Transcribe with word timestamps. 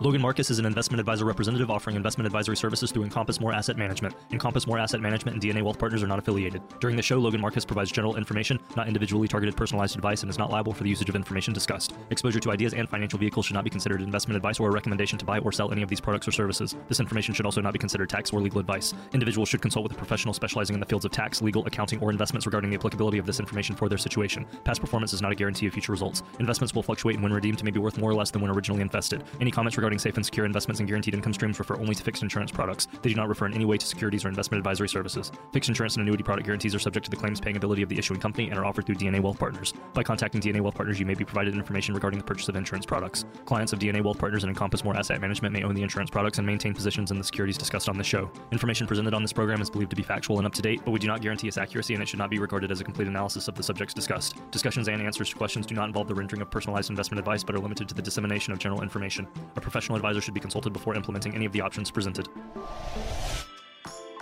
Logan 0.00 0.20
Marcus 0.20 0.50
is 0.50 0.58
an 0.58 0.66
investment 0.66 0.98
advisor 0.98 1.24
representative 1.24 1.70
offering 1.70 1.94
investment 1.94 2.26
advisory 2.26 2.56
services 2.56 2.90
through 2.90 3.04
Encompass 3.04 3.40
More 3.40 3.52
Asset 3.52 3.76
Management. 3.76 4.16
Encompass 4.32 4.66
More 4.66 4.78
Asset 4.78 5.00
Management 5.00 5.36
and 5.36 5.42
DNA 5.42 5.62
Wealth 5.62 5.78
Partners 5.78 6.02
are 6.02 6.08
not 6.08 6.18
affiliated. 6.18 6.62
During 6.80 6.96
the 6.96 7.02
show, 7.02 7.18
Logan 7.18 7.40
Marcus 7.40 7.64
provides 7.64 7.92
general 7.92 8.16
information, 8.16 8.58
not 8.76 8.88
individually 8.88 9.28
targeted 9.28 9.56
personalized 9.56 9.94
advice, 9.94 10.22
and 10.22 10.30
is 10.30 10.36
not 10.36 10.50
liable 10.50 10.72
for 10.72 10.82
the 10.82 10.90
usage 10.90 11.08
of 11.08 11.14
information 11.14 11.54
discussed. 11.54 11.94
Exposure 12.10 12.40
to 12.40 12.50
ideas 12.50 12.74
and 12.74 12.88
financial 12.88 13.20
vehicles 13.20 13.46
should 13.46 13.54
not 13.54 13.62
be 13.62 13.70
considered 13.70 14.02
investment 14.02 14.36
advice 14.36 14.58
or 14.58 14.68
a 14.68 14.72
recommendation 14.72 15.16
to 15.16 15.24
buy 15.24 15.38
or 15.38 15.52
sell 15.52 15.70
any 15.70 15.82
of 15.82 15.88
these 15.88 16.00
products 16.00 16.26
or 16.26 16.32
services. 16.32 16.74
This 16.88 16.98
information 16.98 17.32
should 17.32 17.46
also 17.46 17.60
not 17.60 17.72
be 17.72 17.78
considered 17.78 18.10
tax 18.10 18.32
or 18.32 18.40
legal 18.40 18.58
advice. 18.58 18.94
Individuals 19.12 19.48
should 19.48 19.62
consult 19.62 19.84
with 19.84 19.92
a 19.92 19.96
professional 19.96 20.34
specializing 20.34 20.74
in 20.74 20.80
the 20.80 20.86
fields 20.86 21.04
of 21.04 21.12
tax, 21.12 21.40
legal, 21.40 21.64
accounting, 21.66 22.00
or 22.00 22.10
investments 22.10 22.46
regarding 22.46 22.70
the 22.70 22.76
applicability 22.76 23.18
of 23.18 23.26
this 23.26 23.38
information 23.38 23.76
for 23.76 23.88
their 23.88 23.98
situation. 23.98 24.44
Past 24.64 24.80
performance 24.80 25.12
is 25.12 25.22
not 25.22 25.30
a 25.30 25.36
guarantee 25.36 25.68
of 25.68 25.72
future 25.72 25.92
results. 25.92 26.24
Investments 26.40 26.74
will 26.74 26.82
fluctuate 26.82 27.14
and 27.14 27.22
when 27.22 27.32
redeemed 27.32 27.62
may 27.62 27.70
be 27.70 27.78
worth 27.78 27.96
more 27.96 28.10
or 28.10 28.14
less 28.14 28.32
than 28.32 28.42
when 28.42 28.50
originally 28.50 28.82
invested. 28.82 29.22
Any 29.40 29.52
comments 29.52 29.78
regarding 29.84 29.98
safe 29.98 30.16
and 30.16 30.24
secure 30.24 30.46
investments 30.46 30.80
and 30.80 30.88
guaranteed 30.88 31.12
income 31.12 31.34
streams 31.34 31.58
refer 31.58 31.76
only 31.76 31.94
to 31.94 32.02
fixed 32.02 32.22
insurance 32.22 32.50
products. 32.50 32.88
They 33.02 33.10
do 33.10 33.16
not 33.16 33.28
refer 33.28 33.44
in 33.44 33.52
any 33.52 33.66
way 33.66 33.76
to 33.76 33.86
securities 33.86 34.24
or 34.24 34.28
investment 34.28 34.58
advisory 34.58 34.88
services. 34.88 35.30
Fixed 35.52 35.68
insurance 35.68 35.96
and 35.96 36.00
annuity 36.00 36.22
product 36.22 36.46
guarantees 36.46 36.74
are 36.74 36.78
subject 36.78 37.04
to 37.04 37.10
the 37.10 37.18
claims 37.18 37.38
paying 37.38 37.58
ability 37.58 37.82
of 37.82 37.90
the 37.90 37.98
issuing 37.98 38.18
company 38.18 38.48
and 38.48 38.58
are 38.58 38.64
offered 38.64 38.86
through 38.86 38.94
DNA 38.94 39.20
Wealth 39.20 39.38
Partners. 39.38 39.74
By 39.92 40.02
contacting 40.02 40.40
DNA 40.40 40.62
Wealth 40.62 40.74
Partners, 40.74 40.98
you 40.98 41.04
may 41.04 41.12
be 41.12 41.24
provided 41.26 41.52
information 41.52 41.92
regarding 41.92 42.18
the 42.18 42.24
purchase 42.24 42.48
of 42.48 42.56
insurance 42.56 42.86
products. 42.86 43.26
Clients 43.44 43.74
of 43.74 43.78
DNA 43.78 44.02
Wealth 44.02 44.16
Partners 44.16 44.42
and 44.42 44.48
Encompass 44.48 44.84
More 44.84 44.96
Asset 44.96 45.20
Management 45.20 45.52
may 45.52 45.64
own 45.64 45.74
the 45.74 45.82
insurance 45.82 46.08
products 46.08 46.38
and 46.38 46.46
maintain 46.46 46.72
positions 46.72 47.10
in 47.10 47.18
the 47.18 47.24
securities 47.24 47.58
discussed 47.58 47.90
on 47.90 47.98
this 47.98 48.06
show. 48.06 48.30
Information 48.52 48.86
presented 48.86 49.12
on 49.12 49.20
this 49.20 49.34
program 49.34 49.60
is 49.60 49.68
believed 49.68 49.90
to 49.90 49.96
be 49.96 50.02
factual 50.02 50.38
and 50.38 50.46
up 50.46 50.54
to 50.54 50.62
date, 50.62 50.80
but 50.82 50.92
we 50.92 50.98
do 50.98 51.06
not 51.06 51.20
guarantee 51.20 51.46
its 51.46 51.58
accuracy 51.58 51.92
and 51.92 52.02
it 52.02 52.08
should 52.08 52.18
not 52.18 52.30
be 52.30 52.38
regarded 52.38 52.72
as 52.72 52.80
a 52.80 52.84
complete 52.84 53.06
analysis 53.06 53.48
of 53.48 53.54
the 53.54 53.62
subjects 53.62 53.92
discussed. 53.92 54.36
Discussions 54.50 54.88
and 54.88 55.02
answers 55.02 55.28
to 55.28 55.36
questions 55.36 55.66
do 55.66 55.74
not 55.74 55.88
involve 55.88 56.08
the 56.08 56.14
rendering 56.14 56.40
of 56.40 56.50
personalized 56.50 56.88
investment 56.88 57.18
advice 57.18 57.44
but 57.44 57.54
are 57.54 57.60
limited 57.60 57.86
to 57.86 57.94
the 57.94 58.02
dissemination 58.02 58.50
of 58.50 58.58
general 58.58 58.80
information. 58.80 59.28
A 59.56 59.60
professional 59.74 59.96
advisor 59.96 60.20
should 60.20 60.34
be 60.34 60.38
consulted 60.38 60.72
before 60.72 60.94
implementing 60.94 61.34
any 61.34 61.46
of 61.46 61.50
the 61.50 61.60
options 61.60 61.90
presented. 61.90 62.28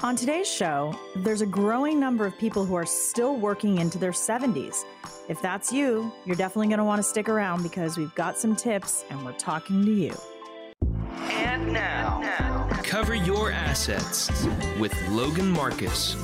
On 0.03 0.17
today's 0.17 0.51
show, 0.51 0.99
there's 1.17 1.43
a 1.43 1.47
growing 1.47 2.01
number 2.01 2.25
of 2.25 2.37
people 2.39 2.65
who 2.65 2.75
are 2.75 2.87
still 2.87 3.37
working 3.37 3.77
into 3.77 3.99
their 3.99 4.13
70s. 4.13 4.85
If 5.29 5.43
that's 5.43 5.71
you, 5.71 6.11
you're 6.25 6.37
definitely 6.37 6.69
going 6.69 6.79
to 6.79 6.85
want 6.85 7.01
to 7.01 7.03
stick 7.03 7.29
around 7.29 7.63
because 7.63 7.99
we've 7.99 8.15
got 8.15 8.39
some 8.39 8.57
tips 8.57 9.05
and 9.11 9.23
we're 9.27 9.35
talking 9.35 9.85
to 9.85 9.93
you. 9.93 10.15
And 11.29 11.71
now, 11.71 12.21
now, 12.23 12.69
cover 12.83 13.15
your 13.15 13.51
assets 13.51 14.31
with 14.81 14.95
Logan 15.11 15.51
Marcus. 15.51 16.17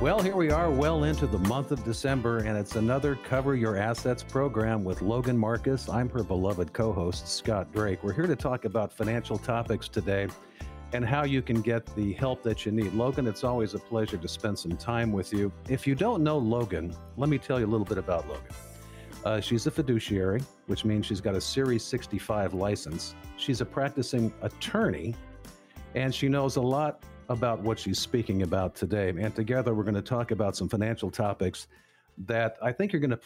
Well, 0.00 0.20
here 0.20 0.34
we 0.34 0.50
are, 0.50 0.70
well 0.70 1.04
into 1.04 1.26
the 1.28 1.38
month 1.38 1.70
of 1.70 1.84
December, 1.84 2.38
and 2.38 2.58
it's 2.58 2.74
another 2.74 3.14
Cover 3.14 3.54
Your 3.54 3.76
Assets 3.76 4.24
program 4.24 4.82
with 4.82 5.00
Logan 5.02 5.38
Marcus. 5.38 5.88
I'm 5.88 6.10
her 6.10 6.24
beloved 6.24 6.72
co 6.72 6.92
host, 6.92 7.28
Scott 7.28 7.72
Drake. 7.72 8.02
We're 8.02 8.12
here 8.12 8.26
to 8.26 8.34
talk 8.34 8.64
about 8.64 8.92
financial 8.92 9.38
topics 9.38 9.88
today 9.88 10.26
and 10.92 11.06
how 11.06 11.24
you 11.24 11.42
can 11.42 11.62
get 11.62 11.86
the 11.94 12.12
help 12.14 12.42
that 12.42 12.66
you 12.66 12.72
need. 12.72 12.92
Logan, 12.92 13.28
it's 13.28 13.44
always 13.44 13.74
a 13.74 13.78
pleasure 13.78 14.18
to 14.18 14.28
spend 14.28 14.58
some 14.58 14.76
time 14.76 15.12
with 15.12 15.32
you. 15.32 15.52
If 15.68 15.86
you 15.86 15.94
don't 15.94 16.24
know 16.24 16.38
Logan, 16.38 16.94
let 17.16 17.30
me 17.30 17.38
tell 17.38 17.60
you 17.60 17.66
a 17.66 17.70
little 17.70 17.86
bit 17.86 17.96
about 17.96 18.28
Logan. 18.28 18.52
Uh, 19.24 19.40
she's 19.40 19.68
a 19.68 19.70
fiduciary, 19.70 20.42
which 20.66 20.84
means 20.84 21.06
she's 21.06 21.20
got 21.20 21.36
a 21.36 21.40
Series 21.40 21.84
65 21.84 22.52
license. 22.52 23.14
She's 23.36 23.60
a 23.60 23.64
practicing 23.64 24.32
attorney, 24.42 25.14
and 25.94 26.12
she 26.12 26.28
knows 26.28 26.56
a 26.56 26.60
lot 26.60 27.04
about 27.28 27.60
what 27.60 27.78
she's 27.78 27.98
speaking 27.98 28.42
about 28.42 28.74
today. 28.74 29.08
And 29.08 29.34
together, 29.34 29.74
we're 29.74 29.84
going 29.84 29.94
to 29.94 30.02
talk 30.02 30.30
about 30.30 30.56
some 30.56 30.68
financial 30.68 31.10
topics 31.10 31.66
that 32.18 32.56
I 32.62 32.72
think 32.72 32.92
you're 32.92 33.00
going 33.00 33.10
to 33.10 33.20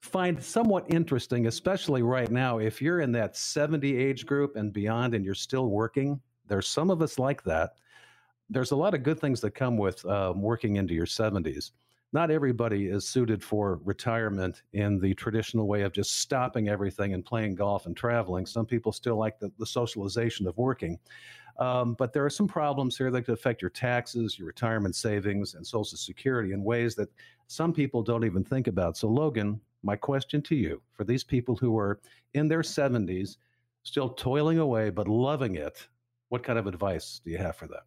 find 0.00 0.42
somewhat 0.42 0.84
interesting, 0.88 1.46
especially 1.46 2.02
right 2.02 2.30
now. 2.30 2.58
If 2.58 2.80
you're 2.80 3.00
in 3.00 3.12
that 3.12 3.36
70 3.36 3.96
age 3.96 4.26
group 4.26 4.56
and 4.56 4.72
beyond 4.72 5.14
and 5.14 5.24
you're 5.24 5.34
still 5.34 5.68
working, 5.70 6.20
there's 6.46 6.68
some 6.68 6.90
of 6.90 7.02
us 7.02 7.18
like 7.18 7.42
that. 7.44 7.74
There's 8.50 8.70
a 8.70 8.76
lot 8.76 8.94
of 8.94 9.02
good 9.02 9.20
things 9.20 9.40
that 9.42 9.50
come 9.50 9.76
with 9.76 10.04
um, 10.06 10.40
working 10.40 10.76
into 10.76 10.94
your 10.94 11.06
70s. 11.06 11.72
Not 12.12 12.30
everybody 12.30 12.86
is 12.86 13.06
suited 13.06 13.42
for 13.42 13.80
retirement 13.84 14.62
in 14.72 14.98
the 14.98 15.12
traditional 15.12 15.68
way 15.68 15.82
of 15.82 15.92
just 15.92 16.20
stopping 16.20 16.68
everything 16.68 17.12
and 17.12 17.22
playing 17.22 17.54
golf 17.54 17.84
and 17.84 17.94
traveling. 17.94 18.46
Some 18.46 18.64
people 18.64 18.92
still 18.92 19.16
like 19.16 19.38
the, 19.38 19.52
the 19.58 19.66
socialization 19.66 20.46
of 20.46 20.56
working. 20.56 20.98
Um, 21.58 21.94
but 21.94 22.12
there 22.12 22.24
are 22.24 22.30
some 22.30 22.46
problems 22.46 22.96
here 22.96 23.10
that 23.10 23.22
could 23.22 23.34
affect 23.34 23.62
your 23.62 23.70
taxes, 23.70 24.38
your 24.38 24.46
retirement 24.46 24.94
savings, 24.94 25.54
and 25.54 25.66
Social 25.66 25.98
Security 25.98 26.52
in 26.52 26.62
ways 26.62 26.94
that 26.94 27.08
some 27.48 27.72
people 27.72 28.02
don't 28.02 28.24
even 28.24 28.44
think 28.44 28.68
about. 28.68 28.96
So, 28.96 29.08
Logan, 29.08 29.60
my 29.82 29.96
question 29.96 30.40
to 30.42 30.54
you 30.54 30.80
for 30.92 31.04
these 31.04 31.24
people 31.24 31.56
who 31.56 31.76
are 31.76 32.00
in 32.34 32.46
their 32.46 32.62
70s, 32.62 33.38
still 33.82 34.10
toiling 34.10 34.58
away 34.58 34.90
but 34.90 35.08
loving 35.08 35.56
it, 35.56 35.88
what 36.28 36.42
kind 36.42 36.58
of 36.58 36.66
advice 36.66 37.20
do 37.24 37.30
you 37.30 37.38
have 37.38 37.56
for 37.56 37.66
them? 37.66 37.82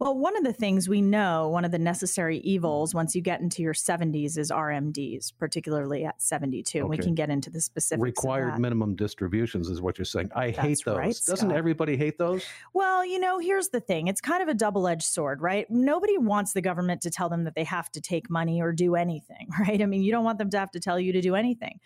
Well, 0.00 0.16
one 0.16 0.34
of 0.34 0.44
the 0.44 0.52
things 0.54 0.88
we 0.88 1.02
know, 1.02 1.48
one 1.48 1.66
of 1.66 1.72
the 1.72 1.78
necessary 1.78 2.38
hmm. 2.38 2.48
evils 2.48 2.94
once 2.94 3.14
you 3.14 3.20
get 3.20 3.42
into 3.42 3.62
your 3.62 3.74
70s 3.74 4.38
is 4.38 4.50
RMDs, 4.50 5.32
particularly 5.38 6.06
at 6.06 6.22
72. 6.22 6.78
Okay. 6.78 6.88
We 6.88 6.96
can 6.96 7.14
get 7.14 7.28
into 7.28 7.50
the 7.50 7.60
specifics. 7.60 8.02
Required 8.02 8.58
minimum 8.58 8.96
distributions 8.96 9.68
is 9.68 9.82
what 9.82 9.98
you're 9.98 10.06
saying. 10.06 10.30
I 10.34 10.52
That's 10.52 10.58
hate 10.58 10.82
those. 10.86 10.96
Right, 10.96 11.20
Doesn't 11.26 11.52
everybody 11.52 11.98
hate 11.98 12.16
those? 12.16 12.42
Well, 12.72 13.04
you 13.04 13.18
know, 13.18 13.38
here's 13.38 13.68
the 13.68 13.80
thing 13.80 14.08
it's 14.08 14.22
kind 14.22 14.42
of 14.42 14.48
a 14.48 14.54
double 14.54 14.88
edged 14.88 15.02
sword, 15.02 15.42
right? 15.42 15.70
Nobody 15.70 16.16
wants 16.16 16.54
the 16.54 16.62
government 16.62 17.02
to 17.02 17.10
tell 17.10 17.28
them 17.28 17.44
that 17.44 17.54
they 17.54 17.64
have 17.64 17.92
to 17.92 18.00
take 18.00 18.30
money 18.30 18.62
or 18.62 18.72
do 18.72 18.94
anything, 18.94 19.48
right? 19.60 19.82
I 19.82 19.86
mean, 19.86 20.02
you 20.02 20.12
don't 20.12 20.24
want 20.24 20.38
them 20.38 20.48
to 20.50 20.58
have 20.58 20.70
to 20.70 20.80
tell 20.80 20.98
you 20.98 21.12
to 21.12 21.20
do 21.20 21.34
anything. 21.34 21.78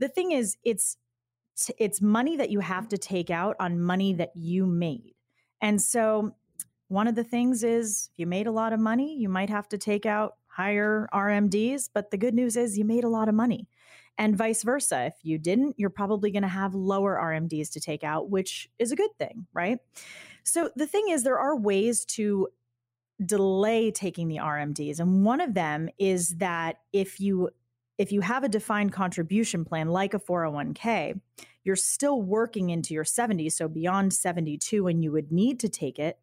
The 0.00 0.08
thing 0.08 0.32
is, 0.32 0.56
it's 0.64 0.96
it's 1.78 2.00
money 2.00 2.36
that 2.38 2.50
you 2.50 2.58
have 2.58 2.84
hmm. 2.84 2.88
to 2.88 2.98
take 2.98 3.30
out 3.30 3.54
on 3.60 3.80
money 3.80 4.14
that 4.14 4.32
you 4.34 4.66
made. 4.66 5.14
And 5.60 5.80
so 5.80 6.34
one 6.92 7.08
of 7.08 7.14
the 7.14 7.24
things 7.24 7.64
is 7.64 8.10
if 8.12 8.18
you 8.18 8.26
made 8.26 8.46
a 8.46 8.52
lot 8.52 8.74
of 8.74 8.78
money, 8.78 9.16
you 9.18 9.30
might 9.30 9.48
have 9.48 9.66
to 9.70 9.78
take 9.78 10.04
out 10.04 10.34
higher 10.46 11.08
RMDs, 11.14 11.88
but 11.92 12.10
the 12.10 12.18
good 12.18 12.34
news 12.34 12.54
is 12.54 12.76
you 12.76 12.84
made 12.84 13.02
a 13.02 13.08
lot 13.08 13.30
of 13.30 13.34
money. 13.34 13.66
And 14.18 14.36
vice 14.36 14.62
versa. 14.62 15.06
If 15.06 15.14
you 15.22 15.38
didn't, 15.38 15.76
you're 15.78 15.88
probably 15.88 16.30
going 16.30 16.42
to 16.42 16.48
have 16.48 16.74
lower 16.74 17.18
RMDs 17.18 17.72
to 17.72 17.80
take 17.80 18.04
out, 18.04 18.28
which 18.28 18.68
is 18.78 18.92
a 18.92 18.96
good 18.96 19.08
thing, 19.18 19.46
right? 19.54 19.78
So 20.44 20.68
the 20.76 20.86
thing 20.86 21.08
is, 21.08 21.22
there 21.22 21.38
are 21.38 21.56
ways 21.56 22.04
to 22.16 22.48
delay 23.24 23.90
taking 23.90 24.28
the 24.28 24.36
RMDs. 24.36 25.00
And 25.00 25.24
one 25.24 25.40
of 25.40 25.54
them 25.54 25.88
is 25.98 26.36
that 26.36 26.80
if 26.92 27.20
you 27.20 27.48
if 27.96 28.12
you 28.12 28.20
have 28.20 28.44
a 28.44 28.48
defined 28.48 28.92
contribution 28.92 29.64
plan 29.64 29.88
like 29.88 30.12
a 30.12 30.18
401k, 30.18 31.20
you're 31.64 31.76
still 31.76 32.20
working 32.20 32.70
into 32.70 32.92
your 32.92 33.04
70s, 33.04 33.52
so 33.52 33.68
beyond 33.68 34.12
72 34.12 34.88
and 34.88 35.04
you 35.04 35.12
would 35.12 35.30
need 35.30 35.60
to 35.60 35.68
take 35.68 35.98
it, 35.98 36.18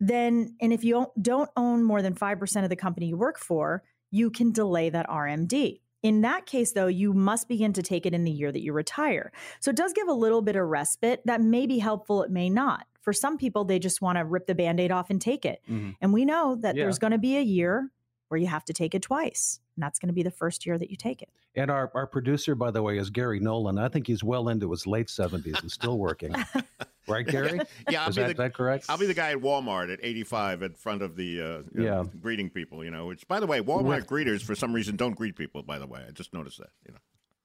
then, 0.00 0.56
and 0.60 0.72
if 0.72 0.84
you 0.84 1.06
don't 1.20 1.50
own 1.56 1.82
more 1.84 2.02
than 2.02 2.14
5% 2.14 2.64
of 2.64 2.70
the 2.70 2.76
company 2.76 3.06
you 3.06 3.16
work 3.16 3.38
for, 3.38 3.82
you 4.10 4.30
can 4.30 4.52
delay 4.52 4.90
that 4.90 5.08
RMD. 5.08 5.80
In 6.02 6.20
that 6.20 6.44
case, 6.44 6.72
though, 6.72 6.86
you 6.86 7.14
must 7.14 7.48
begin 7.48 7.72
to 7.72 7.82
take 7.82 8.04
it 8.04 8.12
in 8.12 8.24
the 8.24 8.30
year 8.30 8.52
that 8.52 8.62
you 8.62 8.72
retire. 8.74 9.32
So 9.60 9.70
it 9.70 9.76
does 9.76 9.94
give 9.94 10.06
a 10.06 10.12
little 10.12 10.42
bit 10.42 10.54
of 10.54 10.66
respite. 10.66 11.22
That 11.24 11.40
may 11.40 11.66
be 11.66 11.78
helpful, 11.78 12.22
it 12.22 12.30
may 12.30 12.50
not. 12.50 12.86
For 13.00 13.12
some 13.12 13.38
people, 13.38 13.64
they 13.64 13.78
just 13.78 14.02
want 14.02 14.18
to 14.18 14.24
rip 14.24 14.46
the 14.46 14.54
band 14.54 14.80
aid 14.80 14.92
off 14.92 15.08
and 15.10 15.20
take 15.20 15.44
it. 15.44 15.60
Mm-hmm. 15.68 15.90
And 16.00 16.12
we 16.12 16.24
know 16.24 16.56
that 16.60 16.76
yeah. 16.76 16.84
there's 16.84 16.98
going 16.98 17.12
to 17.12 17.18
be 17.18 17.38
a 17.38 17.42
year 17.42 17.90
where 18.28 18.38
you 18.38 18.46
have 18.46 18.64
to 18.66 18.72
take 18.72 18.94
it 18.94 19.02
twice. 19.02 19.60
And 19.76 19.82
that's 19.82 19.98
going 19.98 20.08
to 20.08 20.14
be 20.14 20.22
the 20.22 20.30
first 20.30 20.66
year 20.66 20.78
that 20.78 20.90
you 20.90 20.96
take 20.96 21.22
it. 21.22 21.28
And 21.56 21.70
our, 21.70 21.90
our 21.94 22.06
producer, 22.06 22.54
by 22.54 22.70
the 22.70 22.82
way, 22.82 22.98
is 22.98 23.10
Gary 23.10 23.38
Nolan. 23.38 23.78
I 23.78 23.88
think 23.88 24.06
he's 24.06 24.24
well 24.24 24.48
into 24.48 24.70
his 24.70 24.86
late 24.86 25.06
70s 25.06 25.60
and 25.60 25.70
still 25.70 25.98
working. 25.98 26.34
right, 27.08 27.26
Gary? 27.26 27.60
yeah, 27.88 28.02
I'll 28.02 28.08
is 28.10 28.16
be 28.16 28.22
that, 28.22 28.28
the, 28.28 28.42
that 28.42 28.54
correct? 28.54 28.86
I'll 28.88 28.98
be 28.98 29.06
the 29.06 29.14
guy 29.14 29.30
at 29.30 29.38
Walmart 29.38 29.92
at 29.92 30.00
85 30.02 30.62
in 30.62 30.74
front 30.74 31.02
of 31.02 31.14
the 31.14 31.40
uh, 31.40 31.62
yeah. 31.74 31.90
Know, 31.90 32.10
greeting 32.20 32.50
people. 32.50 32.84
You 32.84 32.90
know, 32.90 33.06
which 33.06 33.26
by 33.28 33.38
the 33.38 33.46
way, 33.46 33.60
Walmart 33.60 34.06
greeters 34.06 34.42
for 34.42 34.54
some 34.54 34.72
reason 34.72 34.96
don't 34.96 35.14
greet 35.14 35.36
people. 35.36 35.62
By 35.62 35.78
the 35.78 35.86
way, 35.86 36.02
I 36.06 36.10
just 36.10 36.34
noticed 36.34 36.58
that. 36.58 36.70
You 36.86 36.94
know. 36.94 36.98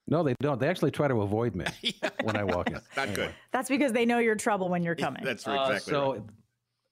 No, 0.07 0.23
they 0.23 0.33
don't. 0.41 0.59
They 0.59 0.67
actually 0.67 0.89
try 0.89 1.07
to 1.07 1.21
avoid 1.21 1.53
me 1.53 1.65
yeah. 1.81 2.09
when 2.23 2.35
I 2.35 2.43
walk 2.43 2.69
in. 2.69 2.81
Not 2.97 3.09
anyway. 3.09 3.15
good. 3.15 3.35
That's 3.51 3.69
because 3.69 3.93
they 3.93 4.07
know 4.07 4.17
you're 4.17 4.33
trouble 4.35 4.69
when 4.69 4.81
you're 4.81 4.95
coming. 4.95 5.23
That's 5.23 5.45
right, 5.45 5.73
exactly. 5.73 5.93
Uh, 5.93 5.97
so 5.97 6.13
right 6.13 6.21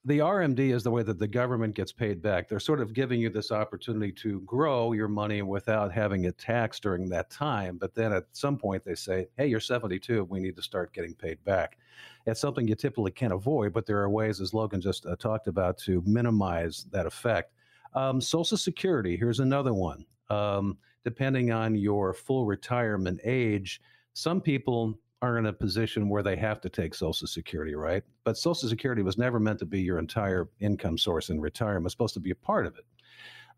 the 0.07 0.19
RMD 0.19 0.73
is 0.73 0.83
the 0.83 0.91
way 0.91 1.03
that 1.03 1.19
the 1.19 1.27
government 1.27 1.75
gets 1.75 1.91
paid 1.91 2.21
back. 2.21 2.47
They're 2.47 2.61
sort 2.61 2.79
of 2.79 2.93
giving 2.93 3.19
you 3.19 3.29
this 3.29 3.51
opportunity 3.51 4.13
to 4.13 4.39
grow 4.41 4.93
your 4.93 5.09
money 5.09 5.41
without 5.41 5.91
having 5.91 6.23
it 6.23 6.37
taxed 6.37 6.81
during 6.81 7.09
that 7.09 7.29
time. 7.29 7.77
But 7.77 7.93
then 7.93 8.13
at 8.13 8.23
some 8.31 8.57
point 8.57 8.85
they 8.85 8.95
say, 8.95 9.27
hey, 9.35 9.47
you're 9.47 9.59
72, 9.59 10.23
we 10.23 10.39
need 10.39 10.55
to 10.55 10.61
start 10.61 10.93
getting 10.93 11.13
paid 11.13 11.43
back. 11.43 11.77
It's 12.25 12.39
something 12.39 12.69
you 12.69 12.75
typically 12.75 13.11
can't 13.11 13.33
avoid, 13.33 13.73
but 13.73 13.85
there 13.85 13.97
are 13.97 14.09
ways, 14.09 14.39
as 14.39 14.53
Logan 14.53 14.79
just 14.79 15.05
uh, 15.05 15.17
talked 15.17 15.49
about, 15.49 15.77
to 15.79 16.01
minimize 16.05 16.85
that 16.91 17.05
effect. 17.05 17.51
Um, 17.93 18.21
Social 18.21 18.55
Security, 18.55 19.17
here's 19.17 19.41
another 19.41 19.73
one. 19.73 20.05
Um, 20.29 20.77
depending 21.03 21.51
on 21.51 21.75
your 21.75 22.13
full 22.13 22.45
retirement 22.45 23.19
age, 23.25 23.81
some 24.13 24.39
people 24.39 24.97
are 25.21 25.37
in 25.37 25.47
a 25.47 25.53
position 25.53 26.09
where 26.09 26.23
they 26.23 26.35
have 26.35 26.61
to 26.61 26.69
take 26.69 26.93
Social 26.93 27.27
Security, 27.27 27.75
right? 27.75 28.03
But 28.23 28.37
Social 28.37 28.69
Security 28.69 29.01
was 29.01 29.17
never 29.17 29.39
meant 29.39 29.59
to 29.59 29.65
be 29.65 29.81
your 29.81 29.97
entire 29.97 30.49
income 30.59 30.97
source 30.97 31.29
in 31.29 31.41
retirement. 31.41 31.85
It's 31.85 31.93
supposed 31.93 32.13
to 32.13 32.19
be 32.19 32.31
a 32.31 32.35
part 32.35 32.65
of 32.65 32.75
it. 32.77 32.85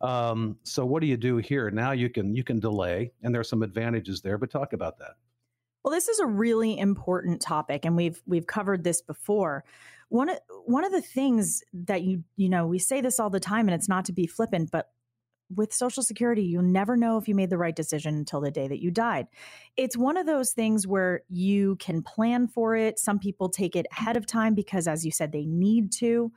Um, 0.02 0.58
so 0.64 0.86
what 0.86 1.02
do 1.02 1.08
you 1.08 1.18
do 1.18 1.38
here? 1.38 1.70
Now 1.70 1.92
you 1.92 2.10
can 2.10 2.34
you 2.34 2.44
can 2.44 2.60
delay, 2.60 3.12
and 3.22 3.34
there 3.34 3.42
are 3.42 3.46
some 3.46 3.64
advantages 3.64 4.22
there. 4.22 4.38
But 4.38 4.50
talk 4.50 4.72
about 4.72 4.98
that. 5.00 5.16
Well, 5.84 5.94
this 5.94 6.08
is 6.08 6.20
a 6.20 6.26
really 6.26 6.78
important 6.78 7.42
topic 7.42 7.86
and 7.86 7.96
we've 7.96 8.22
we've 8.26 8.48
covered 8.48 8.84
this 8.84 9.02
before. 9.02 9.64
One 10.10 10.30
of 10.30 10.40
one 10.66 10.84
of 10.84 10.92
the 10.92 11.02
things 11.02 11.64
that 11.74 12.04
you 12.04 12.24
you 12.36 12.50
know, 12.50 12.68
we 12.68 12.80
say 12.80 13.02
this 13.02 13.20
all 13.20 13.30
the 13.30 13.40
time 13.40 13.68
and 13.68 13.76
it's 13.76 13.90
not 13.90 14.06
to 14.06 14.14
be 14.14 14.28
flippant, 14.28 14.72
but 14.72 14.90
with 15.56 15.74
Social 15.74 16.04
Security, 16.04 16.44
you'll 16.44 16.64
never 16.64 16.96
know 16.96 17.18
if 17.18 17.28
you 17.28 17.36
made 17.36 17.50
the 17.50 17.58
right 17.58 17.76
decision 17.76 18.16
until 18.16 18.42
the 18.42 18.52
day 18.52 18.68
that 18.68 18.82
you 18.82 18.92
died. 18.92 19.28
It's 19.78 19.98
one 19.98 20.18
of 20.18 20.26
those 20.26 20.52
things 20.52 20.88
where 20.88 21.22
you 21.30 21.76
can 21.78 22.02
plan 22.02 22.48
for 22.48 22.76
it. 22.76 23.00
Some 23.00 23.20
people 23.20 23.50
take 23.50 23.76
it 23.76 23.88
ahead 23.92 24.18
of 24.18 24.26
time 24.26 24.54
because, 24.54 24.88
as 24.88 25.06
you 25.06 25.12
said, 25.12 25.32
they 25.32 25.46
need 25.46 25.92
to 25.94 26.32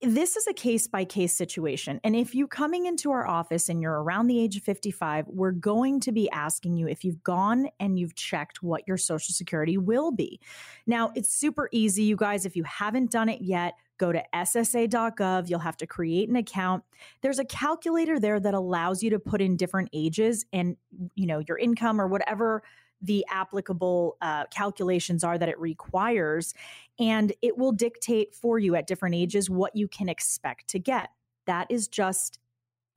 this 0.00 0.36
is 0.36 0.46
a 0.46 0.52
case 0.52 0.86
by 0.86 1.04
case 1.04 1.36
situation. 1.36 2.00
And 2.04 2.14
if 2.14 2.34
you 2.34 2.46
coming 2.46 2.86
into 2.86 3.10
our 3.10 3.26
office 3.26 3.68
and 3.68 3.82
you're 3.82 4.00
around 4.00 4.28
the 4.28 4.38
age 4.38 4.56
of 4.56 4.62
55, 4.62 5.26
we're 5.26 5.50
going 5.50 5.98
to 6.00 6.12
be 6.12 6.30
asking 6.30 6.76
you 6.76 6.86
if 6.86 7.02
you've 7.02 7.22
gone 7.24 7.68
and 7.80 7.98
you've 7.98 8.14
checked 8.14 8.62
what 8.62 8.86
your 8.86 8.96
social 8.96 9.32
security 9.32 9.76
will 9.76 10.12
be. 10.12 10.40
Now, 10.86 11.10
it's 11.16 11.30
super 11.30 11.68
easy, 11.72 12.04
you 12.04 12.14
guys. 12.14 12.46
If 12.46 12.54
you 12.54 12.62
haven't 12.62 13.10
done 13.10 13.28
it 13.28 13.40
yet, 13.40 13.74
go 13.98 14.12
to 14.12 14.22
ssa.gov. 14.34 15.48
You'll 15.48 15.58
have 15.58 15.76
to 15.78 15.86
create 15.86 16.28
an 16.28 16.36
account. 16.36 16.84
There's 17.20 17.38
a 17.38 17.44
calculator 17.44 18.18
there 18.18 18.40
that 18.40 18.54
allows 18.54 19.02
you 19.02 19.10
to 19.10 19.18
put 19.18 19.40
in 19.40 19.56
different 19.56 19.90
ages 19.92 20.46
and, 20.52 20.76
you 21.14 21.26
know, 21.26 21.40
your 21.46 21.58
income 21.58 22.00
or 22.00 22.06
whatever 22.06 22.62
the 23.00 23.24
applicable 23.30 24.16
uh, 24.20 24.46
calculations 24.46 25.22
are 25.22 25.38
that 25.38 25.48
it 25.48 25.58
requires. 25.60 26.54
And 26.98 27.32
it 27.42 27.56
will 27.56 27.72
dictate 27.72 28.34
for 28.34 28.58
you 28.58 28.74
at 28.74 28.86
different 28.86 29.14
ages 29.14 29.48
what 29.48 29.76
you 29.76 29.86
can 29.86 30.08
expect 30.08 30.68
to 30.68 30.78
get. 30.78 31.10
That 31.46 31.66
is 31.70 31.88
just 31.88 32.38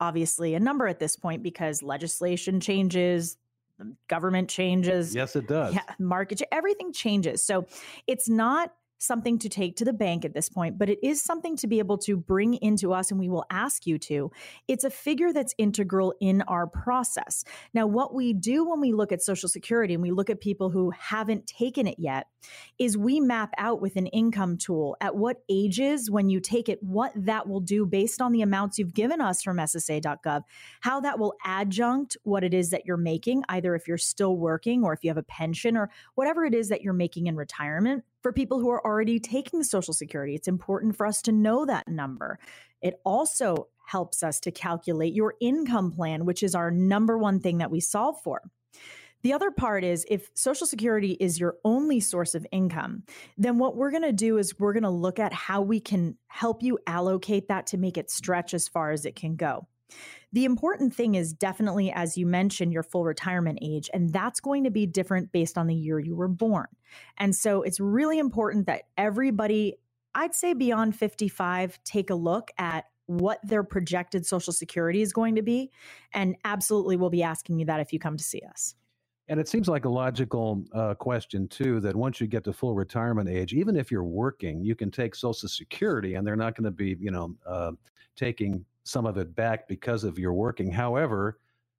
obviously 0.00 0.54
a 0.54 0.60
number 0.60 0.88
at 0.88 0.98
this 0.98 1.14
point 1.14 1.42
because 1.42 1.82
legislation 1.82 2.58
changes, 2.58 3.36
government 4.08 4.48
changes. 4.48 5.14
Yes, 5.14 5.36
it 5.36 5.46
does. 5.46 5.74
Yeah, 5.74 5.82
market, 5.98 6.42
everything 6.50 6.92
changes. 6.92 7.44
So 7.44 7.66
it's 8.06 8.28
not 8.28 8.72
something 9.02 9.38
to 9.40 9.48
take 9.48 9.76
to 9.76 9.84
the 9.84 9.92
bank 9.92 10.24
at 10.24 10.34
this 10.34 10.48
point, 10.48 10.78
but 10.78 10.88
it 10.88 10.98
is 11.02 11.22
something 11.22 11.56
to 11.56 11.66
be 11.66 11.78
able 11.78 11.98
to 11.98 12.16
bring 12.16 12.54
into 12.54 12.92
us, 12.92 13.10
and 13.10 13.18
we 13.18 13.28
will 13.28 13.44
ask 13.50 13.86
you 13.86 13.98
to. 13.98 14.30
It's 14.68 14.84
a 14.84 14.90
figure 14.90 15.32
that's 15.32 15.54
integral 15.58 16.14
in 16.20 16.42
our 16.42 16.66
process. 16.66 17.44
Now, 17.74 17.86
what 17.86 18.14
we 18.14 18.32
do 18.32 18.68
when 18.68 18.80
we 18.80 18.92
look 18.92 19.12
at 19.12 19.22
Social 19.22 19.48
Security 19.48 19.94
and 19.94 20.02
we 20.02 20.10
look 20.10 20.30
at 20.30 20.40
people 20.40 20.70
who 20.70 20.90
haven't 20.90 21.46
taken 21.46 21.86
it 21.86 21.96
yet 21.98 22.28
is 22.78 22.96
we 22.96 23.20
map 23.20 23.50
out 23.58 23.80
with 23.80 23.96
an 23.96 24.06
income 24.08 24.56
tool 24.56 24.96
at 25.00 25.16
what 25.16 25.38
ages, 25.48 26.10
when 26.10 26.28
you 26.28 26.40
take 26.40 26.68
it, 26.68 26.82
what 26.82 27.12
that 27.16 27.48
will 27.48 27.60
do 27.60 27.86
based 27.86 28.20
on 28.20 28.32
the 28.32 28.42
amounts 28.42 28.78
you've 28.78 28.94
given 28.94 29.20
us 29.20 29.42
from 29.42 29.58
SSA.gov, 29.58 30.42
how 30.80 31.00
that 31.00 31.18
will 31.18 31.34
adjunct 31.44 32.16
what 32.22 32.44
it 32.44 32.54
is 32.54 32.70
that 32.70 32.86
you're 32.86 32.96
making, 32.96 33.42
either 33.48 33.74
if 33.74 33.88
you're 33.88 33.98
still 33.98 34.36
working 34.36 34.84
or 34.84 34.92
if 34.92 35.00
you 35.02 35.10
have 35.10 35.16
a 35.16 35.22
pension 35.22 35.76
or 35.76 35.90
whatever 36.14 36.44
it 36.44 36.54
is 36.54 36.68
that 36.68 36.82
you're 36.82 36.92
making 36.92 37.26
in 37.26 37.36
retirement 37.36 38.04
for 38.22 38.32
people 38.32 38.60
who 38.60 38.70
are 38.70 38.84
already 38.84 39.20
taking 39.20 39.62
Social 39.62 39.92
Security. 39.92 40.34
It's 40.34 40.48
important 40.48 40.96
for 40.96 41.06
us 41.06 41.22
to 41.22 41.32
know 41.32 41.66
that 41.66 41.88
number. 41.88 42.38
It 42.80 42.94
also 43.04 43.68
helps 43.86 44.22
us 44.22 44.40
to 44.40 44.50
calculate 44.50 45.14
your 45.14 45.34
income 45.40 45.90
plan, 45.90 46.24
which 46.24 46.42
is 46.42 46.54
our 46.54 46.70
number 46.70 47.18
one 47.18 47.40
thing 47.40 47.58
that 47.58 47.70
we 47.70 47.80
solve 47.80 48.20
for. 48.22 48.42
The 49.22 49.32
other 49.32 49.50
part 49.52 49.84
is 49.84 50.04
if 50.08 50.30
Social 50.34 50.66
Security 50.66 51.16
is 51.20 51.38
your 51.38 51.56
only 51.64 52.00
source 52.00 52.34
of 52.34 52.46
income, 52.50 53.04
then 53.38 53.58
what 53.58 53.76
we're 53.76 53.90
going 53.90 54.02
to 54.02 54.12
do 54.12 54.38
is 54.38 54.58
we're 54.58 54.72
going 54.72 54.82
to 54.82 54.90
look 54.90 55.20
at 55.20 55.32
how 55.32 55.62
we 55.62 55.78
can 55.80 56.16
help 56.26 56.62
you 56.62 56.78
allocate 56.86 57.48
that 57.48 57.68
to 57.68 57.78
make 57.78 57.96
it 57.96 58.10
stretch 58.10 58.52
as 58.52 58.66
far 58.66 58.90
as 58.90 59.04
it 59.04 59.14
can 59.14 59.36
go. 59.36 59.68
The 60.32 60.44
important 60.44 60.94
thing 60.94 61.14
is 61.14 61.32
definitely, 61.32 61.92
as 61.92 62.16
you 62.16 62.26
mentioned, 62.26 62.72
your 62.72 62.82
full 62.82 63.04
retirement 63.04 63.58
age, 63.60 63.90
and 63.92 64.12
that's 64.12 64.40
going 64.40 64.64
to 64.64 64.70
be 64.70 64.86
different 64.86 65.30
based 65.30 65.58
on 65.58 65.66
the 65.66 65.74
year 65.74 65.98
you 65.98 66.16
were 66.16 66.28
born. 66.28 66.68
And 67.18 67.36
so 67.36 67.62
it's 67.62 67.80
really 67.80 68.18
important 68.18 68.66
that 68.66 68.84
everybody, 68.96 69.76
I'd 70.14 70.34
say 70.34 70.54
beyond 70.54 70.96
55, 70.96 71.78
take 71.84 72.10
a 72.10 72.14
look 72.14 72.50
at 72.56 72.86
what 73.06 73.40
their 73.42 73.62
projected 73.62 74.24
Social 74.24 74.52
Security 74.52 75.02
is 75.02 75.12
going 75.12 75.34
to 75.34 75.42
be. 75.42 75.70
And 76.14 76.36
absolutely, 76.44 76.96
we'll 76.96 77.10
be 77.10 77.22
asking 77.22 77.58
you 77.58 77.66
that 77.66 77.80
if 77.80 77.92
you 77.92 77.98
come 77.98 78.16
to 78.16 78.24
see 78.24 78.40
us. 78.48 78.74
And 79.28 79.38
it 79.38 79.48
seems 79.48 79.68
like 79.68 79.84
a 79.84 79.88
logical 79.88 80.64
uh, 80.72 80.94
question, 80.94 81.46
too, 81.48 81.80
that 81.80 81.94
once 81.94 82.20
you 82.20 82.26
get 82.26 82.44
to 82.44 82.52
full 82.52 82.74
retirement 82.74 83.28
age, 83.28 83.54
even 83.54 83.76
if 83.76 83.90
you're 83.90 84.02
working, 84.02 84.62
you 84.62 84.74
can 84.74 84.90
take 84.90 85.14
Social 85.14 85.48
Security 85.48 86.14
and 86.14 86.26
they're 86.26 86.36
not 86.36 86.56
going 86.56 86.64
to 86.64 86.70
be, 86.70 86.96
you 86.98 87.10
know, 87.10 87.34
uh, 87.46 87.72
taking 88.16 88.64
some 88.84 89.06
of 89.06 89.16
it 89.16 89.34
back 89.34 89.68
because 89.68 90.04
of 90.04 90.18
your 90.18 90.32
working. 90.32 90.70
However, 90.70 91.38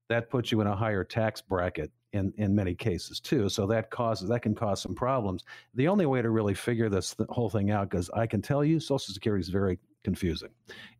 that 0.09 0.29
puts 0.29 0.51
you 0.51 0.61
in 0.61 0.67
a 0.67 0.75
higher 0.75 1.03
tax 1.03 1.41
bracket 1.41 1.91
in, 2.13 2.33
in 2.37 2.53
many 2.53 2.75
cases 2.75 3.19
too. 3.19 3.49
So 3.49 3.65
that 3.67 3.89
causes 3.89 4.29
that 4.29 4.41
can 4.41 4.55
cause 4.55 4.81
some 4.81 4.95
problems. 4.95 5.43
The 5.73 5.87
only 5.87 6.05
way 6.05 6.21
to 6.21 6.29
really 6.29 6.53
figure 6.53 6.89
this 6.89 7.15
whole 7.29 7.49
thing 7.49 7.71
out, 7.71 7.89
because 7.89 8.09
I 8.11 8.27
can 8.27 8.41
tell 8.41 8.63
you, 8.63 8.79
Social 8.79 9.13
Security 9.13 9.41
is 9.41 9.49
very 9.49 9.79
confusing. 10.03 10.49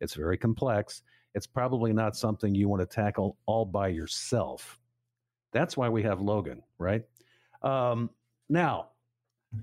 It's 0.00 0.14
very 0.14 0.36
complex. 0.36 1.02
It's 1.34 1.46
probably 1.46 1.92
not 1.92 2.16
something 2.16 2.54
you 2.54 2.68
want 2.68 2.80
to 2.80 2.86
tackle 2.86 3.38
all 3.46 3.64
by 3.64 3.88
yourself. 3.88 4.78
That's 5.52 5.76
why 5.76 5.88
we 5.88 6.02
have 6.02 6.20
Logan, 6.20 6.62
right? 6.78 7.02
Um, 7.62 8.10
now, 8.48 8.88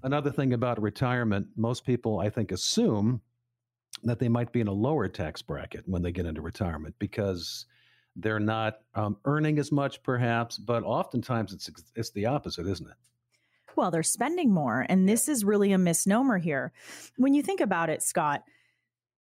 another 0.03 0.31
thing 0.31 0.53
about 0.53 0.81
retirement, 0.81 1.47
most 1.55 1.85
people 1.85 2.19
I 2.19 2.29
think 2.29 2.51
assume 2.51 3.21
that 4.03 4.19
they 4.19 4.29
might 4.29 4.51
be 4.51 4.61
in 4.61 4.67
a 4.67 4.73
lower 4.73 5.07
tax 5.07 5.41
bracket 5.41 5.83
when 5.87 6.01
they 6.01 6.11
get 6.11 6.25
into 6.25 6.41
retirement 6.41 6.95
because 6.99 7.65
they're 8.15 8.39
not 8.39 8.79
um, 8.95 9.17
earning 9.25 9.59
as 9.59 9.71
much, 9.71 10.03
perhaps. 10.03 10.57
But 10.57 10.83
oftentimes 10.83 11.53
it's 11.53 11.69
it's 11.95 12.11
the 12.11 12.25
opposite, 12.25 12.67
isn't 12.67 12.87
it? 12.87 12.95
Well, 13.75 13.91
they're 13.91 14.03
spending 14.03 14.53
more, 14.53 14.85
and 14.89 15.07
this 15.07 15.29
is 15.29 15.45
really 15.45 15.71
a 15.71 15.77
misnomer 15.77 16.37
here. 16.37 16.73
When 17.17 17.33
you 17.33 17.41
think 17.41 17.61
about 17.61 17.89
it, 17.89 18.01
Scott, 18.01 18.43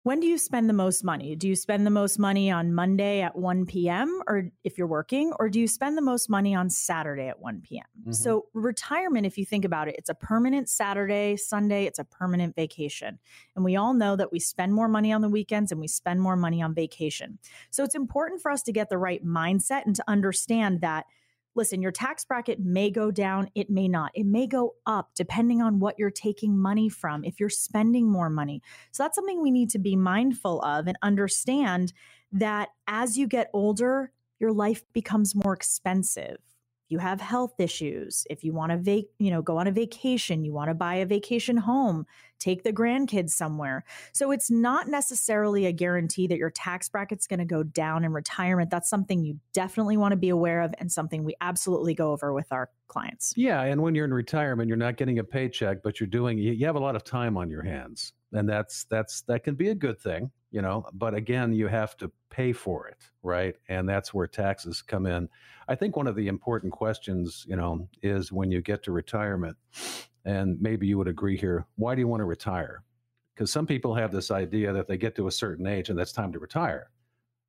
when 0.04 0.20
do 0.20 0.28
you 0.28 0.38
spend 0.38 0.70
the 0.70 0.74
most 0.74 1.04
money? 1.04 1.34
Do 1.36 1.48
you 1.48 1.56
spend 1.56 1.86
the 1.86 1.92
most 1.92 2.20
money 2.20 2.52
on 2.52 2.74
Monday 2.74 3.22
at 3.22 3.38
1 3.38 3.66
p.m. 3.66 4.22
or 4.28 4.52
if 4.66 4.78
you're 4.78 4.88
working, 4.88 5.32
or 5.40 5.50
do 5.50 5.62
you 5.62 5.68
spend 5.68 5.98
the 5.98 6.02
most 6.02 6.30
money 6.30 6.54
on 6.54 6.70
Saturday 6.70 7.30
at 7.30 7.40
1 7.40 7.62
p.m.? 7.62 7.86
Mm-hmm. 8.02 8.12
So, 8.12 8.48
retirement, 8.54 9.26
if 9.26 9.38
you 9.38 9.46
think 9.46 9.64
about 9.64 9.88
it, 9.88 9.96
it's 9.98 10.10
a 10.10 10.14
permanent 10.14 10.70
Saturday, 10.70 11.38
Sunday, 11.38 11.86
it's 11.86 12.00
a 12.00 12.04
permanent 12.04 12.54
vacation. 12.54 13.18
And 13.56 13.64
we 13.64 13.78
all 13.78 13.94
know 13.94 14.18
that 14.18 14.32
we 14.32 14.40
spend 14.40 14.74
more 14.74 14.90
money 14.90 15.14
on 15.14 15.22
the 15.22 15.30
weekends 15.30 15.72
and 15.72 15.80
we 15.80 15.88
spend 15.88 16.22
more 16.22 16.36
money 16.36 16.62
on 16.62 16.74
vacation. 16.74 17.40
So, 17.72 17.84
it's 17.86 17.96
important 17.96 18.42
for 18.42 18.52
us 18.52 18.62
to 18.64 18.74
get 18.74 18.90
the 18.90 18.98
right 18.98 19.26
mindset 19.26 19.86
and 19.86 19.96
to 19.96 20.04
understand 20.08 20.82
that 20.82 21.06
listen, 21.56 21.82
your 21.82 21.92
tax 21.92 22.26
bracket 22.26 22.60
may 22.60 22.90
go 22.90 23.12
down, 23.12 23.50
it 23.56 23.70
may 23.70 23.88
not. 23.88 24.12
It 24.14 24.26
may 24.26 24.48
go 24.48 24.76
up 24.86 25.12
depending 25.16 25.62
on 25.62 25.80
what 25.80 26.00
you're 26.00 26.10
taking 26.10 26.58
money 26.58 26.90
from, 26.90 27.24
if 27.24 27.40
you're 27.40 27.50
spending 27.50 28.12
more 28.12 28.30
money. 28.30 28.62
So 28.92 29.04
that's 29.04 29.16
something 29.16 29.42
we 29.42 29.52
need 29.52 29.70
to 29.72 29.80
be 29.80 29.96
mindful 29.96 30.62
of 30.62 30.88
and 30.88 30.98
understand 31.02 31.94
that 32.32 32.70
as 32.88 33.18
you 33.18 33.28
get 33.28 33.50
older, 33.54 34.12
your 34.40 34.52
life 34.52 34.84
becomes 34.94 35.36
more 35.36 35.54
expensive 35.54 36.38
you 36.94 37.00
have 37.00 37.20
health 37.20 37.60
issues, 37.60 38.28
if 38.30 38.44
you 38.44 38.54
want 38.54 38.72
to 38.72 38.78
vac- 38.78 39.10
you 39.18 39.32
know, 39.32 39.42
go 39.42 39.58
on 39.58 39.66
a 39.66 39.72
vacation, 39.72 40.46
you 40.46 40.54
want 40.54 40.70
to 40.70 40.76
buy 40.76 40.94
a 40.94 41.08
vacation 41.08 41.58
home, 41.58 42.06
take 42.38 42.62
the 42.62 42.72
grandkids 42.72 43.32
somewhere. 43.32 43.84
So 44.12 44.30
it's 44.30 44.52
not 44.52 44.88
necessarily 44.88 45.66
a 45.66 45.72
guarantee 45.72 46.28
that 46.28 46.38
your 46.38 46.52
tax 46.52 46.88
bracket's 46.90 47.26
going 47.26 47.40
to 47.40 47.46
go 47.46 47.64
down 47.64 48.04
in 48.04 48.14
retirement. 48.14 48.70
That's 48.70 48.92
something 48.92 49.24
you 49.24 49.40
definitely 49.54 49.98
want 49.98 50.12
to 50.12 50.18
be 50.18 50.30
aware 50.30 50.62
of 50.62 50.76
and 50.78 50.92
something 50.92 51.24
we 51.24 51.34
absolutely 51.42 51.96
go 51.96 52.12
over 52.12 52.32
with 52.32 52.52
our 52.52 52.70
clients. 52.88 53.34
Yeah, 53.36 53.64
and 53.64 53.82
when 53.82 53.96
you're 53.96 54.06
in 54.06 54.14
retirement, 54.14 54.68
you're 54.68 54.78
not 54.78 54.98
getting 54.98 55.18
a 55.18 55.24
paycheck, 55.24 55.82
but 55.82 56.00
you're 56.00 56.06
doing 56.06 56.38
you 56.38 56.64
have 56.68 56.76
a 56.76 56.80
lot 56.80 56.96
of 56.96 57.04
time 57.04 57.38
on 57.38 57.50
your 57.50 57.64
hands. 57.64 58.14
And 58.34 58.50
that's 58.50 58.86
that's 58.86 59.22
that 59.24 59.44
can 59.44 59.56
be 59.56 59.70
a 59.70 59.76
good 59.76 60.00
thing 60.00 60.32
you 60.52 60.62
know 60.62 60.86
but 60.94 61.14
again 61.14 61.54
you 61.54 61.68
have 61.68 61.98
to 61.98 62.12
pay 62.30 62.54
for 62.54 62.88
it 62.88 62.98
right? 63.24 63.56
And 63.70 63.88
that's 63.88 64.14
where 64.14 64.28
taxes 64.28 64.82
come 64.82 65.06
in. 65.06 65.30
I 65.68 65.76
think 65.76 65.96
one 65.96 66.08
of 66.08 66.16
the 66.16 66.28
important 66.28 66.74
questions 66.74 67.46
you 67.48 67.56
know 67.56 67.88
is 68.02 68.32
when 68.32 68.52
you 68.52 68.62
get 68.62 68.84
to 68.84 68.92
retirement 68.92 69.58
and 70.26 70.62
maybe 70.62 70.88
you 70.88 70.98
would 70.98 71.08
agree 71.08 71.38
here 71.38 71.66
why 71.76 71.96
do 71.96 72.02
you 72.02 72.08
want 72.08 72.22
to 72.22 72.26
retire? 72.26 72.84
Because 73.34 73.52
some 73.52 73.66
people 73.66 73.96
have 73.96 74.12
this 74.12 74.30
idea 74.30 74.74
that 74.74 74.88
they 74.88 74.98
get 74.98 75.16
to 75.16 75.28
a 75.28 75.32
certain 75.32 75.66
age 75.66 75.90
and 75.90 75.98
that's 75.98 76.12
time 76.12 76.32
to 76.34 76.40
retire. 76.40 76.92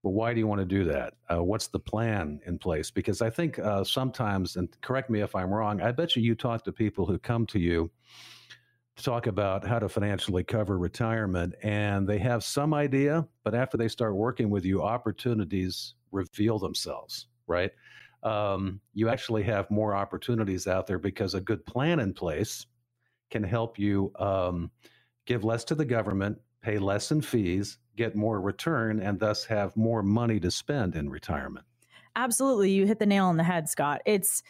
But 0.02 0.10
why 0.10 0.32
do 0.32 0.38
you 0.38 0.46
want 0.46 0.60
to 0.60 0.66
do 0.66 0.84
that? 0.84 1.14
Uh, 1.30 1.42
what's 1.42 1.66
the 1.68 1.78
plan 1.78 2.40
in 2.46 2.58
place? 2.58 2.90
Because 2.90 3.20
i 3.20 3.30
think 3.30 3.58
uh, 3.58 3.84
sometimes 3.84 4.56
and 4.56 4.68
correct 4.80 5.10
me 5.10 5.20
if 5.20 5.34
i'm 5.34 5.52
wrong 5.52 5.80
i 5.82 5.90
bet 5.92 6.16
you 6.16 6.22
you 6.22 6.34
talk 6.34 6.64
to 6.64 6.72
people 6.72 7.04
who 7.06 7.18
come 7.18 7.46
to 7.46 7.58
you 7.58 7.90
talk 9.02 9.26
about 9.26 9.66
how 9.66 9.78
to 9.78 9.88
financially 9.88 10.44
cover 10.44 10.78
retirement 10.78 11.54
and 11.62 12.06
they 12.06 12.18
have 12.18 12.44
some 12.44 12.72
idea 12.72 13.26
but 13.42 13.54
after 13.54 13.76
they 13.76 13.88
start 13.88 14.14
working 14.14 14.50
with 14.50 14.64
you 14.64 14.82
opportunities 14.82 15.94
reveal 16.12 16.58
themselves 16.58 17.26
right? 17.46 17.70
Um, 18.22 18.80
you 18.94 19.08
actually 19.08 19.42
have 19.44 19.70
more 19.70 19.94
opportunities 19.94 20.66
out 20.66 20.86
there 20.86 20.98
because 20.98 21.34
a 21.34 21.40
good 21.40 21.64
plan 21.66 22.00
in 22.00 22.14
place 22.14 22.66
can 23.30 23.42
help 23.42 23.78
you 23.78 24.12
um, 24.18 24.70
give 25.26 25.44
less 25.44 25.64
to 25.64 25.74
the 25.74 25.84
government 25.84 26.38
pay 26.62 26.78
less 26.78 27.10
in 27.10 27.20
fees 27.20 27.78
get 27.96 28.16
more 28.16 28.40
return 28.40 29.00
and 29.00 29.20
thus 29.20 29.44
have 29.44 29.76
more 29.76 30.02
money 30.02 30.40
to 30.40 30.50
spend 30.50 30.96
in 30.96 31.08
retirement. 31.10 31.64
Absolutely 32.16 32.70
you 32.70 32.86
hit 32.86 32.98
the 32.98 33.06
nail 33.06 33.26
on 33.26 33.36
the 33.36 33.44
head 33.44 33.68
scott. 33.68 34.00
It's 34.06 34.42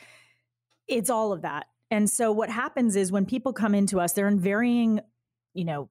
it's 0.86 1.10
all 1.10 1.32
of 1.32 1.42
that 1.42 1.66
And 1.90 2.08
so 2.08 2.32
what 2.32 2.50
happens 2.50 2.96
is 2.96 3.12
when 3.12 3.26
people 3.26 3.52
come 3.52 3.74
into 3.74 4.00
us, 4.00 4.12
they're 4.12 4.28
in 4.28 4.40
varying, 4.40 5.00
you 5.52 5.64
know, 5.64 5.90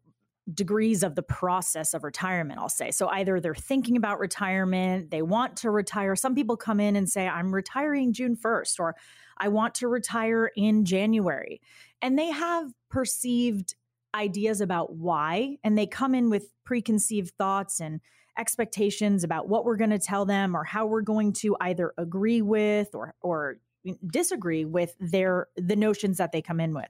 degrees 0.54 1.04
of 1.04 1.16
the 1.16 1.24
process 1.24 1.94
of 1.94 2.04
retirement, 2.04 2.60
I'll 2.60 2.68
say. 2.68 2.92
So 2.92 3.08
either 3.08 3.40
they're 3.40 3.56
thinking 3.56 3.96
about 3.96 4.20
retirement, 4.20 5.10
they 5.10 5.22
want 5.22 5.56
to 5.58 5.72
retire. 5.72 6.16
Some 6.16 6.36
people 6.36 6.58
come 6.58 6.80
in 6.80 6.96
and 6.96 7.10
say, 7.10 7.28
I'm 7.28 7.54
retiring 7.54 8.12
June 8.12 8.36
1st, 8.36 8.80
or 8.80 8.96
I 9.38 9.48
want 9.48 9.76
to 9.76 9.88
retire 9.88 10.52
in 10.56 10.84
January. 10.84 11.62
And 12.02 12.20
they 12.20 12.32
have 12.32 12.72
perceived 12.90 13.76
ideas 14.14 14.62
about 14.62 14.96
why, 14.96 15.58
and 15.64 15.78
they 15.78 15.88
come 15.88 16.14
in 16.14 16.30
with 16.30 16.50
preconceived 16.66 17.34
thoughts 17.38 17.80
and 17.80 18.02
expectations 18.38 19.24
about 19.24 19.48
what 19.48 19.64
we're 19.64 19.78
going 19.78 19.92
to 19.92 20.00
tell 20.00 20.26
them 20.26 20.56
or 20.56 20.64
how 20.64 20.86
we're 20.86 21.02
going 21.02 21.34
to 21.34 21.56
either 21.62 21.94
agree 21.98 22.42
with 22.42 22.94
or 22.94 23.14
or 23.22 23.58
disagree 24.06 24.66
with 24.66 24.96
their 25.00 25.48
the 25.56 25.75
notions 25.75 26.18
that 26.18 26.32
they 26.32 26.42
come 26.42 26.60
in 26.60 26.74
with. 26.74 26.90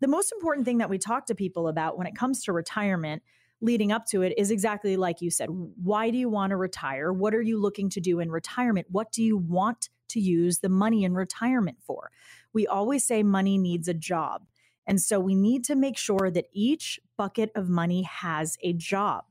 The 0.00 0.08
most 0.08 0.32
important 0.32 0.66
thing 0.66 0.78
that 0.78 0.90
we 0.90 0.98
talk 0.98 1.26
to 1.26 1.34
people 1.34 1.68
about 1.68 1.96
when 1.96 2.06
it 2.06 2.14
comes 2.14 2.44
to 2.44 2.52
retirement 2.52 3.22
leading 3.60 3.92
up 3.92 4.06
to 4.06 4.22
it 4.22 4.34
is 4.36 4.50
exactly 4.50 4.96
like 4.96 5.20
you 5.20 5.30
said. 5.30 5.48
Why 5.50 6.10
do 6.10 6.18
you 6.18 6.28
want 6.28 6.50
to 6.50 6.56
retire? 6.56 7.12
What 7.12 7.34
are 7.34 7.42
you 7.42 7.60
looking 7.60 7.88
to 7.90 8.00
do 8.00 8.20
in 8.20 8.30
retirement? 8.30 8.88
What 8.90 9.10
do 9.10 9.22
you 9.22 9.36
want 9.36 9.88
to 10.08 10.20
use 10.20 10.58
the 10.58 10.68
money 10.68 11.04
in 11.04 11.14
retirement 11.14 11.78
for? 11.80 12.10
We 12.52 12.66
always 12.66 13.04
say 13.04 13.22
money 13.22 13.56
needs 13.56 13.88
a 13.88 13.94
job. 13.94 14.46
And 14.86 15.00
so 15.00 15.18
we 15.18 15.34
need 15.34 15.64
to 15.64 15.74
make 15.74 15.96
sure 15.96 16.30
that 16.30 16.46
each 16.52 17.00
bucket 17.16 17.50
of 17.54 17.68
money 17.68 18.02
has 18.02 18.58
a 18.62 18.74
job. 18.74 19.24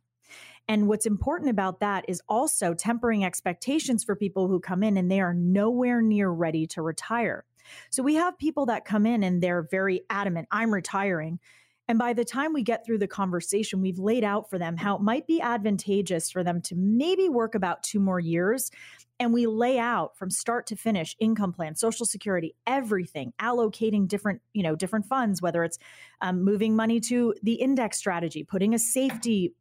And 0.68 0.88
what's 0.88 1.06
important 1.06 1.50
about 1.50 1.82
that 1.82 2.06
is 2.08 2.22
also 2.28 2.74
tempering 2.74 3.26
expectations 3.26 4.04
for 4.04 4.16
people 4.16 4.48
who 4.48 4.60
come 4.60 4.84
in 4.84 4.98
and 4.98 5.12
they 5.12 5.20
are 5.20 5.34
nowhere 5.34 6.02
near 6.02 6.30
ready 6.30 6.66
to 6.68 6.82
retire. 6.82 7.46
So 7.90 8.04
we 8.04 8.16
have 8.16 8.38
people 8.38 8.66
that 8.68 8.86
come 8.86 9.06
in 9.06 9.24
and 9.24 9.42
they're 9.42 9.68
very 9.70 10.02
adamant, 10.10 10.48
I'm 10.52 10.74
retiring. 10.74 11.40
And 11.88 12.00
by 12.00 12.14
the 12.14 12.24
time 12.24 12.54
we 12.54 12.64
get 12.64 12.86
through 12.86 13.00
the 13.00 13.08
conversation, 13.08 13.82
we've 13.82 14.00
laid 14.00 14.24
out 14.24 14.50
for 14.50 14.58
them 14.58 14.78
how 14.78 14.96
it 14.96 15.02
might 15.02 15.28
be 15.28 15.42
advantageous 15.42 16.32
for 16.32 16.44
them 16.44 16.62
to 16.64 16.76
maybe 16.76 17.28
work 17.28 17.56
about 17.56 17.84
two 17.84 18.00
more 18.00 18.22
years. 18.22 18.72
And 19.20 19.34
we 19.34 19.48
lay 19.48 19.80
out 19.80 20.18
from 20.18 20.30
start 20.30 20.66
to 20.68 20.76
finish 20.76 21.16
income 21.20 21.52
plan, 21.52 21.76
social 21.76 22.06
security, 22.06 22.56
everything, 22.66 23.34
allocating 23.40 24.08
different, 24.08 24.42
you 24.54 24.64
know, 24.64 24.76
different 24.76 25.06
funds, 25.06 25.42
whether 25.42 25.64
it's 25.64 25.78
um, 26.22 26.44
moving 26.44 26.76
money 26.76 27.00
to 27.02 27.36
the 27.44 27.54
index 27.54 27.98
strategy, 27.98 28.44
putting 28.44 28.74
a 28.74 28.80
safety 28.80 29.54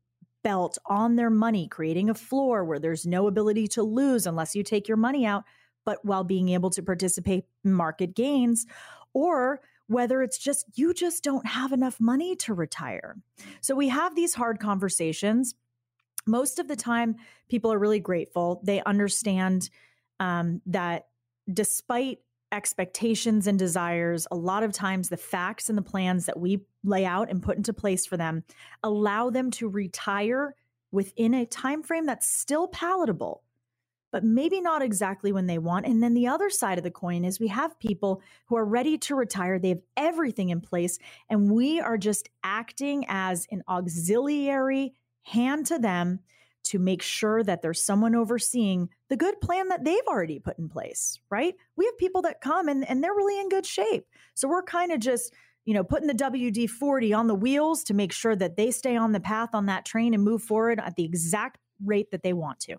belt 0.42 0.78
on 0.86 1.16
their 1.16 1.30
money, 1.30 1.68
creating 1.68 2.10
a 2.10 2.14
floor 2.14 2.64
where 2.64 2.78
there's 2.78 3.06
no 3.06 3.26
ability 3.26 3.66
to 3.68 3.82
lose 3.82 4.26
unless 4.26 4.54
you 4.54 4.62
take 4.62 4.88
your 4.88 4.96
money 4.96 5.24
out, 5.24 5.44
but 5.84 6.04
while 6.04 6.24
being 6.24 6.48
able 6.50 6.70
to 6.70 6.82
participate 6.82 7.44
in 7.64 7.72
market 7.72 8.14
gains, 8.14 8.66
or 9.12 9.60
whether 9.86 10.22
it's 10.22 10.38
just 10.38 10.66
you 10.74 10.94
just 10.94 11.22
don't 11.22 11.46
have 11.46 11.72
enough 11.72 12.00
money 12.00 12.34
to 12.36 12.54
retire. 12.54 13.16
So 13.60 13.74
we 13.74 13.88
have 13.88 14.14
these 14.14 14.34
hard 14.34 14.58
conversations. 14.58 15.54
Most 16.26 16.58
of 16.58 16.68
the 16.68 16.76
time, 16.76 17.16
people 17.48 17.72
are 17.72 17.78
really 17.78 18.00
grateful. 18.00 18.60
They 18.64 18.82
understand 18.84 19.68
um, 20.20 20.62
that 20.66 21.08
despite 21.52 22.20
expectations 22.52 23.46
and 23.46 23.58
desires, 23.58 24.26
a 24.30 24.36
lot 24.36 24.62
of 24.62 24.72
times 24.72 25.08
the 25.08 25.16
facts 25.16 25.68
and 25.68 25.76
the 25.76 25.82
plans 25.82 26.26
that 26.26 26.38
we 26.38 26.60
lay 26.84 27.04
out 27.04 27.30
and 27.30 27.42
put 27.42 27.56
into 27.56 27.72
place 27.72 28.06
for 28.06 28.16
them 28.16 28.44
allow 28.82 29.30
them 29.30 29.50
to 29.50 29.68
retire 29.68 30.54
within 30.90 31.34
a 31.34 31.46
time 31.46 31.82
frame 31.82 32.06
that's 32.06 32.28
still 32.28 32.68
palatable 32.68 33.42
but 34.10 34.24
maybe 34.24 34.60
not 34.60 34.82
exactly 34.82 35.32
when 35.32 35.46
they 35.46 35.58
want 35.58 35.86
and 35.86 36.02
then 36.02 36.14
the 36.14 36.26
other 36.26 36.50
side 36.50 36.78
of 36.78 36.84
the 36.84 36.90
coin 36.90 37.24
is 37.24 37.40
we 37.40 37.48
have 37.48 37.78
people 37.78 38.22
who 38.46 38.56
are 38.56 38.64
ready 38.64 38.98
to 38.98 39.14
retire 39.14 39.58
they 39.58 39.70
have 39.70 39.82
everything 39.96 40.50
in 40.50 40.60
place 40.60 40.98
and 41.28 41.50
we 41.50 41.80
are 41.80 41.98
just 41.98 42.28
acting 42.42 43.04
as 43.08 43.46
an 43.50 43.62
auxiliary 43.68 44.92
hand 45.22 45.66
to 45.66 45.78
them 45.78 46.20
to 46.64 46.78
make 46.78 47.02
sure 47.02 47.42
that 47.42 47.62
there's 47.62 47.82
someone 47.82 48.14
overseeing 48.14 48.88
the 49.08 49.16
good 49.16 49.40
plan 49.40 49.68
that 49.68 49.84
they've 49.84 50.06
already 50.06 50.38
put 50.38 50.58
in 50.58 50.68
place, 50.68 51.18
right? 51.28 51.54
We 51.76 51.86
have 51.86 51.98
people 51.98 52.22
that 52.22 52.40
come 52.40 52.68
and, 52.68 52.88
and 52.88 53.02
they're 53.02 53.14
really 53.14 53.40
in 53.40 53.48
good 53.48 53.66
shape. 53.66 54.06
So 54.34 54.48
we're 54.48 54.62
kind 54.62 54.92
of 54.92 55.00
just, 55.00 55.34
you 55.64 55.74
know, 55.74 55.84
putting 55.84 56.08
the 56.08 56.14
WD 56.14 56.68
40 56.68 57.12
on 57.12 57.26
the 57.26 57.34
wheels 57.34 57.84
to 57.84 57.94
make 57.94 58.12
sure 58.12 58.34
that 58.36 58.56
they 58.56 58.70
stay 58.70 58.96
on 58.96 59.12
the 59.12 59.20
path 59.20 59.50
on 59.54 59.66
that 59.66 59.84
train 59.84 60.14
and 60.14 60.22
move 60.22 60.42
forward 60.42 60.80
at 60.80 60.96
the 60.96 61.04
exact 61.04 61.58
rate 61.84 62.10
that 62.10 62.22
they 62.22 62.32
want 62.32 62.60
to. 62.60 62.76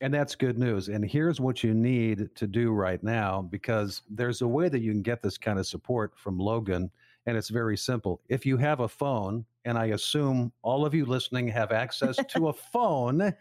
And 0.00 0.12
that's 0.12 0.34
good 0.34 0.58
news. 0.58 0.88
And 0.88 1.08
here's 1.08 1.40
what 1.40 1.62
you 1.62 1.74
need 1.74 2.34
to 2.34 2.46
do 2.46 2.72
right 2.72 3.02
now 3.02 3.42
because 3.42 4.02
there's 4.10 4.42
a 4.42 4.48
way 4.48 4.68
that 4.68 4.80
you 4.80 4.90
can 4.90 5.02
get 5.02 5.22
this 5.22 5.38
kind 5.38 5.58
of 5.58 5.66
support 5.66 6.12
from 6.16 6.38
Logan. 6.38 6.90
And 7.26 7.36
it's 7.36 7.50
very 7.50 7.76
simple. 7.76 8.20
If 8.28 8.44
you 8.44 8.56
have 8.56 8.80
a 8.80 8.88
phone, 8.88 9.44
and 9.64 9.78
I 9.78 9.86
assume 9.86 10.52
all 10.62 10.84
of 10.84 10.94
you 10.94 11.06
listening 11.06 11.48
have 11.48 11.70
access 11.70 12.16
to 12.16 12.48
a 12.48 12.52
phone. 12.72 13.32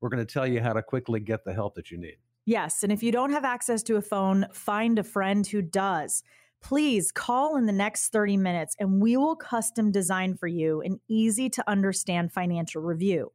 We're 0.00 0.08
going 0.10 0.24
to 0.24 0.30
tell 0.30 0.46
you 0.46 0.60
how 0.60 0.74
to 0.74 0.82
quickly 0.82 1.20
get 1.20 1.44
the 1.44 1.54
help 1.54 1.74
that 1.76 1.90
you 1.90 1.98
need. 1.98 2.16
Yes. 2.46 2.82
And 2.82 2.92
if 2.92 3.02
you 3.02 3.10
don't 3.10 3.30
have 3.30 3.44
access 3.44 3.82
to 3.84 3.96
a 3.96 4.02
phone, 4.02 4.46
find 4.52 4.98
a 4.98 5.02
friend 5.02 5.46
who 5.46 5.62
does. 5.62 6.22
Please 6.64 7.12
call 7.12 7.58
in 7.58 7.66
the 7.66 7.72
next 7.72 8.08
30 8.08 8.38
minutes 8.38 8.74
and 8.80 8.98
we 8.98 9.18
will 9.18 9.36
custom 9.36 9.92
design 9.92 10.34
for 10.34 10.46
you 10.46 10.80
an 10.80 10.98
easy 11.08 11.50
to 11.50 11.70
understand 11.70 12.32
financial 12.32 12.80
review. 12.80 13.30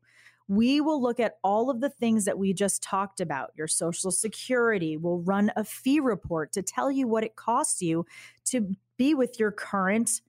We 0.47 0.81
will 0.81 0.99
look 0.99 1.19
at 1.19 1.35
all 1.43 1.69
of 1.69 1.79
the 1.79 1.91
things 1.91 2.25
that 2.25 2.39
we 2.39 2.53
just 2.53 2.81
talked 2.81 3.21
about. 3.21 3.51
Your 3.55 3.67
social 3.67 4.09
security 4.09 4.97
will 4.97 5.21
run 5.21 5.51
a 5.55 5.63
fee 5.63 5.99
report 5.99 6.51
to 6.53 6.63
tell 6.63 6.91
you 6.91 7.07
what 7.07 7.23
it 7.23 7.35
costs 7.35 7.83
you 7.83 8.07
to 8.45 8.75
be 8.97 9.13
with 9.13 9.39
your 9.39 9.51
current 9.51 10.21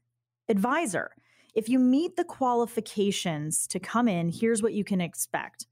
advisor. 0.51 1.13
If 1.55 1.71
you 1.71 1.79
meet 1.79 2.17
the 2.17 2.25
qualifications 2.25 3.67
to 3.69 3.81
come 3.81 4.09
in, 4.09 4.29
here's 4.29 4.63
what 4.63 4.75
you 4.75 4.85
can 4.85 5.01
expect. 5.01 5.67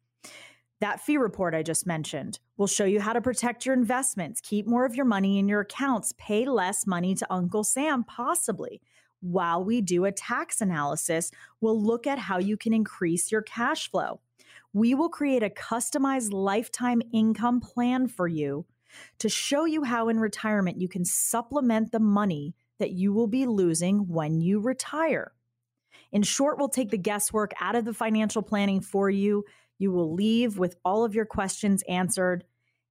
That 0.81 1.01
fee 1.01 1.17
report 1.17 1.55
I 1.55 1.65
just 1.65 1.87
mentioned 1.87 2.39
will 2.57 2.69
show 2.69 2.85
you 2.85 3.01
how 3.01 3.13
to 3.13 3.21
protect 3.21 3.67
your 3.67 3.75
investments, 3.75 4.41
keep 4.41 4.67
more 4.67 4.85
of 4.85 4.95
your 4.95 5.07
money 5.07 5.39
in 5.39 5.49
your 5.49 5.61
accounts, 5.61 6.15
pay 6.19 6.47
less 6.47 6.87
money 6.87 7.17
to 7.17 7.27
Uncle 7.33 7.65
Sam, 7.65 8.05
possibly. 8.05 8.81
While 9.21 9.65
we 9.65 9.81
do 9.81 10.05
a 10.05 10.13
tax 10.13 10.61
analysis, 10.61 11.33
we'll 11.61 11.83
look 11.83 12.07
at 12.07 12.21
how 12.21 12.39
you 12.39 12.57
can 12.57 12.73
increase 12.73 13.33
your 13.33 13.43
cash 13.43 13.91
flow. 13.91 14.21
We 14.73 14.95
will 14.95 15.09
create 15.09 15.43
a 15.43 15.51
customized 15.51 16.33
lifetime 16.33 17.03
income 17.13 17.61
plan 17.61 18.07
for 18.07 18.29
you 18.29 18.65
to 19.19 19.29
show 19.29 19.65
you 19.65 19.83
how 19.83 20.09
in 20.09 20.21
retirement 20.21 20.81
you 20.81 20.89
can 20.89 21.05
supplement 21.05 21.91
the 21.91 22.01
money 22.01 22.55
that 22.79 22.93
you 22.93 23.13
will 23.13 23.27
be 23.27 23.47
losing 23.47 24.07
when 24.09 24.41
you 24.41 24.61
retire. 24.61 25.33
In 26.13 26.23
short, 26.23 26.59
we'll 26.59 26.69
take 26.69 26.91
the 26.91 26.99
guesswork 26.99 27.53
out 27.61 27.75
of 27.75 27.85
the 27.85 27.93
financial 27.93 28.43
planning 28.43 28.81
for 28.81 29.11
you. 29.11 29.45
You 29.79 29.93
will 29.93 30.13
leave 30.13 30.59
with 30.59 30.77
all 30.85 31.05
of 31.05 31.15
your 31.15 31.25
questions 31.25 31.83
answered, 31.89 32.45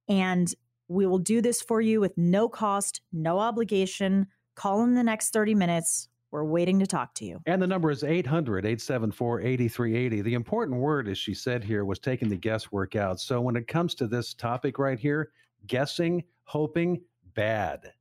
and 0.08 0.52
we 0.88 1.06
will 1.06 1.18
do 1.18 1.40
this 1.42 1.60
for 1.60 1.80
you 1.80 2.00
with 2.00 2.16
no 2.16 2.48
cost, 2.48 3.02
no 3.12 3.38
obligation. 3.38 4.26
Call 4.54 4.82
in 4.84 4.94
the 4.94 5.02
next 5.02 5.30
30 5.30 5.54
minutes. 5.54 6.08
We're 6.30 6.44
waiting 6.44 6.78
to 6.80 6.86
talk 6.86 7.14
to 7.14 7.24
you. 7.24 7.40
And 7.46 7.60
the 7.60 7.66
number 7.66 7.90
is 7.90 8.04
800 8.04 8.64
874 8.64 9.40
8380. 9.40 10.20
The 10.22 10.34
important 10.34 10.78
word, 10.78 11.08
as 11.08 11.16
she 11.16 11.32
said 11.32 11.64
here, 11.64 11.84
was 11.84 11.98
taking 11.98 12.28
the 12.28 12.36
guesswork 12.36 12.96
out. 12.96 13.20
So 13.20 13.40
when 13.40 13.56
it 13.56 13.66
comes 13.66 13.94
to 13.96 14.06
this 14.06 14.34
topic 14.34 14.78
right 14.78 14.98
here, 14.98 15.30
guessing, 15.66 16.24
hoping, 16.44 17.00
bad. 17.34 17.92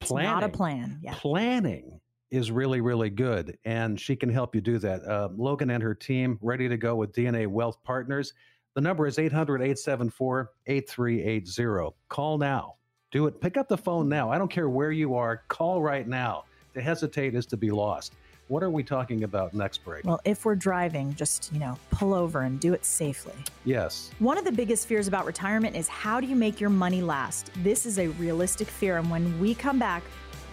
Planning, 0.00 0.30
it's 0.30 0.34
not 0.34 0.44
a 0.44 0.48
plan. 0.48 1.00
Yeah. 1.02 1.14
Planning 1.14 2.00
is 2.32 2.50
really, 2.50 2.80
really 2.80 3.10
good, 3.10 3.58
and 3.66 4.00
she 4.00 4.16
can 4.16 4.30
help 4.30 4.54
you 4.54 4.62
do 4.62 4.78
that. 4.78 5.04
Uh, 5.04 5.28
Logan 5.36 5.68
and 5.68 5.82
her 5.82 5.94
team 5.94 6.38
ready 6.40 6.66
to 6.66 6.78
go 6.78 6.96
with 6.96 7.12
DNA 7.12 7.46
Wealth 7.46 7.76
Partners. 7.84 8.32
The 8.74 8.80
number 8.80 9.06
is 9.06 9.18
800 9.18 9.56
874 9.56 10.50
8380. 10.66 11.94
Call 12.08 12.38
now. 12.38 12.76
Do 13.10 13.26
it. 13.26 13.38
Pick 13.38 13.58
up 13.58 13.68
the 13.68 13.76
phone 13.76 14.08
now. 14.08 14.30
I 14.30 14.38
don't 14.38 14.50
care 14.50 14.70
where 14.70 14.90
you 14.90 15.14
are. 15.14 15.42
Call 15.48 15.82
right 15.82 16.08
now. 16.08 16.44
To 16.72 16.80
hesitate 16.80 17.34
is 17.34 17.44
to 17.46 17.58
be 17.58 17.70
lost. 17.70 18.14
What 18.48 18.62
are 18.62 18.70
we 18.70 18.82
talking 18.82 19.24
about 19.24 19.52
next 19.52 19.84
break? 19.84 20.04
Well, 20.04 20.20
if 20.24 20.46
we're 20.46 20.56
driving, 20.56 21.14
just, 21.14 21.52
you 21.52 21.58
know, 21.58 21.78
pull 21.90 22.14
over 22.14 22.40
and 22.40 22.58
do 22.58 22.72
it 22.72 22.86
safely. 22.86 23.34
Yes. 23.64 24.10
One 24.18 24.38
of 24.38 24.44
the 24.44 24.52
biggest 24.52 24.86
fears 24.86 25.06
about 25.06 25.26
retirement 25.26 25.76
is 25.76 25.86
how 25.86 26.18
do 26.18 26.26
you 26.26 26.36
make 26.36 26.60
your 26.60 26.70
money 26.70 27.02
last? 27.02 27.50
This 27.62 27.84
is 27.84 27.98
a 27.98 28.08
realistic 28.08 28.68
fear. 28.68 28.96
And 28.96 29.10
when 29.10 29.38
we 29.38 29.54
come 29.54 29.78
back, 29.78 30.02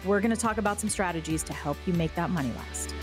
we're 0.06 0.22
going 0.22 0.32
to 0.32 0.38
talk 0.38 0.58
about 0.58 0.80
some 0.80 0.90
strategies 0.90 1.44
to 1.44 1.54
help 1.54 1.78
you 1.86 1.94
make 1.94 2.14
that 2.16 2.30
money 2.30 2.52
last. 2.56 2.94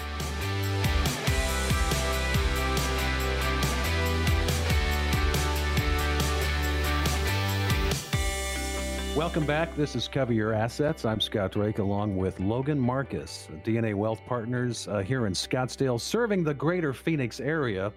Welcome 9.16 9.46
back. 9.46 9.74
This 9.76 9.96
is 9.96 10.08
Cover 10.08 10.34
Your 10.34 10.52
Assets. 10.52 11.06
I'm 11.06 11.22
Scott 11.22 11.52
Drake 11.52 11.78
along 11.78 12.18
with 12.18 12.38
Logan 12.38 12.78
Marcus, 12.78 13.48
DNA 13.64 13.94
Wealth 13.94 14.20
Partners 14.26 14.88
uh, 14.88 14.98
here 14.98 15.26
in 15.26 15.32
Scottsdale, 15.32 15.98
serving 15.98 16.44
the 16.44 16.52
greater 16.52 16.92
Phoenix 16.92 17.40
area. 17.40 17.92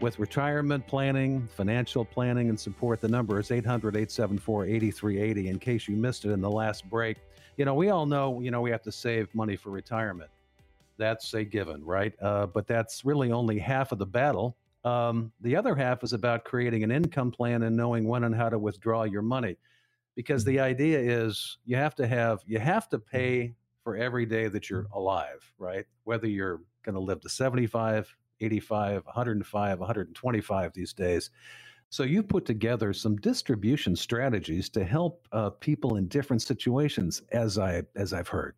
with 0.00 0.18
retirement 0.18 0.84
planning, 0.86 1.48
financial 1.56 2.04
planning, 2.04 2.48
and 2.48 2.58
support. 2.58 3.00
The 3.00 3.08
number 3.08 3.38
is 3.38 3.52
800 3.52 3.94
874 3.94 4.66
8380 4.66 5.48
in 5.48 5.58
case 5.60 5.86
you 5.86 5.96
missed 5.96 6.24
it 6.24 6.30
in 6.30 6.40
the 6.40 6.50
last 6.50 6.88
break. 6.90 7.18
You 7.62 7.66
know, 7.66 7.74
we 7.74 7.90
all 7.90 8.06
know, 8.06 8.40
you 8.40 8.50
know, 8.50 8.60
we 8.60 8.72
have 8.72 8.82
to 8.82 8.90
save 8.90 9.32
money 9.36 9.54
for 9.54 9.70
retirement. 9.70 10.32
That's 10.96 11.32
a 11.32 11.44
given, 11.44 11.84
right? 11.84 12.12
Uh, 12.20 12.46
but 12.46 12.66
that's 12.66 13.04
really 13.04 13.30
only 13.30 13.56
half 13.60 13.92
of 13.92 14.00
the 14.00 14.06
battle. 14.06 14.56
Um, 14.84 15.30
the 15.42 15.54
other 15.54 15.76
half 15.76 16.02
is 16.02 16.12
about 16.12 16.42
creating 16.42 16.82
an 16.82 16.90
income 16.90 17.30
plan 17.30 17.62
and 17.62 17.76
knowing 17.76 18.08
when 18.08 18.24
and 18.24 18.34
how 18.34 18.48
to 18.48 18.58
withdraw 18.58 19.04
your 19.04 19.22
money. 19.22 19.58
Because 20.16 20.44
the 20.44 20.58
idea 20.58 20.98
is 20.98 21.58
you 21.64 21.76
have 21.76 21.94
to 21.94 22.06
have, 22.08 22.40
you 22.48 22.58
have 22.58 22.88
to 22.88 22.98
pay 22.98 23.54
for 23.84 23.96
every 23.96 24.26
day 24.26 24.48
that 24.48 24.68
you're 24.68 24.88
alive, 24.92 25.48
right? 25.56 25.86
Whether 26.02 26.26
you're 26.26 26.62
going 26.82 26.96
to 26.96 27.00
live 27.00 27.20
to 27.20 27.28
75, 27.28 28.12
85, 28.40 29.06
105, 29.06 29.78
125 29.78 30.72
these 30.72 30.92
days. 30.92 31.30
So 31.92 32.04
you 32.04 32.22
put 32.22 32.46
together 32.46 32.94
some 32.94 33.18
distribution 33.18 33.94
strategies 33.94 34.70
to 34.70 34.82
help 34.82 35.28
uh, 35.30 35.50
people 35.50 35.96
in 35.96 36.08
different 36.08 36.40
situations, 36.40 37.20
as 37.32 37.58
I 37.58 37.82
as 37.96 38.14
I've 38.14 38.28
heard. 38.28 38.54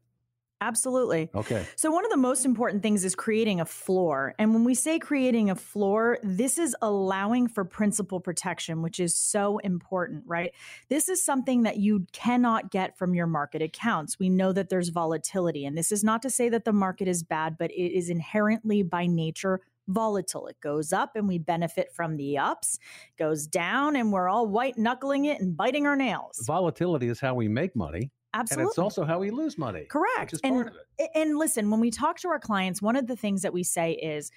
Absolutely. 0.61 1.31
Okay. 1.35 1.67
So, 1.75 1.91
one 1.91 2.05
of 2.05 2.13
the 2.13 2.17
most 2.17 2.45
important 2.45 2.85
things 2.85 3.05
is 3.05 3.17
creating 3.17 3.61
a 3.61 3.65
floor. 3.65 4.37
And 4.39 4.55
when 4.55 4.63
we 4.63 4.77
say 4.77 5.01
creating 5.01 5.51
a 5.51 5.57
floor, 5.57 6.19
this 6.23 6.59
is 6.59 6.77
allowing 6.81 7.49
for 7.49 7.65
principal 7.65 8.21
protection, 8.21 8.83
which 8.83 9.01
is 9.01 9.17
so 9.17 9.59
important, 9.59 10.23
right? 10.29 10.53
This 10.89 11.09
is 11.09 11.25
something 11.25 11.65
that 11.65 11.79
you 11.79 12.07
cannot 12.13 12.71
get 12.71 12.97
from 12.97 13.15
your 13.15 13.27
market 13.27 13.63
accounts. 13.63 14.17
We 14.17 14.29
know 14.29 14.53
that 14.53 14.69
there's 14.69 14.91
volatility. 14.91 15.67
And 15.67 15.77
this 15.77 15.91
is 15.91 16.05
not 16.05 16.23
to 16.23 16.31
say 16.31 16.49
that 16.51 16.65
the 16.65 16.73
market 16.73 17.09
is 17.09 17.25
bad, 17.25 17.59
but 17.59 17.73
it 17.73 17.99
is 17.99 18.11
inherently 18.11 18.85
by 18.85 19.09
nature 19.09 19.61
volatile. 19.89 20.47
It 20.47 20.61
goes 20.61 20.93
up 20.93 21.17
and 21.17 21.29
we 21.29 21.39
benefit 21.39 21.93
from 21.95 22.17
the 22.17 22.39
ups, 22.39 22.79
goes 23.19 23.47
down 23.47 23.97
and 23.97 24.13
we're 24.13 24.29
all 24.29 24.47
white 24.47 24.79
knuckling 24.79 25.27
it 25.27 25.41
and 25.41 25.57
biting 25.57 25.87
our 25.87 25.97
nails. 25.97 26.43
Volatility 26.47 27.09
is 27.09 27.21
how 27.21 27.35
we 27.35 27.49
make 27.49 27.75
money. 27.77 28.11
Absolutely. 28.35 28.63
And 28.63 28.71
it's 28.71 28.79
also 28.79 29.05
how 29.05 29.21
we 29.21 29.31
lose 29.31 29.57
money. 29.57 29.85
Correct. 29.85 30.35
and, 30.43 30.71
and 31.15 31.39
listen, 31.39 31.71
when 31.71 31.81
we 31.81 31.91
talk 31.91 32.19
to 32.21 32.29
our 32.29 32.41
clients, 32.41 32.83
one 32.83 32.97
of 32.97 33.07
the 33.07 33.17
things 33.17 33.43
that 33.43 33.53
we 33.53 33.63
say 33.63 33.93
is 33.93 34.33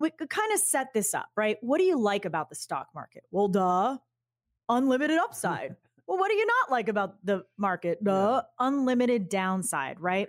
we 0.00 0.10
could 0.10 0.30
kind 0.30 0.52
of 0.52 0.58
set 0.58 0.92
this 0.92 1.14
up, 1.14 1.28
right? 1.36 1.56
What 1.60 1.78
do 1.78 1.84
you 1.84 1.98
like 1.98 2.24
about 2.24 2.48
the 2.48 2.56
stock 2.56 2.88
market? 2.94 3.24
Well, 3.30 3.48
duh, 3.48 3.98
unlimited 4.68 5.18
upside. 5.18 5.76
well, 6.06 6.18
what 6.18 6.28
do 6.28 6.36
you 6.36 6.46
not 6.46 6.70
like 6.70 6.88
about 6.88 7.24
the 7.24 7.44
market? 7.56 8.02
Duh, 8.02 8.42
yeah. 8.42 8.66
unlimited 8.66 9.28
downside, 9.28 10.00
right? 10.00 10.28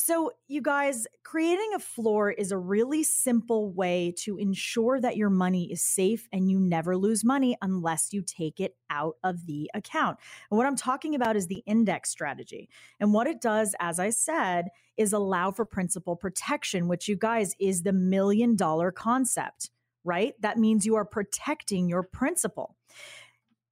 So, 0.00 0.30
you 0.46 0.62
guys, 0.62 1.08
creating 1.24 1.72
a 1.74 1.80
floor 1.80 2.30
is 2.30 2.52
a 2.52 2.56
really 2.56 3.02
simple 3.02 3.72
way 3.72 4.14
to 4.18 4.38
ensure 4.38 5.00
that 5.00 5.16
your 5.16 5.28
money 5.28 5.72
is 5.72 5.82
safe 5.82 6.28
and 6.32 6.48
you 6.48 6.60
never 6.60 6.96
lose 6.96 7.24
money 7.24 7.56
unless 7.60 8.12
you 8.12 8.22
take 8.22 8.60
it 8.60 8.76
out 8.90 9.16
of 9.24 9.46
the 9.46 9.68
account. 9.74 10.18
And 10.52 10.56
what 10.56 10.68
I'm 10.68 10.76
talking 10.76 11.16
about 11.16 11.34
is 11.34 11.48
the 11.48 11.64
index 11.66 12.10
strategy. 12.10 12.68
And 13.00 13.12
what 13.12 13.26
it 13.26 13.40
does, 13.40 13.74
as 13.80 13.98
I 13.98 14.10
said, 14.10 14.68
is 14.96 15.12
allow 15.12 15.50
for 15.50 15.64
principal 15.64 16.14
protection, 16.14 16.86
which 16.86 17.08
you 17.08 17.16
guys 17.16 17.56
is 17.58 17.82
the 17.82 17.92
million 17.92 18.54
dollar 18.54 18.92
concept, 18.92 19.70
right? 20.04 20.34
That 20.40 20.58
means 20.58 20.86
you 20.86 20.94
are 20.94 21.04
protecting 21.04 21.88
your 21.88 22.04
principal. 22.04 22.76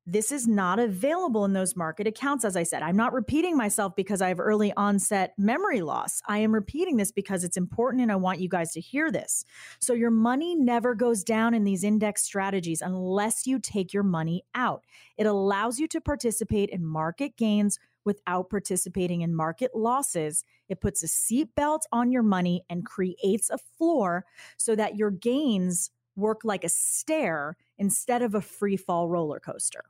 This 0.08 0.30
is 0.30 0.46
not 0.46 0.78
available 0.78 1.44
in 1.44 1.52
those 1.52 1.74
market 1.74 2.06
accounts. 2.06 2.44
As 2.44 2.54
I 2.54 2.62
said, 2.62 2.80
I'm 2.80 2.96
not 2.96 3.12
repeating 3.12 3.56
myself 3.56 3.96
because 3.96 4.22
I 4.22 4.28
have 4.28 4.38
early 4.38 4.72
onset 4.76 5.34
memory 5.36 5.82
loss. 5.82 6.22
I 6.28 6.38
am 6.38 6.54
repeating 6.54 6.96
this 6.96 7.10
because 7.10 7.42
it's 7.42 7.56
important 7.56 8.02
and 8.02 8.12
I 8.12 8.16
want 8.16 8.38
you 8.38 8.48
guys 8.48 8.70
to 8.74 8.80
hear 8.80 9.10
this. 9.10 9.44
So, 9.80 9.94
your 9.94 10.12
money 10.12 10.54
never 10.54 10.94
goes 10.94 11.24
down 11.24 11.54
in 11.54 11.64
these 11.64 11.82
index 11.82 12.22
strategies 12.22 12.82
unless 12.82 13.48
you 13.48 13.58
take 13.58 13.92
your 13.92 14.04
money 14.04 14.44
out. 14.54 14.84
It 15.16 15.26
allows 15.26 15.80
you 15.80 15.88
to 15.88 16.00
participate 16.00 16.70
in 16.70 16.86
market 16.86 17.36
gains 17.36 17.80
without 18.04 18.48
participating 18.48 19.22
in 19.22 19.34
market 19.34 19.72
losses. 19.74 20.44
It 20.68 20.80
puts 20.80 21.02
a 21.02 21.08
seatbelt 21.08 21.80
on 21.90 22.12
your 22.12 22.22
money 22.22 22.62
and 22.70 22.86
creates 22.86 23.50
a 23.50 23.58
floor 23.58 24.24
so 24.56 24.76
that 24.76 24.94
your 24.94 25.10
gains 25.10 25.90
work 26.14 26.42
like 26.44 26.62
a 26.62 26.68
stair 26.68 27.56
instead 27.76 28.22
of 28.22 28.36
a 28.36 28.40
free 28.40 28.76
fall 28.76 29.08
roller 29.08 29.40
coaster. 29.40 29.82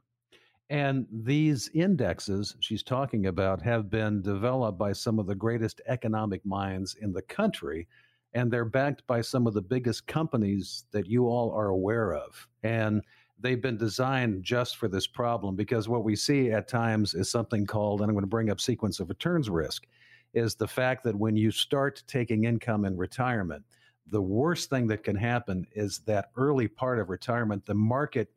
And 0.69 1.07
these 1.13 1.71
indexes 1.75 2.57
she's 2.61 2.83
talking 2.83 3.27
about 3.27 3.63
have 3.63 3.89
been 3.89 4.21
developed 4.23 4.79
by 4.79 4.93
some 4.93 5.19
of 5.19 5.27
the 5.27 5.35
greatest 5.35 5.81
economic 5.87 6.45
minds 6.45 6.97
in 7.01 7.13
the 7.13 7.23
country. 7.23 7.87
And 8.35 8.51
they're 8.51 8.65
backed 8.65 9.07
by 9.07 9.21
some 9.21 9.47
of 9.47 9.55
the 9.55 9.63
biggest 9.63 10.07
companies 10.07 10.85
that 10.91 11.07
you 11.07 11.29
all 11.29 11.53
are 11.53 11.69
aware 11.69 12.15
of. 12.15 12.49
And 12.65 13.03
they've 13.39 13.63
been 13.63 13.77
designed 13.77 14.43
just 14.43 14.77
for 14.77 14.89
this 14.89 15.07
problem 15.07 15.57
because 15.57 15.89
what 15.89 16.05
we 16.05 16.17
see 16.17 16.51
at 16.51 16.69
times 16.69 17.15
is 17.15 17.31
something 17.31 17.65
called, 17.65 18.01
and 18.01 18.09
I'm 18.09 18.15
going 18.15 18.25
to 18.25 18.29
bring 18.29 18.51
up 18.51 18.61
sequence 18.61 18.99
of 18.99 19.09
returns 19.09 19.49
risk, 19.49 19.87
is 20.35 20.55
the 20.55 20.69
fact 20.69 21.05
that 21.05 21.15
when 21.15 21.37
you 21.37 21.51
start 21.51 22.03
taking 22.07 22.45
income 22.45 22.85
in 22.85 22.97
retirement, 22.97 23.65
the 24.09 24.21
worst 24.21 24.71
thing 24.71 24.87
that 24.89 25.03
can 25.03 25.17
happen 25.17 25.67
is 25.73 26.01
that 26.01 26.31
early 26.37 26.69
part 26.69 26.99
of 26.99 27.11
retirement, 27.11 27.65
the 27.67 27.75
market 27.75 28.31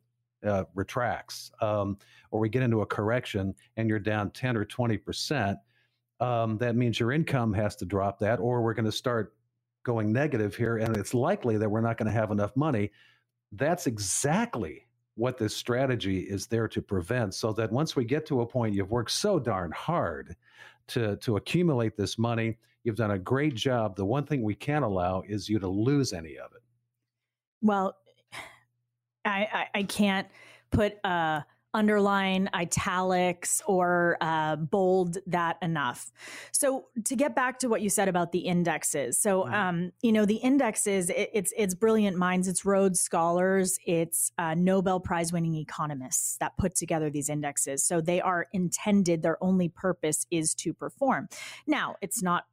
uh, 0.46 0.64
retracts 0.74 1.50
um, 1.60 1.98
or 2.30 2.40
we 2.40 2.48
get 2.48 2.62
into 2.62 2.80
a 2.82 2.86
correction 2.86 3.54
and 3.76 3.88
you're 3.88 3.98
down 3.98 4.30
10 4.30 4.56
or 4.56 4.64
20 4.64 4.96
percent 4.98 5.58
um, 6.20 6.58
that 6.58 6.76
means 6.76 7.00
your 7.00 7.12
income 7.12 7.52
has 7.52 7.74
to 7.76 7.84
drop 7.84 8.18
that 8.18 8.38
or 8.38 8.62
we're 8.62 8.74
going 8.74 8.84
to 8.84 8.92
start 8.92 9.34
going 9.82 10.12
negative 10.12 10.54
here 10.54 10.76
and 10.76 10.96
it's 10.96 11.14
likely 11.14 11.56
that 11.56 11.68
we're 11.68 11.80
not 11.80 11.96
going 11.96 12.06
to 12.06 12.12
have 12.12 12.30
enough 12.30 12.54
money. 12.56 12.90
That's 13.52 13.86
exactly 13.86 14.86
what 15.16 15.38
this 15.38 15.56
strategy 15.56 16.20
is 16.20 16.46
there 16.46 16.68
to 16.68 16.82
prevent 16.82 17.34
so 17.34 17.52
that 17.54 17.72
once 17.72 17.96
we 17.96 18.04
get 18.04 18.26
to 18.26 18.42
a 18.42 18.46
point 18.46 18.74
you've 18.74 18.90
worked 18.90 19.10
so 19.10 19.38
darn 19.38 19.72
hard 19.72 20.36
to 20.86 21.16
to 21.16 21.36
accumulate 21.36 21.96
this 21.96 22.18
money 22.18 22.56
you've 22.84 22.96
done 22.96 23.10
a 23.10 23.18
great 23.18 23.54
job. 23.54 23.96
The 23.96 24.04
one 24.04 24.24
thing 24.24 24.42
we 24.42 24.54
can't 24.54 24.84
allow 24.84 25.22
is 25.28 25.48
you 25.48 25.58
to 25.58 25.68
lose 25.68 26.14
any 26.14 26.38
of 26.38 26.52
it. 26.54 26.62
Well 27.62 27.96
I, 29.30 29.48
I, 29.52 29.78
I 29.80 29.82
can't 29.84 30.28
put 30.70 30.94
uh, 31.04 31.42
underline 31.72 32.50
italics 32.52 33.62
or 33.66 34.16
uh, 34.20 34.56
bold 34.56 35.18
that 35.26 35.56
enough. 35.62 36.10
So 36.52 36.86
to 37.04 37.16
get 37.16 37.34
back 37.34 37.58
to 37.60 37.68
what 37.68 37.80
you 37.80 37.88
said 37.90 38.08
about 38.08 38.32
the 38.32 38.40
indexes, 38.40 39.18
so 39.18 39.46
um, 39.48 39.92
you 40.02 40.12
know 40.12 40.24
the 40.26 40.36
indexes, 40.36 41.10
it, 41.10 41.30
it's 41.32 41.52
it's 41.56 41.74
brilliant 41.74 42.16
minds, 42.16 42.48
it's 42.48 42.64
Rhodes 42.64 43.00
scholars, 43.00 43.78
it's 43.86 44.32
uh, 44.38 44.54
Nobel 44.54 45.00
Prize 45.00 45.32
winning 45.32 45.54
economists 45.54 46.36
that 46.38 46.56
put 46.56 46.74
together 46.74 47.10
these 47.10 47.28
indexes. 47.28 47.84
So 47.84 48.00
they 48.00 48.20
are 48.20 48.46
intended; 48.52 49.22
their 49.22 49.42
only 49.42 49.68
purpose 49.68 50.26
is 50.30 50.54
to 50.56 50.74
perform. 50.74 51.28
Now, 51.66 51.96
it's 52.02 52.22
not 52.22 52.44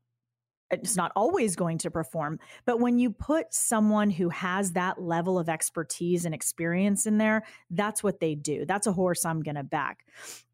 it's 0.71 0.95
not 0.95 1.11
always 1.15 1.55
going 1.55 1.77
to 1.79 1.91
perform. 1.91 2.39
But 2.65 2.79
when 2.79 2.99
you 2.99 3.09
put 3.09 3.53
someone 3.53 4.09
who 4.09 4.29
has 4.29 4.73
that 4.73 5.01
level 5.01 5.39
of 5.39 5.49
expertise 5.49 6.25
and 6.25 6.35
experience 6.35 7.05
in 7.05 7.17
there, 7.17 7.43
that's 7.69 8.03
what 8.03 8.19
they 8.19 8.35
do. 8.35 8.65
That's 8.65 8.87
a 8.87 8.91
horse 8.91 9.25
I'm 9.25 9.41
going 9.41 9.55
to 9.55 9.63
back. 9.63 10.05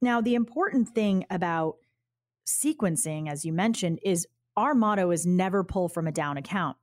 Now, 0.01 0.21
the 0.21 0.35
important 0.35 0.89
thing 0.89 1.25
about 1.29 1.77
sequencing, 2.45 3.29
as 3.29 3.45
you 3.45 3.53
mentioned, 3.53 3.99
is 4.03 4.27
our 4.55 4.75
motto 4.75 5.11
is 5.11 5.25
never 5.25 5.63
pull 5.63 5.89
from 5.89 6.07
a 6.07 6.11
down 6.11 6.37
account. 6.37 6.77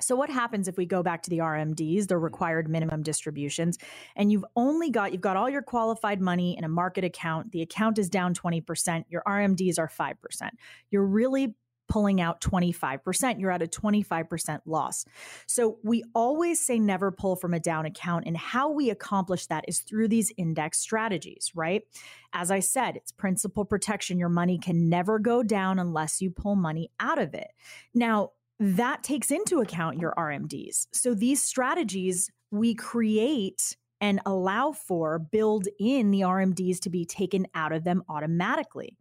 So, 0.00 0.16
what 0.16 0.28
happens 0.28 0.66
if 0.66 0.76
we 0.76 0.86
go 0.86 1.02
back 1.02 1.22
to 1.22 1.30
the 1.30 1.38
RMDs, 1.38 2.08
the 2.08 2.18
required 2.18 2.68
minimum 2.68 3.02
distributions, 3.02 3.78
and 4.16 4.32
you've 4.32 4.44
only 4.56 4.90
got 4.90 5.12
you've 5.12 5.20
got 5.20 5.36
all 5.36 5.48
your 5.48 5.62
qualified 5.62 6.20
money 6.20 6.56
in 6.58 6.64
a 6.64 6.68
market 6.68 7.04
account, 7.04 7.52
the 7.52 7.62
account 7.62 7.98
is 7.98 8.08
down 8.08 8.34
20%, 8.34 9.04
your 9.08 9.22
RMDs 9.26 9.78
are 9.78 9.88
5%. 9.88 10.50
You're 10.90 11.06
really 11.06 11.54
pulling 11.88 12.20
out 12.20 12.40
25%. 12.40 13.40
You're 13.40 13.50
at 13.50 13.62
a 13.62 13.66
25% 13.66 14.60
loss. 14.66 15.04
So 15.46 15.78
we 15.82 16.04
always 16.14 16.64
say 16.64 16.78
never 16.78 17.10
pull 17.10 17.36
from 17.36 17.54
a 17.54 17.60
down 17.60 17.86
account. 17.86 18.24
And 18.26 18.36
how 18.36 18.70
we 18.70 18.90
accomplish 18.90 19.46
that 19.46 19.64
is 19.68 19.80
through 19.80 20.08
these 20.08 20.32
index 20.36 20.78
strategies, 20.78 21.52
right? 21.54 21.82
As 22.32 22.50
I 22.50 22.60
said, 22.60 22.96
it's 22.96 23.12
principal 23.12 23.64
protection. 23.64 24.18
Your 24.18 24.28
money 24.28 24.58
can 24.58 24.88
never 24.88 25.18
go 25.18 25.42
down 25.42 25.78
unless 25.78 26.20
you 26.20 26.30
pull 26.30 26.56
money 26.56 26.90
out 27.00 27.18
of 27.18 27.34
it. 27.34 27.48
Now, 27.94 28.32
that 28.60 29.02
takes 29.02 29.30
into 29.30 29.60
account 29.60 29.98
your 29.98 30.14
RMDs. 30.16 30.86
So 30.92 31.14
these 31.14 31.42
strategies 31.42 32.30
we 32.50 32.74
create 32.74 33.76
and 34.00 34.20
allow 34.26 34.72
for 34.72 35.18
build 35.18 35.66
in 35.78 36.10
the 36.10 36.20
RMDs 36.20 36.78
to 36.80 36.90
be 36.90 37.04
taken 37.04 37.46
out 37.54 37.72
of 37.72 37.84
them 37.84 38.04
automatically. 38.08 38.96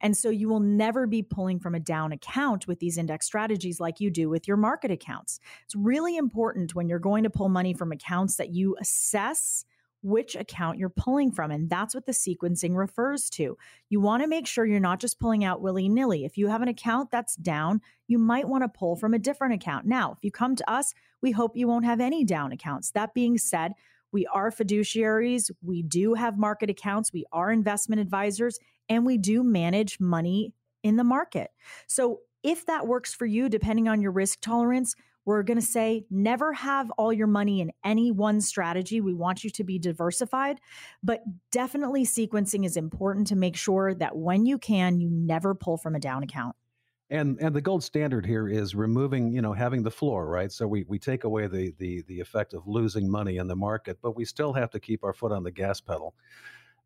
And 0.00 0.16
so 0.16 0.30
you 0.30 0.48
will 0.48 0.60
never 0.60 1.06
be 1.06 1.22
pulling 1.22 1.58
from 1.60 1.74
a 1.74 1.80
down 1.80 2.12
account 2.12 2.66
with 2.66 2.80
these 2.80 2.98
index 2.98 3.26
strategies 3.26 3.80
like 3.80 4.00
you 4.00 4.10
do 4.10 4.28
with 4.28 4.48
your 4.48 4.56
market 4.56 4.90
accounts. 4.90 5.40
It's 5.64 5.74
really 5.74 6.16
important 6.16 6.74
when 6.74 6.88
you're 6.88 6.98
going 6.98 7.24
to 7.24 7.30
pull 7.30 7.48
money 7.48 7.74
from 7.74 7.92
accounts 7.92 8.36
that 8.36 8.50
you 8.50 8.76
assess 8.80 9.64
which 10.02 10.36
account 10.36 10.78
you're 10.78 10.88
pulling 10.88 11.32
from. 11.32 11.50
And 11.50 11.68
that's 11.68 11.94
what 11.94 12.06
the 12.06 12.12
sequencing 12.12 12.76
refers 12.76 13.28
to. 13.30 13.56
You 13.88 14.00
want 14.00 14.22
to 14.22 14.28
make 14.28 14.46
sure 14.46 14.64
you're 14.64 14.80
not 14.80 15.00
just 15.00 15.18
pulling 15.18 15.44
out 15.44 15.60
willy 15.60 15.88
nilly. 15.88 16.24
If 16.24 16.38
you 16.38 16.48
have 16.48 16.62
an 16.62 16.68
account 16.68 17.10
that's 17.10 17.36
down, 17.36 17.80
you 18.06 18.18
might 18.18 18.48
want 18.48 18.62
to 18.62 18.68
pull 18.68 18.96
from 18.96 19.14
a 19.14 19.18
different 19.18 19.54
account. 19.54 19.86
Now, 19.86 20.12
if 20.12 20.18
you 20.22 20.30
come 20.30 20.54
to 20.56 20.70
us, 20.70 20.94
we 21.20 21.32
hope 21.32 21.56
you 21.56 21.66
won't 21.66 21.84
have 21.84 22.00
any 22.00 22.24
down 22.24 22.52
accounts. 22.52 22.92
That 22.92 23.12
being 23.12 23.38
said, 23.38 23.72
we 24.12 24.26
are 24.26 24.50
fiduciaries. 24.50 25.50
We 25.62 25.82
do 25.82 26.14
have 26.14 26.38
market 26.38 26.70
accounts. 26.70 27.12
We 27.12 27.24
are 27.32 27.50
investment 27.50 28.00
advisors 28.00 28.58
and 28.88 29.04
we 29.04 29.18
do 29.18 29.42
manage 29.42 30.00
money 30.00 30.52
in 30.82 30.96
the 30.96 31.04
market. 31.04 31.50
So 31.86 32.20
if 32.42 32.66
that 32.66 32.86
works 32.86 33.14
for 33.14 33.26
you, 33.26 33.48
depending 33.48 33.88
on 33.88 34.00
your 34.00 34.12
risk 34.12 34.40
tolerance, 34.40 34.94
we're 35.24 35.42
going 35.42 35.60
to 35.60 35.66
say 35.66 36.06
never 36.10 36.54
have 36.54 36.90
all 36.92 37.12
your 37.12 37.26
money 37.26 37.60
in 37.60 37.70
any 37.84 38.10
one 38.10 38.40
strategy. 38.40 39.02
We 39.02 39.12
want 39.12 39.44
you 39.44 39.50
to 39.50 39.64
be 39.64 39.78
diversified, 39.78 40.58
but 41.02 41.20
definitely 41.50 42.06
sequencing 42.06 42.64
is 42.64 42.78
important 42.78 43.26
to 43.26 43.36
make 43.36 43.54
sure 43.54 43.92
that 43.92 44.16
when 44.16 44.46
you 44.46 44.56
can, 44.56 44.98
you 44.98 45.10
never 45.10 45.54
pull 45.54 45.76
from 45.76 45.94
a 45.94 46.00
down 46.00 46.22
account. 46.22 46.56
And 47.10 47.38
and 47.40 47.54
the 47.54 47.60
gold 47.60 47.82
standard 47.82 48.24
here 48.24 48.48
is 48.48 48.74
removing, 48.74 49.32
you 49.32 49.42
know, 49.42 49.52
having 49.52 49.82
the 49.82 49.90
floor, 49.90 50.26
right? 50.26 50.52
So 50.52 50.66
we, 50.66 50.84
we 50.88 50.98
take 50.98 51.24
away 51.24 51.46
the 51.46 51.74
the 51.78 52.02
the 52.02 52.20
effect 52.20 52.54
of 52.54 52.66
losing 52.66 53.10
money 53.10 53.36
in 53.36 53.48
the 53.48 53.56
market, 53.56 53.98
but 54.00 54.16
we 54.16 54.24
still 54.24 54.52
have 54.54 54.70
to 54.70 54.80
keep 54.80 55.04
our 55.04 55.12
foot 55.14 55.32
on 55.32 55.42
the 55.42 55.50
gas 55.50 55.80
pedal 55.80 56.14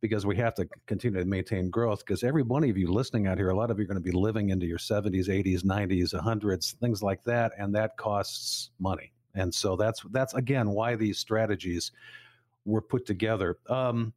because 0.03 0.27
we 0.27 0.37
have 0.37 0.55
to 0.57 0.69
continue 0.87 1.19
to 1.21 1.25
maintain 1.25 1.71
growth. 1.71 2.01
Because 2.01 2.23
every 2.23 2.43
one 2.43 2.69
of 2.69 2.77
you 2.77 2.93
listening 2.93 3.29
out 3.29 3.39
here, 3.39 3.49
a 3.49 3.57
lot 3.57 3.71
of 3.71 3.79
you 3.79 3.85
are 3.85 3.87
going 3.87 3.95
to 3.95 4.03
be 4.03 4.11
living 4.11 4.51
into 4.51 4.67
your 4.67 4.79
70s, 4.79 5.29
80s, 5.29 5.63
90s, 5.63 6.13
100s, 6.13 6.75
things 6.75 7.03
like 7.03 7.23
that, 7.25 7.53
and 7.57 7.75
that 7.75 7.97
costs 7.97 8.71
money. 8.79 9.13
And 9.35 9.55
so 9.55 9.77
that's 9.77 10.03
that's 10.11 10.35
again 10.35 10.71
why 10.71 10.95
these 10.95 11.19
strategies 11.19 11.93
were 12.67 12.83
put 12.83 13.07
together. 13.07 13.57
Um, 13.71 14.13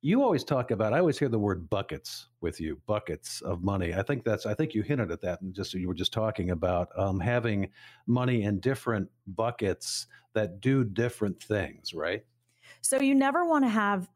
you 0.00 0.22
always 0.22 0.44
talk 0.44 0.70
about. 0.70 0.92
I 0.92 1.00
always 1.00 1.18
hear 1.18 1.28
the 1.28 1.38
word 1.38 1.68
buckets 1.68 2.28
with 2.40 2.60
you, 2.60 2.80
buckets 2.86 3.40
of 3.42 3.62
money. 3.62 3.94
I 3.94 4.02
think 4.02 4.24
that's. 4.24 4.46
I 4.46 4.54
think 4.54 4.74
you 4.74 4.82
hinted 4.82 5.10
at 5.10 5.20
that, 5.20 5.42
and 5.42 5.52
just 5.52 5.74
you 5.74 5.88
were 5.88 5.94
just 5.94 6.12
talking 6.12 6.50
about 6.50 6.88
um, 6.96 7.20
having 7.20 7.68
money 8.06 8.44
in 8.44 8.60
different 8.60 9.10
buckets 9.26 10.06
that 10.32 10.60
do 10.60 10.84
different 10.84 11.42
things, 11.42 11.92
right? 11.92 12.24
So 12.80 13.00
you 13.00 13.14
never 13.14 13.44
want 13.44 13.64
to 13.64 13.68
have 13.68 14.08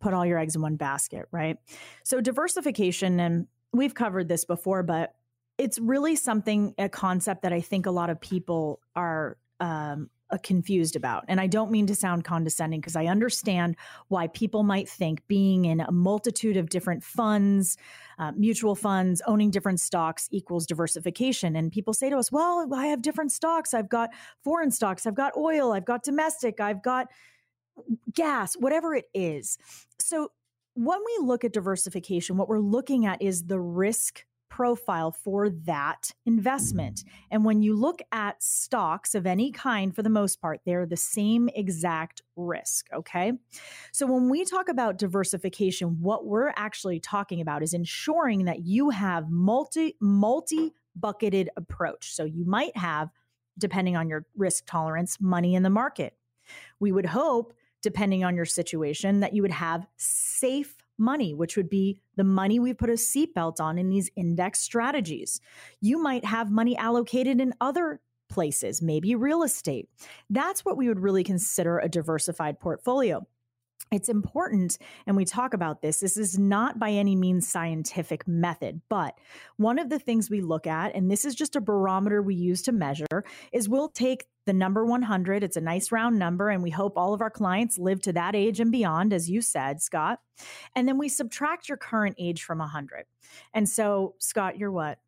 put 0.00 0.14
all 0.14 0.24
your 0.24 0.38
eggs 0.38 0.56
in 0.56 0.62
one 0.62 0.76
basket, 0.76 1.26
right? 1.30 1.58
So 2.02 2.20
diversification, 2.20 3.20
and 3.20 3.46
we've 3.72 3.94
covered 3.94 4.28
this 4.28 4.44
before, 4.44 4.82
but 4.82 5.14
it's 5.58 5.78
really 5.78 6.16
something, 6.16 6.74
a 6.78 6.88
concept 6.88 7.42
that 7.42 7.52
I 7.52 7.60
think 7.60 7.86
a 7.86 7.90
lot 7.90 8.10
of 8.10 8.20
people 8.20 8.80
are 8.94 9.38
um, 9.60 10.10
uh, 10.30 10.36
confused 10.42 10.96
about. 10.96 11.24
And 11.28 11.40
I 11.40 11.46
don't 11.46 11.70
mean 11.70 11.86
to 11.86 11.94
sound 11.94 12.24
condescending 12.24 12.80
because 12.80 12.96
I 12.96 13.06
understand 13.06 13.76
why 14.08 14.26
people 14.26 14.64
might 14.64 14.88
think 14.88 15.26
being 15.28 15.66
in 15.66 15.80
a 15.80 15.92
multitude 15.92 16.56
of 16.56 16.68
different 16.68 17.04
funds, 17.04 17.76
uh, 18.18 18.32
mutual 18.32 18.74
funds, 18.74 19.22
owning 19.26 19.50
different 19.50 19.80
stocks 19.80 20.28
equals 20.32 20.66
diversification. 20.66 21.54
And 21.54 21.70
people 21.70 21.94
say 21.94 22.10
to 22.10 22.16
us, 22.16 22.32
well, 22.32 22.68
I 22.74 22.86
have 22.86 23.02
different 23.02 23.30
stocks. 23.32 23.72
I've 23.72 23.88
got 23.88 24.10
foreign 24.42 24.70
stocks, 24.70 25.06
I've 25.06 25.14
got 25.14 25.36
oil, 25.36 25.72
I've 25.72 25.84
got 25.84 26.02
domestic, 26.02 26.60
I've 26.60 26.82
got 26.82 27.08
gas, 28.12 28.54
whatever 28.54 28.94
it 28.94 29.06
is. 29.14 29.58
So 29.98 30.32
when 30.74 30.98
we 30.98 31.26
look 31.26 31.44
at 31.44 31.52
diversification, 31.52 32.36
what 32.36 32.48
we're 32.48 32.58
looking 32.58 33.06
at 33.06 33.22
is 33.22 33.44
the 33.44 33.60
risk 33.60 34.24
profile 34.48 35.10
for 35.10 35.50
that 35.50 36.12
investment. 36.24 37.04
And 37.30 37.44
when 37.44 37.62
you 37.62 37.74
look 37.74 38.00
at 38.12 38.42
stocks 38.42 39.14
of 39.14 39.26
any 39.26 39.50
kind, 39.50 39.94
for 39.94 40.02
the 40.02 40.08
most 40.08 40.40
part, 40.40 40.60
they're 40.64 40.86
the 40.86 40.96
same 40.96 41.50
exact 41.54 42.22
risk. 42.36 42.86
Okay. 42.94 43.32
So 43.92 44.06
when 44.06 44.30
we 44.30 44.44
talk 44.44 44.68
about 44.68 44.98
diversification, 44.98 45.98
what 46.00 46.26
we're 46.26 46.52
actually 46.56 47.00
talking 47.00 47.40
about 47.40 47.62
is 47.62 47.74
ensuring 47.74 48.44
that 48.44 48.64
you 48.64 48.90
have 48.90 49.30
multi, 49.30 49.96
multi 50.00 50.72
bucketed 50.94 51.50
approach. 51.56 52.14
So 52.14 52.24
you 52.24 52.46
might 52.46 52.76
have, 52.76 53.10
depending 53.58 53.96
on 53.96 54.08
your 54.08 54.24
risk 54.36 54.64
tolerance, 54.66 55.18
money 55.20 55.54
in 55.54 55.64
the 55.64 55.70
market. 55.70 56.16
We 56.80 56.92
would 56.92 57.06
hope 57.06 57.52
depending 57.86 58.24
on 58.24 58.34
your 58.34 58.44
situation, 58.44 59.20
that 59.20 59.32
you 59.32 59.42
would 59.42 59.52
have 59.52 59.86
safe 59.96 60.74
money, 60.98 61.32
which 61.34 61.56
would 61.56 61.70
be 61.70 62.00
the 62.16 62.24
money 62.24 62.58
we 62.58 62.74
put 62.74 62.90
a 62.90 62.94
seatbelt 62.94 63.60
on 63.60 63.78
in 63.78 63.88
these 63.88 64.10
index 64.16 64.58
strategies. 64.58 65.40
You 65.80 66.02
might 66.02 66.24
have 66.24 66.50
money 66.50 66.76
allocated 66.76 67.40
in 67.40 67.54
other 67.60 68.00
places, 68.28 68.82
maybe 68.82 69.14
real 69.14 69.44
estate. 69.44 69.88
That's 70.30 70.64
what 70.64 70.76
we 70.76 70.88
would 70.88 70.98
really 70.98 71.22
consider 71.22 71.78
a 71.78 71.88
diversified 71.88 72.58
portfolio. 72.58 73.24
It's 73.92 74.08
important, 74.08 74.78
and 75.06 75.16
we 75.16 75.24
talk 75.24 75.54
about 75.54 75.80
this. 75.80 76.00
This 76.00 76.16
is 76.16 76.38
not 76.38 76.78
by 76.78 76.90
any 76.90 77.14
means 77.14 77.48
scientific 77.48 78.26
method, 78.26 78.80
but 78.88 79.16
one 79.58 79.78
of 79.78 79.90
the 79.90 79.98
things 80.00 80.28
we 80.28 80.40
look 80.40 80.66
at, 80.66 80.94
and 80.96 81.08
this 81.08 81.24
is 81.24 81.36
just 81.36 81.54
a 81.54 81.60
barometer 81.60 82.20
we 82.20 82.34
use 82.34 82.62
to 82.62 82.72
measure, 82.72 83.24
is 83.52 83.68
we'll 83.68 83.88
take 83.88 84.26
the 84.44 84.52
number 84.52 84.84
100. 84.84 85.44
It's 85.44 85.56
a 85.56 85.60
nice 85.60 85.92
round 85.92 86.18
number, 86.18 86.50
and 86.50 86.64
we 86.64 86.70
hope 86.70 86.96
all 86.96 87.14
of 87.14 87.20
our 87.20 87.30
clients 87.30 87.78
live 87.78 88.00
to 88.02 88.12
that 88.14 88.34
age 88.34 88.58
and 88.58 88.72
beyond, 88.72 89.12
as 89.12 89.30
you 89.30 89.40
said, 89.40 89.80
Scott. 89.80 90.20
And 90.74 90.88
then 90.88 90.98
we 90.98 91.08
subtract 91.08 91.68
your 91.68 91.78
current 91.78 92.16
age 92.18 92.42
from 92.42 92.58
100. 92.58 93.04
And 93.54 93.68
so, 93.68 94.14
Scott, 94.18 94.58
you're 94.58 94.72
what? 94.72 94.98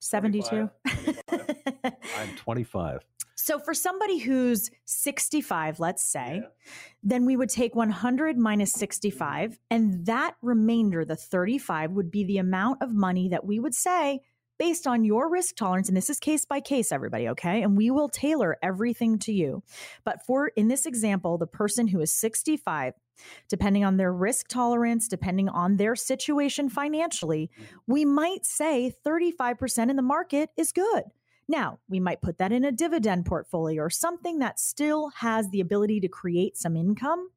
72? 0.00 0.70
25. 0.86 1.18
I'm 2.18 2.36
25. 2.36 3.00
So 3.44 3.58
for 3.58 3.74
somebody 3.74 4.16
who's 4.16 4.70
65, 4.86 5.78
let's 5.78 6.02
say, 6.02 6.40
yeah. 6.42 6.72
then 7.02 7.26
we 7.26 7.36
would 7.36 7.50
take 7.50 7.74
100 7.74 8.38
minus 8.38 8.72
65, 8.72 9.58
and 9.70 10.06
that 10.06 10.36
remainder, 10.40 11.04
the 11.04 11.14
35, 11.14 11.90
would 11.90 12.10
be 12.10 12.24
the 12.24 12.38
amount 12.38 12.80
of 12.80 12.94
money 12.94 13.28
that 13.28 13.44
we 13.44 13.60
would 13.60 13.74
say 13.74 14.20
based 14.58 14.86
on 14.86 15.04
your 15.04 15.30
risk 15.30 15.56
tolerance. 15.56 15.88
And 15.88 15.96
this 15.96 16.08
is 16.08 16.18
case 16.18 16.46
by 16.46 16.60
case, 16.60 16.90
everybody, 16.90 17.28
okay? 17.28 17.62
And 17.62 17.76
we 17.76 17.90
will 17.90 18.08
tailor 18.08 18.56
everything 18.62 19.18
to 19.18 19.32
you. 19.34 19.62
But 20.06 20.24
for 20.24 20.48
in 20.48 20.68
this 20.68 20.86
example, 20.86 21.36
the 21.36 21.46
person 21.46 21.86
who 21.86 22.00
is 22.00 22.14
65, 22.14 22.94
depending 23.50 23.84
on 23.84 23.98
their 23.98 24.12
risk 24.12 24.48
tolerance, 24.48 25.06
depending 25.06 25.50
on 25.50 25.76
their 25.76 25.96
situation 25.96 26.70
financially, 26.70 27.50
mm-hmm. 27.52 27.76
we 27.86 28.06
might 28.06 28.46
say 28.46 28.90
35% 29.06 29.90
in 29.90 29.96
the 29.96 30.02
market 30.02 30.48
is 30.56 30.72
good. 30.72 31.02
Now, 31.46 31.78
we 31.88 32.00
might 32.00 32.22
put 32.22 32.38
that 32.38 32.52
in 32.52 32.64
a 32.64 32.72
dividend 32.72 33.26
portfolio 33.26 33.82
or 33.82 33.90
something 33.90 34.38
that 34.38 34.58
still 34.58 35.10
has 35.16 35.50
the 35.50 35.60
ability 35.60 36.00
to 36.00 36.08
create 36.08 36.56
some 36.56 36.76
income. 36.76 37.30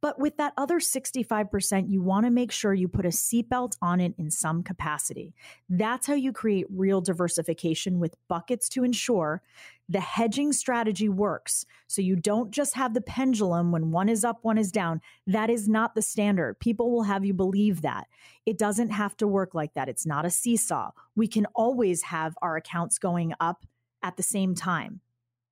But 0.00 0.18
with 0.18 0.36
that 0.36 0.52
other 0.56 0.78
65%, 0.78 1.90
you 1.90 2.02
want 2.02 2.26
to 2.26 2.30
make 2.30 2.52
sure 2.52 2.74
you 2.74 2.88
put 2.88 3.06
a 3.06 3.10
seatbelt 3.10 3.76
on 3.80 4.00
it 4.00 4.14
in 4.18 4.30
some 4.30 4.62
capacity. 4.62 5.34
That's 5.68 6.06
how 6.06 6.14
you 6.14 6.32
create 6.32 6.66
real 6.70 7.00
diversification 7.00 7.98
with 7.98 8.16
buckets 8.28 8.68
to 8.70 8.84
ensure 8.84 9.42
the 9.88 10.00
hedging 10.00 10.52
strategy 10.52 11.08
works. 11.08 11.66
So 11.86 12.00
you 12.00 12.16
don't 12.16 12.50
just 12.50 12.74
have 12.74 12.94
the 12.94 13.00
pendulum 13.00 13.72
when 13.72 13.90
one 13.90 14.08
is 14.08 14.24
up, 14.24 14.38
one 14.42 14.58
is 14.58 14.72
down. 14.72 15.00
That 15.26 15.50
is 15.50 15.68
not 15.68 15.94
the 15.94 16.02
standard. 16.02 16.58
People 16.60 16.90
will 16.90 17.02
have 17.02 17.24
you 17.24 17.34
believe 17.34 17.82
that. 17.82 18.06
It 18.46 18.58
doesn't 18.58 18.90
have 18.90 19.16
to 19.18 19.26
work 19.26 19.54
like 19.54 19.74
that. 19.74 19.88
It's 19.88 20.06
not 20.06 20.24
a 20.24 20.30
seesaw. 20.30 20.92
We 21.14 21.26
can 21.26 21.46
always 21.54 22.02
have 22.02 22.36
our 22.40 22.56
accounts 22.56 22.98
going 22.98 23.34
up 23.38 23.66
at 24.02 24.16
the 24.16 24.22
same 24.22 24.54
time. 24.54 25.00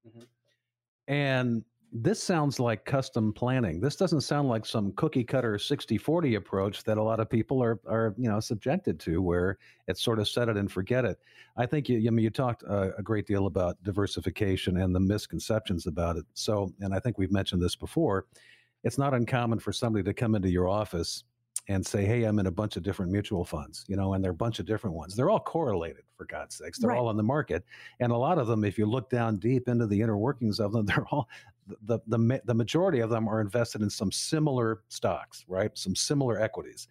Mm-hmm. 0.08 1.12
And 1.12 1.64
this 1.92 2.22
sounds 2.22 2.60
like 2.60 2.84
custom 2.84 3.32
planning. 3.32 3.80
This 3.80 3.96
doesn't 3.96 4.20
sound 4.20 4.48
like 4.48 4.64
some 4.64 4.92
cookie 4.92 5.24
cutter 5.24 5.54
60-40 5.54 6.36
approach 6.36 6.84
that 6.84 6.98
a 6.98 7.02
lot 7.02 7.20
of 7.20 7.28
people 7.28 7.62
are 7.62 7.80
are 7.86 8.14
you 8.16 8.28
know 8.28 8.40
subjected 8.40 9.00
to, 9.00 9.20
where 9.20 9.58
it's 9.88 10.02
sort 10.02 10.20
of 10.20 10.28
set 10.28 10.48
it 10.48 10.56
and 10.56 10.70
forget 10.70 11.04
it. 11.04 11.18
I 11.56 11.66
think 11.66 11.88
you, 11.88 11.96
I 11.98 12.10
mean, 12.10 12.22
you 12.22 12.30
talked 12.30 12.62
uh, 12.68 12.90
a 12.96 13.02
great 13.02 13.26
deal 13.26 13.46
about 13.46 13.82
diversification 13.82 14.78
and 14.78 14.94
the 14.94 15.00
misconceptions 15.00 15.86
about 15.86 16.16
it. 16.16 16.24
So, 16.34 16.72
and 16.80 16.94
I 16.94 17.00
think 17.00 17.18
we've 17.18 17.32
mentioned 17.32 17.62
this 17.62 17.76
before. 17.76 18.26
It's 18.84 18.98
not 18.98 19.12
uncommon 19.12 19.58
for 19.58 19.72
somebody 19.72 20.04
to 20.04 20.14
come 20.14 20.34
into 20.34 20.48
your 20.48 20.68
office 20.68 21.24
and 21.70 21.86
say, 21.86 22.04
"Hey, 22.04 22.24
I'm 22.24 22.38
in 22.38 22.46
a 22.46 22.50
bunch 22.50 22.76
of 22.76 22.82
different 22.82 23.12
mutual 23.12 23.44
funds," 23.44 23.84
you 23.88 23.96
know, 23.96 24.14
and 24.14 24.22
they're 24.22 24.32
a 24.32 24.44
bunch 24.46 24.58
of 24.58 24.66
different 24.66 24.96
ones. 24.96 25.14
They're 25.14 25.30
all 25.30 25.40
correlated, 25.40 26.02
for 26.16 26.24
God's 26.24 26.56
sakes. 26.56 26.78
They're 26.78 26.90
right. 26.90 26.98
all 26.98 27.08
on 27.08 27.16
the 27.16 27.22
market, 27.22 27.64
and 28.00 28.12
a 28.12 28.16
lot 28.16 28.38
of 28.38 28.46
them, 28.46 28.64
if 28.64 28.76
you 28.76 28.86
look 28.86 29.08
down 29.08 29.38
deep 29.38 29.68
into 29.68 29.86
the 29.86 30.00
inner 30.00 30.18
workings 30.18 30.58
of 30.58 30.72
them, 30.72 30.84
they're 30.86 31.06
all 31.10 31.28
the 31.82 32.00
the 32.08 32.40
the 32.44 32.54
majority 32.54 33.00
of 33.00 33.10
them 33.10 33.28
are 33.28 33.40
invested 33.40 33.82
in 33.82 33.90
some 33.90 34.10
similar 34.10 34.82
stocks, 34.88 35.44
right? 35.48 35.70
Some 35.78 35.94
similar 35.94 36.40
equities. 36.40 36.88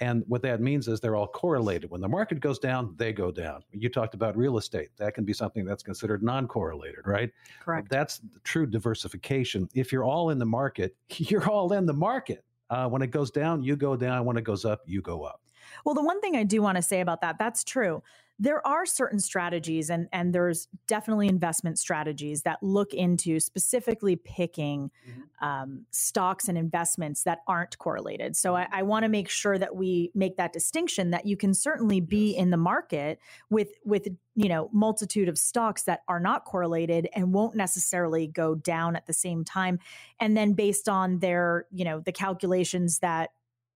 And 0.00 0.24
what 0.26 0.42
that 0.42 0.60
means 0.60 0.88
is 0.88 1.00
they're 1.00 1.14
all 1.14 1.28
correlated. 1.28 1.88
When 1.88 2.00
the 2.00 2.08
market 2.08 2.40
goes 2.40 2.58
down, 2.58 2.94
they 2.96 3.12
go 3.12 3.30
down. 3.30 3.62
You 3.70 3.88
talked 3.88 4.14
about 4.14 4.36
real 4.36 4.58
estate. 4.58 4.88
That 4.96 5.14
can 5.14 5.24
be 5.24 5.32
something 5.32 5.64
that's 5.64 5.84
considered 5.84 6.22
non 6.22 6.48
correlated, 6.48 7.06
right? 7.06 7.30
Correct. 7.60 7.88
That's 7.90 8.20
true 8.42 8.66
diversification. 8.66 9.68
If 9.74 9.92
you're 9.92 10.04
all 10.04 10.30
in 10.30 10.38
the 10.38 10.46
market, 10.46 10.96
you're 11.08 11.48
all 11.48 11.72
in 11.72 11.86
the 11.86 11.92
market. 11.92 12.44
Uh, 12.74 12.88
when 12.88 13.02
it 13.02 13.12
goes 13.12 13.30
down, 13.30 13.62
you 13.62 13.76
go 13.76 13.94
down. 13.94 14.24
When 14.24 14.36
it 14.36 14.42
goes 14.42 14.64
up, 14.64 14.80
you 14.84 15.00
go 15.00 15.22
up. 15.22 15.40
Well, 15.84 15.94
the 15.94 16.02
one 16.02 16.20
thing 16.20 16.34
I 16.34 16.42
do 16.42 16.60
want 16.60 16.76
to 16.76 16.82
say 16.82 17.00
about 17.00 17.20
that, 17.20 17.38
that's 17.38 17.62
true 17.62 18.02
there 18.38 18.66
are 18.66 18.84
certain 18.84 19.20
strategies 19.20 19.90
and 19.90 20.08
and 20.12 20.34
there's 20.34 20.68
definitely 20.88 21.28
investment 21.28 21.78
strategies 21.78 22.42
that 22.42 22.60
look 22.62 22.92
into 22.92 23.38
specifically 23.38 24.16
picking 24.16 24.90
mm-hmm. 25.08 25.46
um, 25.46 25.84
stocks 25.90 26.48
and 26.48 26.58
investments 26.58 27.22
that 27.22 27.38
aren't 27.46 27.78
correlated 27.78 28.36
so 28.36 28.56
i, 28.56 28.66
I 28.72 28.82
want 28.82 29.04
to 29.04 29.08
make 29.08 29.28
sure 29.28 29.56
that 29.58 29.76
we 29.76 30.10
make 30.14 30.36
that 30.36 30.52
distinction 30.52 31.10
that 31.10 31.26
you 31.26 31.36
can 31.36 31.54
certainly 31.54 32.00
be 32.00 32.32
yes. 32.32 32.42
in 32.42 32.50
the 32.50 32.56
market 32.56 33.20
with 33.50 33.68
with 33.84 34.08
you 34.34 34.48
know 34.48 34.68
multitude 34.72 35.28
of 35.28 35.38
stocks 35.38 35.84
that 35.84 36.00
are 36.08 36.20
not 36.20 36.44
correlated 36.44 37.08
and 37.14 37.32
won't 37.32 37.54
necessarily 37.54 38.26
go 38.26 38.54
down 38.56 38.96
at 38.96 39.06
the 39.06 39.12
same 39.12 39.44
time 39.44 39.78
and 40.18 40.36
then 40.36 40.54
based 40.54 40.88
on 40.88 41.20
their 41.20 41.66
you 41.70 41.84
know 41.84 42.00
the 42.00 42.12
calculations 42.12 42.98
that 42.98 43.30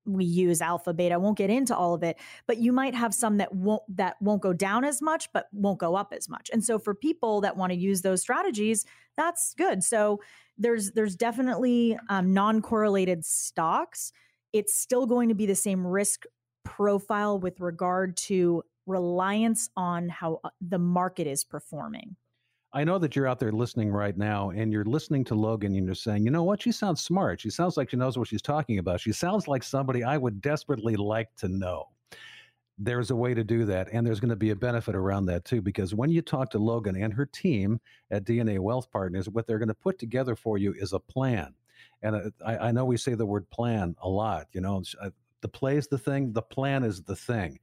we 0.09 0.25
use 0.25 0.61
alpha 0.61 0.93
beta 0.95 1.15
I 1.15 1.19
won't 1.19 1.39
get 1.39 1.51
into 1.51 1.77
all 1.77 1.95
of 1.95 2.03
it 2.03 2.19
but 2.47 2.59
you 2.59 2.73
might 2.73 2.95
have 2.95 3.15
some 3.15 3.37
that 3.39 3.55
won't 3.55 3.83
that 3.97 4.17
won't 4.21 4.43
go 4.43 4.53
down 4.53 4.85
as 4.85 5.03
much 5.03 5.33
but 5.33 5.49
won't 5.53 5.79
go 5.79 5.95
up 5.95 6.13
as 6.13 6.29
much. 6.29 6.51
And 6.53 6.65
so 6.65 6.79
for 6.79 6.95
people 6.95 7.41
that 7.43 7.57
want 7.57 7.73
to 7.73 7.79
use 7.79 8.03
those 8.03 8.23
strategies 8.23 8.85
that's 9.17 9.55
good. 9.55 9.83
So 9.83 10.21
there's 10.57 10.93
there's 10.93 11.17
definitely 11.17 11.99
um, 12.09 12.33
non-correlated 12.33 13.25
stocks. 13.25 14.13
It's 14.53 14.75
still 14.75 15.07
going 15.07 15.29
to 15.29 15.35
be 15.35 15.47
the 15.47 15.55
same 15.55 15.87
risk 15.87 16.25
profile 16.65 17.39
with 17.39 17.61
regard 17.61 18.17
to 18.17 18.63
reliance 18.87 19.71
on 19.77 20.09
how 20.09 20.41
uh, 20.45 20.51
the 20.61 20.79
market 20.79 21.27
is 21.27 21.45
performing 21.45 22.17
I 22.73 22.85
know 22.85 22.99
that 22.99 23.17
you're 23.17 23.27
out 23.27 23.39
there 23.39 23.53
listening 23.53 23.91
right 23.91 24.17
now 24.17 24.51
and 24.51 24.71
you're 24.71 24.85
listening 24.85 25.25
to 25.25 25.35
Logan 25.35 25.75
and 25.75 25.87
you're 25.87 25.95
saying, 25.95 26.25
you 26.25 26.31
know 26.31 26.43
what? 26.43 26.63
She 26.63 26.71
sounds 26.71 27.03
smart. 27.03 27.41
She 27.41 27.49
sounds 27.49 27.77
like 27.77 27.91
she 27.91 27.97
knows 27.97 28.19
what 28.19 28.29
she's 28.29 28.43
talking 28.43 28.79
about. 28.79 29.01
She 29.01 29.13
sounds 29.13 29.49
like 29.49 29.63
somebody 29.63 30.05
I 30.05 30.19
would 30.19 30.43
desperately 30.43 30.95
like 30.97 31.35
to 31.37 31.49
know. 31.49 31.87
There's 32.77 33.11
a 33.11 33.17
way 33.17 33.33
to 33.33 33.43
do 33.43 33.65
that. 33.65 33.89
And 33.93 34.07
there's 34.07 34.21
going 34.21 34.31
to 34.31 34.37
be 34.37 34.51
a 34.51 34.57
benefit 34.57 34.95
around 34.95 35.27
that 35.27 35.47
too, 35.47 35.63
because 35.63 35.95
when 35.95 36.11
you 36.11 36.21
talk 36.21 36.51
to 36.51 36.59
Logan 36.59 36.97
and 36.97 37.13
her 37.15 37.25
team 37.27 37.81
at 38.11 38.25
DNA 38.25 38.59
Wealth 38.59 38.91
Partners, 38.91 39.31
what 39.31 39.47
they're 39.47 39.59
going 39.59 39.69
to 39.69 39.75
put 39.75 39.99
together 39.99 40.37
for 40.37 40.59
you 40.59 40.75
is 40.79 40.93
a 40.93 41.01
plan. 41.01 41.55
And 42.03 42.17
uh, 42.17 42.31
I, 42.45 42.69
I 42.69 42.73
know 42.73 42.85
we 42.85 42.99
say 42.99 43.15
the 43.15 43.27
word 43.27 43.49
plan 43.51 43.97
a 44.03 44.09
lot. 44.09 44.47
You 44.53 44.61
know, 44.61 44.83
uh, 45.01 45.11
the 45.41 45.49
play 45.49 45.79
is 45.79 45.89
the 45.89 45.99
thing, 45.99 46.33
the 46.33 46.43
plan 46.43 46.85
is 46.85 47.03
the 47.03 47.17
thing. 47.17 47.59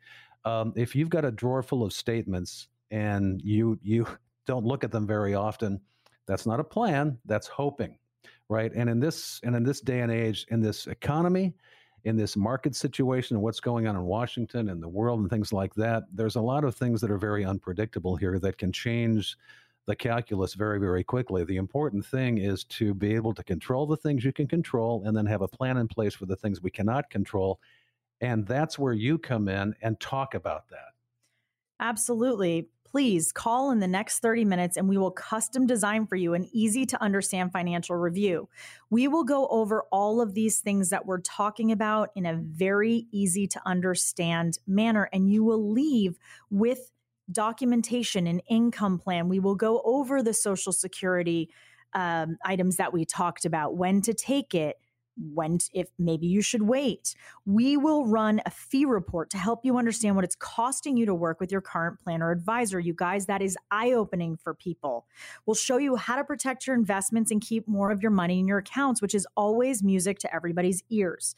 Um, 0.46 0.74
if 0.76 0.96
you've 0.96 1.10
got 1.10 1.26
a 1.26 1.32
drawer 1.32 1.62
full 1.62 1.84
of 1.84 1.94
statements 1.94 2.68
and 2.92 3.42
you 3.44 3.80
you 3.82 4.08
don't 4.46 4.66
look 4.66 4.84
at 4.84 4.92
them 4.92 5.08
very 5.08 5.34
often. 5.34 5.82
That's 6.28 6.46
not 6.46 6.60
a 6.60 6.64
plan, 6.64 7.18
that's 7.26 7.48
hoping, 7.48 7.98
right? 8.50 8.72
And 8.74 8.90
in 8.90 9.00
this 9.00 9.40
and 9.44 9.56
in 9.56 9.64
this 9.64 9.82
day 9.82 10.02
and 10.02 10.12
age, 10.12 10.46
in 10.50 10.62
this 10.62 10.88
economy, 10.88 11.54
in 12.04 12.16
this 12.16 12.38
market 12.38 12.76
situation 12.76 13.36
and 13.36 13.44
what's 13.44 13.60
going 13.60 13.88
on 13.88 13.96
in 13.96 14.04
Washington 14.04 14.70
and 14.70 14.82
the 14.82 14.88
world 14.88 15.20
and 15.20 15.30
things 15.30 15.52
like 15.52 15.74
that, 15.76 16.04
there's 16.14 16.36
a 16.36 16.42
lot 16.42 16.64
of 16.64 16.76
things 16.76 17.02
that 17.02 17.12
are 17.12 17.18
very 17.18 17.44
unpredictable 17.44 18.16
here 18.16 18.40
that 18.40 18.58
can 18.58 18.72
change 18.72 19.38
the 19.88 19.96
calculus 19.96 20.54
very, 20.54 20.80
very 20.80 21.04
quickly. 21.04 21.44
The 21.44 21.58
important 21.58 22.06
thing 22.06 22.38
is 22.40 22.64
to 22.66 22.94
be 22.94 23.14
able 23.14 23.34
to 23.36 23.44
control 23.44 23.86
the 23.86 23.98
things 23.98 24.24
you 24.24 24.34
can 24.34 24.48
control 24.48 25.04
and 25.06 25.16
then 25.16 25.26
have 25.28 25.42
a 25.42 25.48
plan 25.48 25.78
in 25.78 25.88
place 25.88 26.16
for 26.16 26.26
the 26.26 26.36
things 26.36 26.62
we 26.62 26.72
cannot 26.72 27.10
control. 27.10 27.60
And 28.22 28.48
that's 28.48 28.80
where 28.80 28.94
you 28.94 29.18
come 29.18 29.48
in 29.48 29.76
and 29.82 30.00
talk 30.00 30.34
about 30.34 30.70
that. 30.70 30.94
Absolutely 31.80 32.70
please 32.96 33.34
call 33.34 33.72
in 33.72 33.80
the 33.82 33.88
next 33.90 34.20
30 34.20 34.46
minutes 34.46 34.78
and 34.78 34.88
we 34.88 34.98
will 34.98 35.12
custom 35.12 35.68
design 35.68 36.08
for 36.08 36.16
you 36.16 36.34
an 36.34 36.48
easy 36.54 36.86
to 36.86 37.02
understand 37.04 37.52
financial 37.52 37.94
review. 37.94 38.48
We 38.90 39.10
will 39.10 39.26
go 39.26 39.48
over 39.48 39.84
all 39.92 40.22
of 40.22 40.34
these 40.34 40.60
things 40.60 40.92
that 40.92 41.06
we're 41.06 41.20
talking 41.20 41.74
about 41.74 42.12
in 42.16 42.26
a 42.26 42.36
very 42.36 43.08
easy 43.12 43.48
to 43.48 43.62
understand 43.66 44.60
manner, 44.66 45.10
and 45.12 45.30
you 45.30 45.44
will 45.44 45.74
leave 45.74 46.18
with 46.50 46.90
documentation 47.30 48.28
and 48.28 48.42
income 48.50 48.98
plan. 48.98 49.28
We 49.28 49.42
will 49.42 49.56
go 49.56 49.82
over 49.84 50.24
the 50.24 50.34
Social 50.34 50.72
Security 50.72 51.50
um, 51.92 52.38
items 52.46 52.78
that 52.78 52.94
we 52.94 53.04
talked 53.04 53.44
about, 53.44 53.76
when 53.76 54.04
to 54.04 54.14
take 54.14 54.56
it 54.56 54.78
when 55.18 55.60
if 55.74 55.88
maybe 55.98 56.28
you 56.28 56.42
should 56.42 56.64
wait. 56.64 57.16
We 57.46 57.78
will 57.78 58.06
run 58.06 58.42
a 58.46 58.50
fee 58.50 58.86
report 58.86 59.30
to 59.32 59.38
help 59.38 59.64
you 59.64 59.78
understand 59.78 60.16
what 60.16 60.26
it's 60.26 60.36
costing 60.36 60.98
you 60.98 61.06
to 61.06 61.14
work 61.14 61.40
with 61.40 61.52
your 61.52 61.62
current 61.62 62.00
planner 62.00 62.32
advisor. 62.32 62.80
You 62.80 62.94
guys, 62.94 63.26
that 63.28 63.42
is 63.42 63.58
eye-opening 63.72 64.38
for 64.38 64.54
people. 64.54 65.06
We'll 65.46 65.56
show 65.56 65.78
you 65.78 65.96
how 65.96 66.16
to 66.18 66.24
protect 66.24 66.68
your 66.68 66.76
investments 66.76 67.32
and 67.32 67.42
keep 67.42 67.68
more 67.68 67.92
of 67.92 68.02
your 68.02 68.12
money 68.12 68.40
in 68.40 68.48
your 68.48 68.58
accounts, 68.58 69.02
which 69.02 69.16
is 69.16 69.28
always 69.38 69.84
music 69.84 70.20
to 70.20 70.36
everybody's 70.36 70.84
ears. 70.90 71.36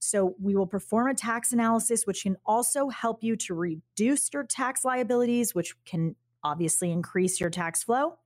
So, 0.00 0.34
we 0.38 0.54
will 0.54 0.66
perform 0.66 1.08
a 1.08 1.14
tax 1.14 1.52
analysis, 1.52 2.06
which 2.06 2.24
can 2.24 2.36
also 2.44 2.90
help 2.90 3.24
you 3.24 3.36
to 3.36 3.54
reduce 3.54 4.30
your 4.34 4.44
tax 4.44 4.84
liabilities, 4.84 5.54
which 5.54 5.74
can 5.86 6.14
obviously 6.44 6.92
increase 6.92 7.40
your 7.40 7.50
tax 7.50 7.82
flow. 7.82 8.18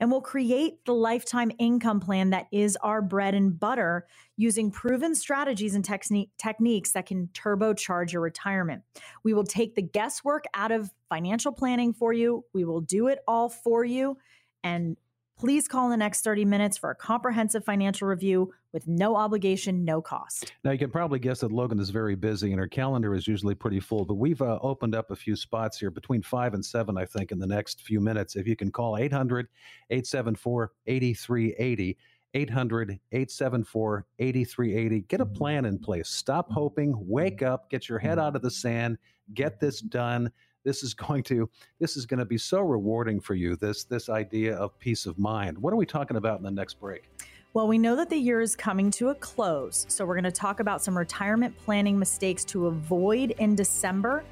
And 0.00 0.10
we'll 0.10 0.22
create 0.22 0.84
the 0.86 0.94
lifetime 0.94 1.52
income 1.58 2.00
plan 2.00 2.30
that 2.30 2.46
is 2.50 2.76
our 2.82 3.02
bread 3.02 3.34
and 3.34 3.58
butter 3.58 4.06
using 4.36 4.70
proven 4.70 5.14
strategies 5.14 5.74
and 5.74 5.84
techni- 5.84 6.30
techniques 6.38 6.92
that 6.92 7.06
can 7.06 7.28
turbocharge 7.34 8.12
your 8.12 8.22
retirement. 8.22 8.82
We 9.22 9.34
will 9.34 9.44
take 9.44 9.74
the 9.74 9.82
guesswork 9.82 10.44
out 10.54 10.72
of 10.72 10.90
financial 11.08 11.52
planning 11.52 11.92
for 11.92 12.12
you. 12.12 12.44
We 12.54 12.64
will 12.64 12.80
do 12.80 13.08
it 13.08 13.20
all 13.28 13.48
for 13.48 13.84
you. 13.84 14.18
And 14.64 14.96
Please 15.38 15.68
call 15.68 15.84
in 15.84 15.90
the 15.90 15.98
next 15.98 16.22
30 16.22 16.46
minutes 16.46 16.78
for 16.78 16.90
a 16.90 16.94
comprehensive 16.94 17.62
financial 17.62 18.08
review 18.08 18.54
with 18.76 18.86
no 18.86 19.16
obligation, 19.16 19.86
no 19.86 20.02
cost. 20.02 20.52
Now, 20.62 20.70
you 20.70 20.76
can 20.76 20.90
probably 20.90 21.18
guess 21.18 21.40
that 21.40 21.50
Logan 21.50 21.78
is 21.78 21.88
very 21.88 22.14
busy 22.14 22.50
and 22.50 22.60
her 22.60 22.68
calendar 22.68 23.14
is 23.14 23.26
usually 23.26 23.54
pretty 23.54 23.80
full, 23.80 24.04
but 24.04 24.16
we've 24.16 24.42
uh, 24.42 24.58
opened 24.60 24.94
up 24.94 25.10
a 25.10 25.16
few 25.16 25.34
spots 25.34 25.78
here 25.78 25.90
between 25.90 26.20
five 26.20 26.52
and 26.52 26.62
seven, 26.62 26.98
I 26.98 27.06
think, 27.06 27.32
in 27.32 27.38
the 27.38 27.46
next 27.46 27.80
few 27.80 28.00
minutes. 28.00 28.36
If 28.36 28.46
you 28.46 28.54
can 28.54 28.70
call 28.70 28.98
800 28.98 29.48
874 29.88 30.72
8380. 30.86 31.96
800 32.34 32.90
874 33.12 34.06
8380. 34.18 35.00
Get 35.08 35.20
a 35.22 35.26
plan 35.26 35.64
in 35.64 35.78
place. 35.78 36.10
Stop 36.10 36.52
hoping, 36.52 36.92
wake 37.08 37.40
up, 37.40 37.70
get 37.70 37.88
your 37.88 37.98
head 37.98 38.18
out 38.18 38.36
of 38.36 38.42
the 38.42 38.50
sand, 38.50 38.98
get 39.32 39.58
this 39.58 39.80
done 39.80 40.30
this 40.66 40.82
is 40.82 40.92
going 41.08 41.22
to 41.22 41.48
this 41.78 41.96
is 41.96 42.04
going 42.04 42.18
to 42.18 42.26
be 42.26 42.36
so 42.36 42.60
rewarding 42.60 43.20
for 43.20 43.34
you 43.34 43.56
this 43.56 43.84
this 43.84 44.08
idea 44.08 44.54
of 44.56 44.76
peace 44.78 45.06
of 45.06 45.16
mind 45.16 45.56
what 45.56 45.72
are 45.72 45.76
we 45.76 45.86
talking 45.86 46.16
about 46.16 46.38
in 46.38 46.44
the 46.44 46.50
next 46.50 46.80
break 46.80 47.08
well, 47.56 47.66
we 47.66 47.78
know 47.78 47.96
that 47.96 48.10
the 48.10 48.18
year 48.18 48.42
is 48.42 48.54
coming 48.54 48.90
to 48.90 49.08
a 49.08 49.14
close, 49.14 49.86
so 49.88 50.04
we're 50.04 50.12
going 50.14 50.24
to 50.24 50.30
talk 50.30 50.60
about 50.60 50.82
some 50.82 50.94
retirement 50.94 51.56
planning 51.56 51.98
mistakes 51.98 52.44
to 52.44 52.66
avoid 52.66 53.30
in 53.38 53.54
December. 53.54 54.24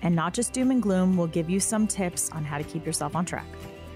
And 0.00 0.16
not 0.16 0.32
just 0.32 0.54
doom 0.54 0.70
and 0.70 0.80
gloom, 0.80 1.14
we'll 1.14 1.26
give 1.26 1.50
you 1.50 1.60
some 1.60 1.86
tips 1.86 2.30
on 2.30 2.42
how 2.42 2.56
to 2.56 2.64
keep 2.64 2.86
yourself 2.86 3.14
on 3.14 3.26
track. 3.26 3.44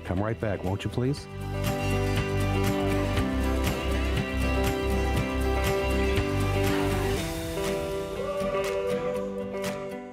Come 0.05 0.22
right 0.22 0.38
back, 0.38 0.62
won't 0.64 0.85
you 0.85 0.90
please? 0.90 1.27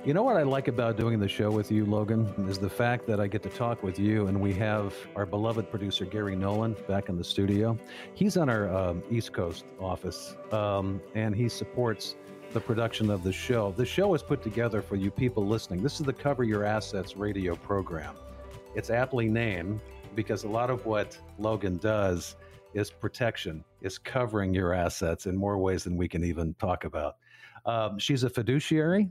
You 0.06 0.14
know 0.14 0.24
what 0.24 0.36
I 0.36 0.44
like 0.44 0.68
about 0.68 0.98
doing 0.98 1.18
the 1.18 1.30
show 1.30 1.50
with 1.50 1.72
you, 1.72 1.86
Logan, 1.86 2.28
is 2.50 2.58
the 2.58 2.70
fact 2.70 3.08
that 3.08 3.22
I 3.22 3.28
get 3.28 3.42
to 3.44 3.50
talk 3.50 3.84
with 3.84 3.98
you, 3.98 4.28
and 4.28 4.42
we 4.42 4.52
have 4.56 4.94
our 5.16 5.26
beloved 5.26 5.72
producer 5.72 6.04
Gary 6.04 6.36
Nolan 6.36 6.76
back 6.90 7.08
in 7.08 7.18
the 7.18 7.24
studio. 7.24 7.80
He's 8.14 8.36
on 8.36 8.50
our 8.50 8.68
um, 8.68 9.02
East 9.10 9.32
Coast 9.32 9.64
office, 9.80 10.36
um, 10.52 11.00
and 11.16 11.34
he 11.34 11.48
supports 11.48 12.18
the 12.52 12.60
production 12.60 13.10
of 13.10 13.24
the 13.24 13.32
show. 13.32 13.72
The 13.78 13.86
show 13.86 14.14
is 14.14 14.22
put 14.22 14.44
together 14.44 14.82
for 14.82 14.98
you 14.98 15.10
people 15.10 15.48
listening. 15.48 15.82
This 15.82 16.02
is 16.02 16.06
the 16.06 16.12
Cover 16.12 16.44
Your 16.44 16.66
Assets 16.66 17.16
radio 17.16 17.56
program. 17.56 18.14
It's 18.76 18.90
aptly 18.90 19.30
named 19.30 19.80
because 20.16 20.44
a 20.44 20.50
lot 20.50 20.70
of 20.70 20.86
what 20.86 21.18
Logan 21.40 21.78
does 21.78 22.36
is 22.74 22.92
protection, 22.92 23.64
is 23.80 24.00
covering 24.00 24.54
your 24.54 24.74
assets 24.74 25.28
in 25.28 25.38
more 25.38 25.58
ways 25.58 25.86
than 25.86 25.96
we 25.96 26.10
can 26.10 26.26
even 26.26 26.56
talk 26.56 26.84
about. 26.84 27.16
Um, 27.66 27.98
she's 27.98 28.26
a 28.26 28.30
fiduciary 28.30 29.10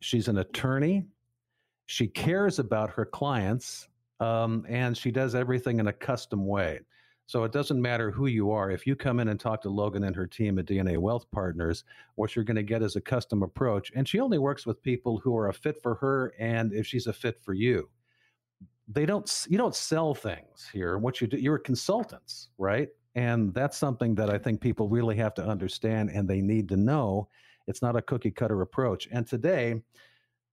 She's 0.00 0.28
an 0.28 0.38
attorney. 0.38 1.04
She 1.86 2.06
cares 2.06 2.58
about 2.58 2.90
her 2.90 3.04
clients, 3.04 3.88
um, 4.20 4.64
and 4.68 4.96
she 4.96 5.10
does 5.10 5.34
everything 5.34 5.80
in 5.80 5.88
a 5.88 5.92
custom 5.92 6.46
way. 6.46 6.80
So 7.28 7.44
it 7.44 7.52
doesn't 7.52 7.80
matter 7.80 8.10
who 8.10 8.26
you 8.26 8.52
are. 8.52 8.70
If 8.70 8.86
you 8.86 8.96
come 8.96 9.20
in 9.20 9.28
and 9.28 9.38
talk 9.38 9.60
to 9.62 9.68
Logan 9.68 10.04
and 10.04 10.16
her 10.16 10.26
team 10.26 10.58
at 10.58 10.64
DNA 10.64 10.96
Wealth 10.96 11.26
Partners, 11.30 11.84
what 12.14 12.34
you're 12.34 12.44
going 12.44 12.56
to 12.56 12.62
get 12.62 12.82
is 12.82 12.96
a 12.96 13.02
custom 13.02 13.42
approach. 13.42 13.92
And 13.94 14.08
she 14.08 14.18
only 14.18 14.38
works 14.38 14.64
with 14.64 14.82
people 14.82 15.18
who 15.18 15.36
are 15.36 15.48
a 15.48 15.52
fit 15.52 15.76
for 15.82 15.96
her, 15.96 16.32
and 16.38 16.72
if 16.72 16.86
she's 16.86 17.06
a 17.06 17.12
fit 17.12 17.38
for 17.38 17.52
you. 17.52 17.90
They 18.90 19.04
don't. 19.04 19.30
You 19.50 19.58
don't 19.58 19.74
sell 19.74 20.14
things 20.14 20.70
here. 20.72 20.96
What 20.96 21.20
you 21.20 21.26
do, 21.26 21.36
you're 21.36 21.58
consultants, 21.58 22.48
right? 22.56 22.88
And 23.14 23.52
that's 23.52 23.76
something 23.76 24.14
that 24.14 24.30
I 24.30 24.38
think 24.38 24.62
people 24.62 24.88
really 24.88 25.16
have 25.16 25.34
to 25.34 25.46
understand, 25.46 26.08
and 26.08 26.26
they 26.26 26.40
need 26.40 26.68
to 26.70 26.78
know 26.78 27.28
it's 27.68 27.82
not 27.82 27.96
a 27.96 28.02
cookie 28.02 28.30
cutter 28.30 28.62
approach. 28.62 29.08
And 29.12 29.26
today, 29.26 29.80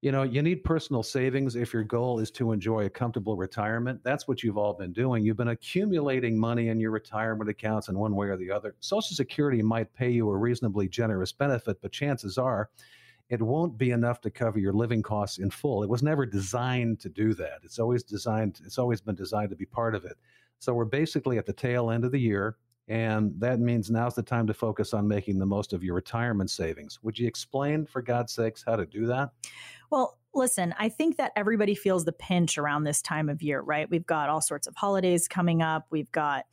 you 0.01 0.11
know, 0.11 0.21
you 0.21 0.43
need 0.43 0.63
personal 0.63 1.01
savings 1.01 1.55
if 1.55 1.73
your 1.73 1.83
goal 1.83 2.19
is 2.19 2.29
to 2.31 2.51
enjoy 2.51 2.85
a 2.85 2.89
comfortable 2.89 3.35
retirement. 3.35 4.01
That's 4.03 4.27
what 4.27 4.43
you've 4.43 4.57
all 4.57 4.73
been 4.73 4.93
doing. 4.93 5.23
You've 5.23 5.37
been 5.37 5.47
accumulating 5.47 6.37
money 6.37 6.67
in 6.67 6.79
your 6.79 6.91
retirement 6.91 7.49
accounts 7.49 7.87
in 7.87 7.97
one 7.97 8.15
way 8.15 8.27
or 8.27 8.37
the 8.37 8.51
other. 8.51 8.75
Social 8.81 9.15
Security 9.15 9.63
might 9.63 9.91
pay 9.95 10.11
you 10.11 10.29
a 10.29 10.37
reasonably 10.37 10.87
generous 10.87 11.31
benefit, 11.31 11.81
but 11.81 11.91
chances 11.91 12.37
are 12.37 12.69
it 13.29 13.41
won't 13.41 13.77
be 13.77 13.91
enough 13.91 14.21
to 14.21 14.29
cover 14.29 14.59
your 14.59 14.73
living 14.73 15.01
costs 15.01 15.39
in 15.39 15.49
full. 15.49 15.81
It 15.81 15.89
was 15.89 16.03
never 16.03 16.25
designed 16.25 16.99
to 16.99 17.09
do 17.09 17.33
that. 17.33 17.61
It's 17.63 17.79
always 17.79 18.03
designed, 18.03 18.59
it's 18.63 18.77
always 18.77 19.01
been 19.01 19.15
designed 19.15 19.49
to 19.49 19.55
be 19.55 19.65
part 19.65 19.95
of 19.95 20.05
it. 20.05 20.17
So 20.59 20.73
we're 20.73 20.85
basically 20.85 21.37
at 21.37 21.47
the 21.47 21.53
tail 21.53 21.89
end 21.89 22.05
of 22.05 22.11
the 22.11 22.19
year. 22.19 22.57
And 22.87 23.33
that 23.39 23.59
means 23.59 23.89
now's 23.89 24.13
the 24.13 24.21
time 24.21 24.45
to 24.47 24.53
focus 24.53 24.93
on 24.93 25.07
making 25.07 25.39
the 25.39 25.45
most 25.45 25.73
of 25.73 25.83
your 25.83 25.95
retirement 25.95 26.51
savings. 26.51 26.99
Would 27.01 27.17
you 27.17 27.27
explain, 27.27 27.85
for 27.85 28.01
God's 28.01 28.33
sakes, 28.33 28.63
how 28.65 28.75
to 28.75 28.85
do 28.85 29.07
that? 29.07 29.31
Well, 29.89 30.19
listen, 30.33 30.75
I 30.77 30.89
think 30.89 31.17
that 31.17 31.31
everybody 31.35 31.73
feels 31.73 32.05
the 32.05 32.11
pinch 32.11 32.57
around 32.57 32.83
this 32.83 33.01
time 33.01 33.29
of 33.29 33.41
year, 33.41 33.61
right? 33.61 33.89
We've 33.89 34.05
got 34.05 34.29
all 34.29 34.41
sorts 34.41 34.67
of 34.67 34.75
holidays 34.75 35.27
coming 35.27 35.61
up. 35.61 35.87
We've 35.89 36.11
got 36.11 36.45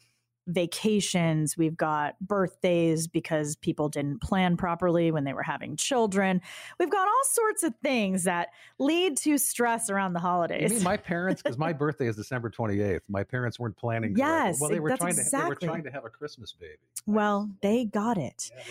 vacations, 0.46 1.56
we've 1.56 1.76
got 1.76 2.18
birthdays 2.20 3.06
because 3.06 3.56
people 3.56 3.88
didn't 3.88 4.20
plan 4.20 4.56
properly 4.56 5.10
when 5.10 5.24
they 5.24 5.32
were 5.32 5.42
having 5.42 5.76
children. 5.76 6.40
We've 6.78 6.90
got 6.90 7.06
all 7.06 7.24
sorts 7.24 7.62
of 7.62 7.74
things 7.82 8.24
that 8.24 8.48
lead 8.78 9.16
to 9.18 9.38
stress 9.38 9.90
around 9.90 10.14
the 10.14 10.20
holidays. 10.20 10.72
I 10.72 10.74
mean, 10.74 10.84
my 10.84 10.96
parents, 10.96 11.42
because 11.42 11.58
my 11.58 11.72
birthday 11.72 12.08
is 12.08 12.16
December 12.16 12.50
28th, 12.50 13.02
my 13.08 13.24
parents 13.24 13.58
weren't 13.58 13.76
planning. 13.76 14.14
Yes, 14.16 14.60
well, 14.60 14.70
they 14.70 14.80
were 14.80 14.96
trying 14.96 15.10
exactly. 15.10 15.38
to 15.38 15.42
they 15.42 15.48
were 15.48 15.72
trying 15.72 15.84
to 15.84 15.90
have 15.90 16.04
a 16.04 16.10
Christmas 16.10 16.52
baby. 16.52 16.78
Well, 17.06 17.50
they 17.62 17.84
got 17.84 18.18
it. 18.18 18.50
Yeah, 18.54 18.62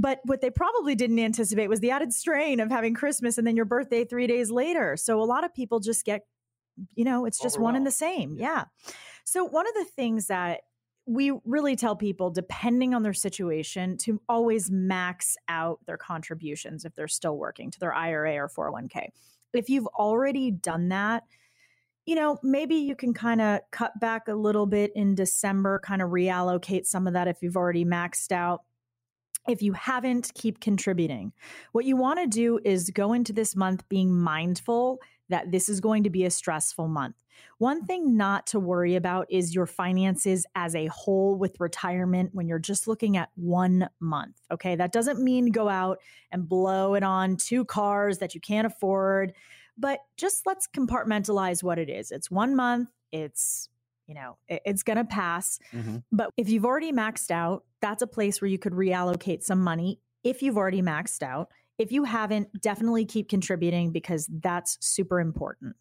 but 0.00 0.20
what 0.24 0.40
they 0.40 0.50
probably 0.50 0.94
didn't 0.94 1.18
anticipate 1.18 1.68
was 1.68 1.80
the 1.80 1.90
added 1.90 2.14
strain 2.14 2.60
of 2.60 2.70
having 2.70 2.94
Christmas 2.94 3.36
and 3.36 3.46
then 3.46 3.54
your 3.54 3.66
birthday 3.66 4.04
three 4.04 4.26
days 4.26 4.50
later. 4.50 4.96
So 4.96 5.20
a 5.20 5.24
lot 5.24 5.44
of 5.44 5.52
people 5.52 5.78
just 5.78 6.06
get, 6.06 6.26
you 6.94 7.04
know, 7.04 7.26
it's 7.26 7.38
just 7.38 7.60
one 7.60 7.76
and 7.76 7.86
the 7.86 7.90
same. 7.90 8.36
Yeah. 8.38 8.46
yeah. 8.46 8.92
So 9.24 9.44
one 9.44 9.66
of 9.68 9.74
the 9.74 9.84
things 9.84 10.28
that 10.28 10.62
we 11.10 11.32
really 11.44 11.74
tell 11.74 11.96
people, 11.96 12.30
depending 12.30 12.94
on 12.94 13.02
their 13.02 13.12
situation, 13.12 13.96
to 13.96 14.22
always 14.28 14.70
max 14.70 15.36
out 15.48 15.80
their 15.84 15.96
contributions 15.96 16.84
if 16.84 16.94
they're 16.94 17.08
still 17.08 17.36
working 17.36 17.68
to 17.72 17.80
their 17.80 17.92
IRA 17.92 18.36
or 18.36 18.48
401k. 18.48 19.08
If 19.52 19.68
you've 19.68 19.88
already 19.88 20.52
done 20.52 20.90
that, 20.90 21.24
you 22.06 22.14
know, 22.14 22.38
maybe 22.44 22.76
you 22.76 22.94
can 22.94 23.12
kind 23.12 23.40
of 23.40 23.58
cut 23.72 23.98
back 23.98 24.28
a 24.28 24.34
little 24.34 24.66
bit 24.66 24.92
in 24.94 25.16
December, 25.16 25.80
kind 25.80 26.00
of 26.00 26.10
reallocate 26.10 26.86
some 26.86 27.08
of 27.08 27.14
that 27.14 27.26
if 27.26 27.38
you've 27.42 27.56
already 27.56 27.84
maxed 27.84 28.30
out. 28.30 28.60
If 29.48 29.62
you 29.62 29.72
haven't, 29.72 30.30
keep 30.34 30.60
contributing. 30.60 31.32
What 31.72 31.86
you 31.86 31.96
want 31.96 32.20
to 32.20 32.28
do 32.28 32.60
is 32.64 32.90
go 32.90 33.14
into 33.14 33.32
this 33.32 33.56
month 33.56 33.88
being 33.88 34.16
mindful 34.16 35.00
that 35.28 35.50
this 35.50 35.68
is 35.68 35.80
going 35.80 36.04
to 36.04 36.10
be 36.10 36.24
a 36.24 36.30
stressful 36.30 36.86
month. 36.86 37.16
One 37.58 37.84
thing 37.84 38.16
not 38.16 38.46
to 38.48 38.60
worry 38.60 38.96
about 38.96 39.26
is 39.30 39.54
your 39.54 39.66
finances 39.66 40.46
as 40.54 40.74
a 40.74 40.86
whole 40.86 41.36
with 41.36 41.60
retirement 41.60 42.30
when 42.32 42.48
you're 42.48 42.58
just 42.58 42.88
looking 42.88 43.16
at 43.16 43.30
one 43.34 43.88
month. 44.00 44.40
Okay. 44.50 44.76
That 44.76 44.92
doesn't 44.92 45.22
mean 45.22 45.50
go 45.50 45.68
out 45.68 45.98
and 46.30 46.48
blow 46.48 46.94
it 46.94 47.02
on 47.02 47.36
two 47.36 47.64
cars 47.64 48.18
that 48.18 48.34
you 48.34 48.40
can't 48.40 48.66
afford, 48.66 49.32
but 49.76 50.00
just 50.16 50.46
let's 50.46 50.68
compartmentalize 50.68 51.62
what 51.62 51.78
it 51.78 51.88
is. 51.88 52.10
It's 52.10 52.30
one 52.30 52.56
month, 52.56 52.88
it's 53.12 53.68
you 54.06 54.14
know, 54.14 54.38
it's 54.48 54.82
going 54.82 54.96
to 54.96 55.04
pass. 55.04 55.60
Mm-hmm. 55.72 55.98
But 56.10 56.32
if 56.36 56.48
you've 56.48 56.64
already 56.64 56.90
maxed 56.90 57.30
out, 57.30 57.64
that's 57.80 58.02
a 58.02 58.08
place 58.08 58.40
where 58.40 58.48
you 58.48 58.58
could 58.58 58.72
reallocate 58.72 59.44
some 59.44 59.60
money 59.60 60.00
if 60.24 60.42
you've 60.42 60.56
already 60.56 60.82
maxed 60.82 61.22
out. 61.22 61.48
If 61.78 61.92
you 61.92 62.02
haven't, 62.02 62.60
definitely 62.60 63.04
keep 63.04 63.28
contributing 63.28 63.92
because 63.92 64.28
that's 64.28 64.78
super 64.80 65.20
important. 65.20 65.76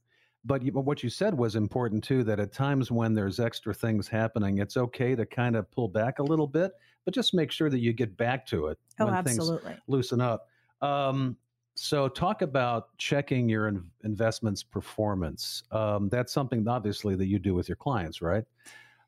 But, 0.46 0.64
you, 0.64 0.72
but 0.72 0.82
what 0.82 1.04
you 1.04 1.10
said 1.10 1.38
was 1.38 1.56
important 1.56 2.04
too 2.04 2.24
that 2.24 2.40
at 2.40 2.54
times 2.54 2.92
when 2.92 3.14
there's 3.14 3.40
extra 3.40 3.74
things 3.74 4.08
happening, 4.08 4.60
it's 4.60 4.78
okay 4.78 5.16
to 5.16 5.26
kind 5.26 5.56
of 5.56 5.70
pull 5.72 5.88
back 5.90 6.20
a 6.20 6.24
little 6.24 6.48
bit, 6.48 6.72
but 7.06 7.14
just 7.14 7.34
make 7.34 7.52
sure 7.52 7.70
that 7.70 7.80
you 7.80 7.92
get 7.92 8.16
back 8.16 8.46
to 8.48 8.68
it 8.68 8.80
oh, 9.00 9.06
when 9.06 9.14
absolutely. 9.14 9.72
things 9.72 9.82
loosen 9.88 10.22
up. 10.22 10.48
Um, 10.82 11.36
so, 11.76 12.10
talk 12.10 12.42
about 12.42 12.98
checking 12.98 13.48
your 13.48 13.70
in- 13.70 13.90
investments 14.04 14.64
performance. 14.64 15.64
Um, 15.72 16.10
that's 16.10 16.34
something 16.34 16.68
obviously 16.68 17.16
that 17.16 17.28
you 17.28 17.40
do 17.40 17.54
with 17.54 17.70
your 17.70 17.78
clients, 17.78 18.22
right? 18.22 18.44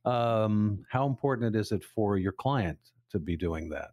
Um, 0.06 0.86
how 0.90 1.06
important 1.06 1.56
is 1.56 1.72
it 1.72 1.84
for 1.84 2.18
your 2.18 2.32
client 2.32 2.80
to 3.12 3.20
be 3.20 3.36
doing 3.36 3.70
that? 3.70 3.92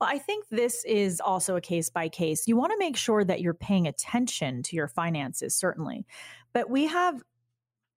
Well, 0.00 0.10
I 0.10 0.18
think 0.18 0.48
this 0.48 0.84
is 0.84 1.20
also 1.20 1.56
a 1.56 1.60
case 1.60 1.90
by 1.90 2.08
case. 2.08 2.46
You 2.46 2.56
want 2.56 2.70
to 2.72 2.78
make 2.78 2.96
sure 2.96 3.24
that 3.24 3.40
you're 3.40 3.54
paying 3.54 3.88
attention 3.88 4.62
to 4.64 4.76
your 4.76 4.86
finances, 4.86 5.56
certainly. 5.56 6.06
But 6.58 6.68
we 6.68 6.88
have 6.88 7.22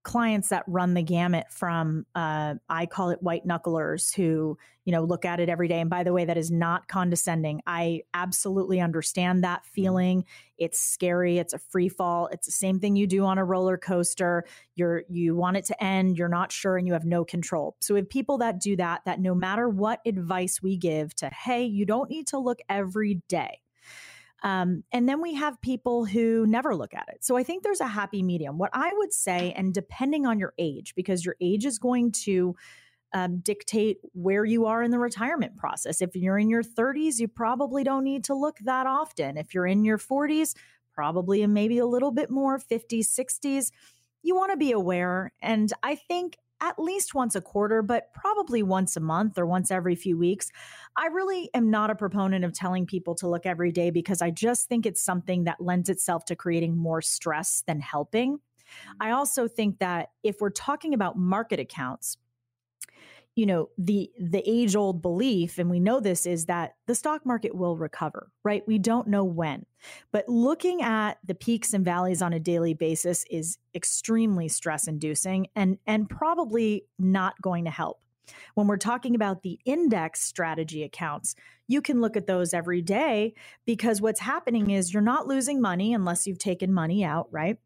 clients 0.04 0.50
that 0.50 0.64
run 0.68 0.94
the 0.94 1.02
gamut 1.02 1.46
from 1.50 2.06
uh, 2.14 2.56
i 2.70 2.86
call 2.86 3.10
it 3.10 3.22
white 3.22 3.46
knucklers 3.46 4.14
who 4.14 4.56
you 4.86 4.92
know 4.92 5.04
look 5.04 5.26
at 5.26 5.40
it 5.40 5.50
every 5.50 5.68
day. 5.68 5.80
And 5.80 5.90
by 5.90 6.04
the 6.04 6.14
way 6.14 6.26
that 6.26 6.38
is 6.38 6.52
not 6.52 6.88
condescending. 6.88 7.64
I 7.66 8.04
absolutely 8.14 8.80
understand 8.80 9.44
that 9.44 9.62
mm-hmm. 9.62 9.74
feeling. 9.74 10.26
It's 10.60 10.80
scary. 10.80 11.40
It's 11.40 11.54
a 11.54 11.60
free 11.60 11.90
fall. 11.90 12.28
It's 12.32 12.46
the 12.46 12.52
same 12.52 12.80
thing 12.80 12.96
you 12.96 13.08
do 13.08 13.26
on 13.26 13.40
a 13.40 13.44
roller 13.44 13.80
coaster. 13.80 14.46
You're 14.76 15.06
you 15.10 15.36
want 15.36 15.58
it 15.58 15.66
to 15.66 15.84
end. 15.84 16.20
You're 16.20 16.28
not 16.30 16.52
sure 16.52 16.78
and 16.78 16.86
you 16.86 16.94
have 16.94 17.06
no 17.06 17.26
control. 17.26 17.76
So 17.80 17.96
we 17.96 18.02
have 18.02 18.10
people 18.10 18.38
that 18.40 18.60
do 18.60 18.76
that 18.76 19.02
that 19.06 19.20
no 19.20 19.34
matter 19.34 19.68
what 19.68 20.02
advice 20.06 20.62
we 20.62 20.78
give 20.78 21.16
to 21.16 21.32
hey 21.32 21.64
you 21.64 21.84
don't 21.84 22.12
need 22.12 22.28
to 22.28 22.38
look 22.38 22.60
every 22.70 23.24
day 23.28 23.60
um, 24.44 24.84
and 24.92 25.08
then 25.08 25.22
we 25.22 25.36
have 25.36 25.62
people 25.62 26.06
who 26.06 26.46
never 26.48 26.76
look 26.76 26.94
at 26.94 27.08
it. 27.10 27.24
So 27.24 27.38
I 27.38 27.44
think 27.44 27.64
there's 27.64 27.82
a 27.82 27.88
happy 27.88 28.24
medium. 28.24 28.58
What 28.58 28.72
I 28.74 28.92
would 28.94 29.14
say, 29.14 29.54
and 29.56 29.74
depending 29.74 30.26
on 30.26 30.40
your 30.40 30.54
age, 30.58 30.96
because 30.96 31.24
your 31.24 31.36
age 31.40 31.66
is 31.66 31.78
going 31.78 32.12
to 32.24 32.56
um, 33.14 33.40
dictate 33.40 33.98
where 34.14 34.46
you 34.46 34.66
are 34.66 34.82
in 34.82 34.92
the 34.92 35.00
retirement 35.00 35.58
process. 35.58 36.02
If 36.02 36.16
you're 36.16 36.40
in 36.40 36.50
your 36.50 36.64
30s, 36.64 37.20
you 37.20 37.28
probably 37.28 37.84
don't 37.84 38.04
need 38.04 38.24
to 38.26 38.34
look 38.34 38.58
that 38.60 38.88
often. 38.88 39.38
If 39.38 39.54
you're 39.54 39.68
in 39.68 39.84
your 39.84 39.98
40s, 39.98 40.56
probably 40.94 41.44
and 41.44 41.54
maybe 41.54 41.78
a 41.78 41.86
little 41.86 42.12
bit 42.12 42.30
more, 42.30 42.58
50s, 42.58 43.08
60s, 43.08 43.72
you 44.24 44.36
want 44.36 44.52
to 44.52 44.58
be 44.58 44.72
aware. 44.72 45.34
And 45.42 45.72
I 45.84 45.96
think 45.96 46.38
at 46.62 46.80
least 46.80 47.16
once 47.16 47.36
a 47.36 47.42
quarter, 47.42 47.82
but 47.82 48.14
probably 48.14 48.64
once 48.64 48.96
a 48.96 49.00
month 49.00 49.38
or 49.38 49.46
once 49.46 49.72
every 49.72 49.96
few 49.96 50.18
weeks. 50.18 50.52
I 50.96 51.08
really 51.08 51.50
am 51.54 51.70
not 51.70 51.90
a 51.90 51.96
proponent 51.96 52.46
of 52.46 52.54
telling 52.54 52.86
people 52.86 53.16
to 53.16 53.28
look 53.28 53.46
every 53.46 53.72
day 53.72 53.90
because 53.90 54.22
I 54.22 54.30
just 54.30 54.70
think 54.70 54.86
it's 54.86 55.02
something 55.02 55.46
that 55.46 55.60
lends 55.60 55.90
itself 55.90 56.26
to 56.26 56.36
creating 56.36 56.78
more 56.78 57.02
stress 57.02 57.64
than 57.66 57.80
helping. 57.80 58.38
Mm-hmm. 58.38 58.92
I 59.02 59.12
also 59.12 59.48
think 59.48 59.80
that 59.80 60.12
if 60.24 60.40
we're 60.40 60.52
talking 60.52 60.94
about 60.94 61.18
market 61.18 61.60
accounts, 61.60 62.18
you 63.36 63.46
know 63.46 63.70
the 63.78 64.12
the 64.20 64.44
age 64.50 64.76
old 64.76 65.02
belief 65.02 65.58
and 65.58 65.70
we 65.70 65.80
know 65.80 66.00
this 66.00 66.26
is 66.26 66.46
that 66.46 66.76
the 66.88 66.96
stock 66.96 67.26
market 67.26 67.56
will 67.56 67.78
recover 67.78 68.32
right? 68.44 68.64
We 68.68 68.80
don't 68.80 69.08
know 69.08 69.24
when. 69.24 69.66
But 70.12 70.28
looking 70.28 70.82
at 70.82 71.18
the 71.26 71.36
peaks 71.36 71.74
and 71.74 71.86
valleys 71.86 72.22
on 72.22 72.34
a 72.34 72.40
daily 72.40 72.74
basis 72.74 73.26
is 73.30 73.58
extremely 73.76 74.48
stress 74.48 74.88
inducing 74.88 75.48
and 75.56 75.78
and 75.86 76.10
probably 76.10 76.86
not 77.00 77.42
going 77.42 77.66
to 77.66 77.72
help. 77.72 78.00
When 78.56 78.68
we're 78.68 78.78
talking 78.78 79.16
about 79.16 79.42
the 79.42 79.60
index 79.66 80.22
strategy 80.22 80.84
accounts, 80.84 81.36
you 81.68 81.82
can 81.82 82.00
look 82.00 82.16
at 82.16 82.28
those 82.28 82.54
every 82.54 82.82
day 82.82 83.34
because 83.66 84.00
what's 84.00 84.20
happening 84.20 84.70
is 84.70 84.94
you're 84.94 85.02
not 85.02 85.28
losing 85.28 85.60
money 85.60 85.94
unless 85.94 86.28
you've 86.28 86.38
taken 86.38 86.72
money 86.72 87.04
out, 87.04 87.28
right? 87.32 87.58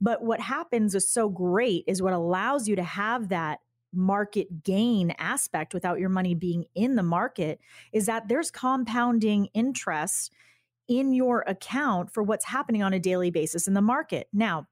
But 0.00 0.22
what 0.22 0.40
happens 0.40 0.94
is 0.94 1.08
so 1.08 1.28
great 1.28 1.84
is 1.86 2.02
what 2.02 2.12
allows 2.12 2.68
you 2.68 2.76
to 2.76 2.82
have 2.82 3.28
that 3.28 3.60
market 3.92 4.62
gain 4.62 5.12
aspect 5.18 5.74
without 5.74 5.98
your 5.98 6.08
money 6.08 6.34
being 6.34 6.64
in 6.74 6.96
the 6.96 7.02
market 7.02 7.60
is 7.92 8.06
that 8.06 8.28
there's 8.28 8.50
compounding 8.50 9.46
interest 9.54 10.32
in 10.88 11.12
your 11.12 11.44
account 11.46 12.12
for 12.12 12.22
what's 12.22 12.44
happening 12.44 12.82
on 12.82 12.92
a 12.92 12.98
daily 12.98 13.30
basis 13.30 13.68
in 13.68 13.74
the 13.74 13.82
market. 13.82 14.28
Now, 14.32 14.66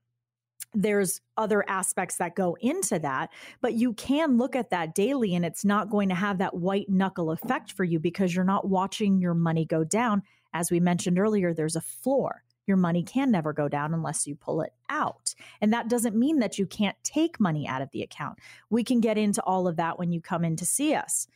there's 0.74 1.20
other 1.36 1.64
aspects 1.68 2.16
that 2.16 2.34
go 2.34 2.56
into 2.60 2.98
that, 2.98 3.30
but 3.60 3.74
you 3.74 3.94
can 3.94 4.36
look 4.36 4.54
at 4.54 4.70
that 4.70 4.94
daily 4.94 5.34
and 5.34 5.44
it's 5.44 5.64
not 5.64 5.90
going 5.90 6.08
to 6.08 6.14
have 6.14 6.38
that 6.38 6.54
white 6.54 6.88
knuckle 6.88 7.30
effect 7.30 7.72
for 7.72 7.84
you 7.84 7.98
because 7.98 8.34
you're 8.34 8.44
not 8.44 8.68
watching 8.68 9.18
your 9.20 9.34
money 9.34 9.64
go 9.64 9.84
down. 9.84 10.22
As 10.52 10.70
we 10.70 10.80
mentioned 10.80 11.18
earlier, 11.18 11.54
there's 11.54 11.76
a 11.76 11.80
floor 11.80 12.42
your 12.68 12.76
money 12.76 13.02
can 13.02 13.30
never 13.30 13.52
go 13.52 13.66
down 13.66 13.94
unless 13.94 14.26
you 14.26 14.36
pull 14.36 14.60
it 14.60 14.74
out. 14.88 15.27
And 15.60 15.72
that 15.72 15.88
doesn't 15.88 16.16
mean 16.16 16.38
that 16.40 16.58
you 16.58 16.66
can't 16.66 16.96
take 17.04 17.40
money 17.40 17.66
out 17.66 17.82
of 17.82 17.90
the 17.90 18.02
account. 18.02 18.38
We 18.70 18.84
can 18.84 19.00
get 19.00 19.18
into 19.18 19.42
all 19.42 19.68
of 19.68 19.76
that 19.76 19.98
when 19.98 20.12
you 20.12 20.20
come 20.20 20.44
in 20.44 20.56
to 20.56 20.66
see 20.66 20.94
us. 20.94 21.26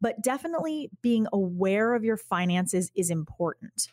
But 0.00 0.22
definitely 0.22 0.90
being 1.00 1.26
aware 1.32 1.94
of 1.94 2.04
your 2.04 2.16
finances 2.16 2.90
is 2.94 3.10
important. 3.10 3.88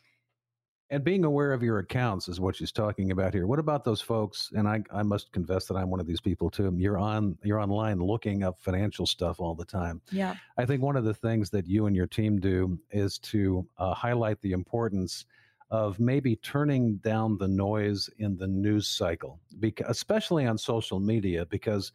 And 0.92 1.04
being 1.04 1.24
aware 1.24 1.54
of 1.54 1.62
your 1.62 1.78
accounts 1.78 2.28
is 2.28 2.40
what 2.40 2.56
she's 2.56 2.72
talking 2.72 3.12
about 3.12 3.32
here. 3.32 3.46
What 3.46 3.60
about 3.60 3.84
those 3.84 4.02
folks? 4.02 4.52
And 4.56 4.68
I, 4.68 4.82
I 4.92 5.04
must 5.04 5.32
confess 5.32 5.66
that 5.66 5.76
I'm 5.76 5.92
one 5.92 6.00
of 6.00 6.08
these 6.08 6.20
people 6.20 6.50
too. 6.50 6.74
You're 6.78 6.98
on 6.98 7.38
you're 7.44 7.60
online 7.60 8.00
looking 8.00 8.44
up 8.44 8.60
financial 8.60 9.06
stuff 9.06 9.40
all 9.40 9.54
the 9.54 9.66
time. 9.66 10.02
Yeah. 10.12 10.36
I 10.58 10.66
think 10.66 10.82
one 10.82 10.96
of 10.96 11.04
the 11.04 11.14
things 11.14 11.52
that 11.52 11.68
you 11.68 11.86
and 11.86 11.96
your 11.96 12.08
team 12.08 12.40
do 12.40 12.80
is 12.90 13.20
to 13.20 13.68
uh, 13.78 13.94
highlight 13.94 14.42
the 14.42 14.52
importance 14.54 15.26
of 15.72 16.00
maybe 16.00 16.36
turning 16.38 16.96
down 16.98 17.38
the 17.38 17.48
noise 17.48 18.10
in 18.18 18.36
the 18.38 18.48
news 18.48 18.88
cycle, 18.88 19.40
because, 19.60 19.86
especially 19.90 20.46
on 20.46 20.58
social 20.58 21.00
media, 21.00 21.46
because 21.46 21.92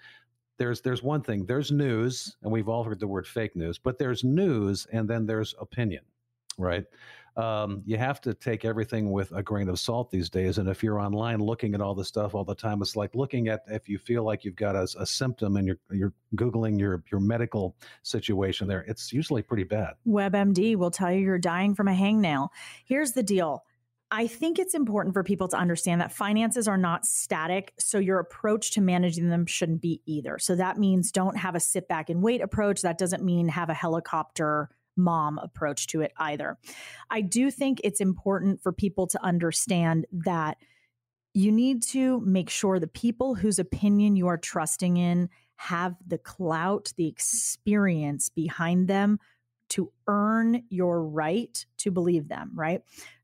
there's 0.59 0.81
there's 0.81 1.03
one 1.03 1.23
thing 1.23 1.47
there's 1.47 1.73
news, 1.73 2.37
and 2.43 2.53
we've 2.53 2.69
all 2.69 2.85
heard 2.85 3.01
the 3.01 3.07
word 3.09 3.27
fake 3.27 3.57
news, 3.57 3.79
but 3.79 3.99
there's 3.99 4.23
news, 4.23 4.87
and 4.93 5.09
then 5.09 5.27
there's 5.27 5.55
opinion. 5.61 6.05
Right. 6.57 6.85
Um, 7.37 7.83
you 7.85 7.97
have 7.99 8.21
to 8.23 8.35
take 8.35 8.65
everything 8.65 9.11
with 9.11 9.33
a 9.33 9.43
grain 9.43 9.69
of 9.69 9.79
salt 9.79 10.11
these 10.11 10.31
days. 10.31 10.59
And 10.59 10.69
if 10.69 10.83
you're 10.83 11.01
online 11.01 11.41
looking 11.41 11.75
at 11.75 11.81
all 11.81 11.95
the 11.95 12.05
stuff 12.05 12.35
all 12.35 12.45
the 12.45 12.55
time, 12.55 12.81
it's 12.81 12.95
like 12.95 13.15
looking 13.15 13.49
at 13.49 13.63
if 13.67 13.89
you 13.89 13.99
feel 13.99 14.23
like 14.23 14.45
you've 14.45 14.57
got 14.57 14.77
a, 14.77 14.87
a 14.99 15.07
symptom 15.07 15.57
and 15.57 15.67
you're 15.67 15.79
you're 15.91 16.13
googling 16.37 16.79
your 16.79 17.03
your 17.11 17.21
medical 17.21 17.77
situation 18.03 18.69
there. 18.69 18.85
It's 18.87 19.13
usually 19.13 19.43
pretty 19.43 19.65
bad. 19.65 19.95
WebMD 20.07 20.77
will 20.77 20.91
tell 20.91 21.13
you 21.13 21.21
you're 21.21 21.39
dying 21.39 21.75
from 21.75 21.89
a 21.89 21.95
hangnail. 21.95 22.51
Here's 22.85 23.13
the 23.13 23.23
deal. 23.23 23.65
I 24.11 24.29
think 24.29 24.61
it's 24.61 24.75
important 24.75 25.13
for 25.13 25.25
people 25.25 25.49
to 25.49 25.57
understand 25.57 26.01
that 26.01 26.13
finances 26.13 26.69
are 26.69 26.77
not 26.77 27.05
static. 27.05 27.73
So 27.81 27.99
your 27.99 28.21
approach 28.21 28.71
to 28.73 28.81
managing 28.81 29.29
them 29.29 29.45
shouldn't 29.45 29.81
be 29.81 30.03
either. 30.07 30.39
So 30.39 30.55
that 30.55 30.79
means 30.79 31.11
don't 31.11 31.37
have 31.37 31.57
a 31.57 31.61
sit 31.61 31.89
back 31.89 32.11
and 32.11 32.23
wait 32.23 32.41
approach. 32.41 32.83
That 32.83 32.97
doesn't 32.97 33.25
mean 33.25 33.49
have 33.49 33.71
a 33.71 33.75
helicopter 33.75 34.71
mom 34.97 35.39
approach 35.39 35.87
to 35.89 36.01
it 36.01 36.13
either. 36.17 36.59
I 37.11 37.21
do 37.21 37.51
think 37.51 37.81
it's 37.83 38.01
important 38.01 38.63
for 38.63 38.73
people 38.73 39.07
to 39.09 39.25
understand 39.25 40.07
that 40.13 40.59
you 41.35 41.51
need 41.51 41.83
to 41.83 42.21
make 42.21 42.49
sure 42.49 42.79
the 42.79 42.87
people 42.87 43.35
whose 43.35 43.59
opinion 43.59 44.15
you 44.17 44.29
are 44.29 44.39
trusting 44.39 44.97
in 44.97 45.29
have 45.57 45.97
the 46.07 46.19
clout, 46.19 46.93
the 46.97 47.09
experience 47.09 48.29
behind 48.29 48.89
them 48.89 49.19
to 49.71 49.91
earn 50.07 50.63
your 50.69 51.03
right 51.03 51.67
to 51.79 51.91
believe 51.91 52.29
them, 52.29 52.53
right? 52.55 52.83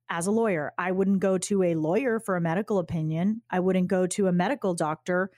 As 0.08 0.26
a 0.26 0.32
lawyer, 0.32 0.72
I 0.76 0.90
wouldn't 0.90 1.20
go 1.20 1.38
to 1.38 1.62
a 1.62 1.76
lawyer 1.76 2.18
for 2.18 2.36
a 2.36 2.40
medical 2.40 2.78
opinion. 2.78 3.42
I 3.48 3.60
wouldn't 3.60 3.86
go 3.86 4.08
to 4.08 4.26
a 4.26 4.32
medical 4.32 4.74
doctor 4.74 5.30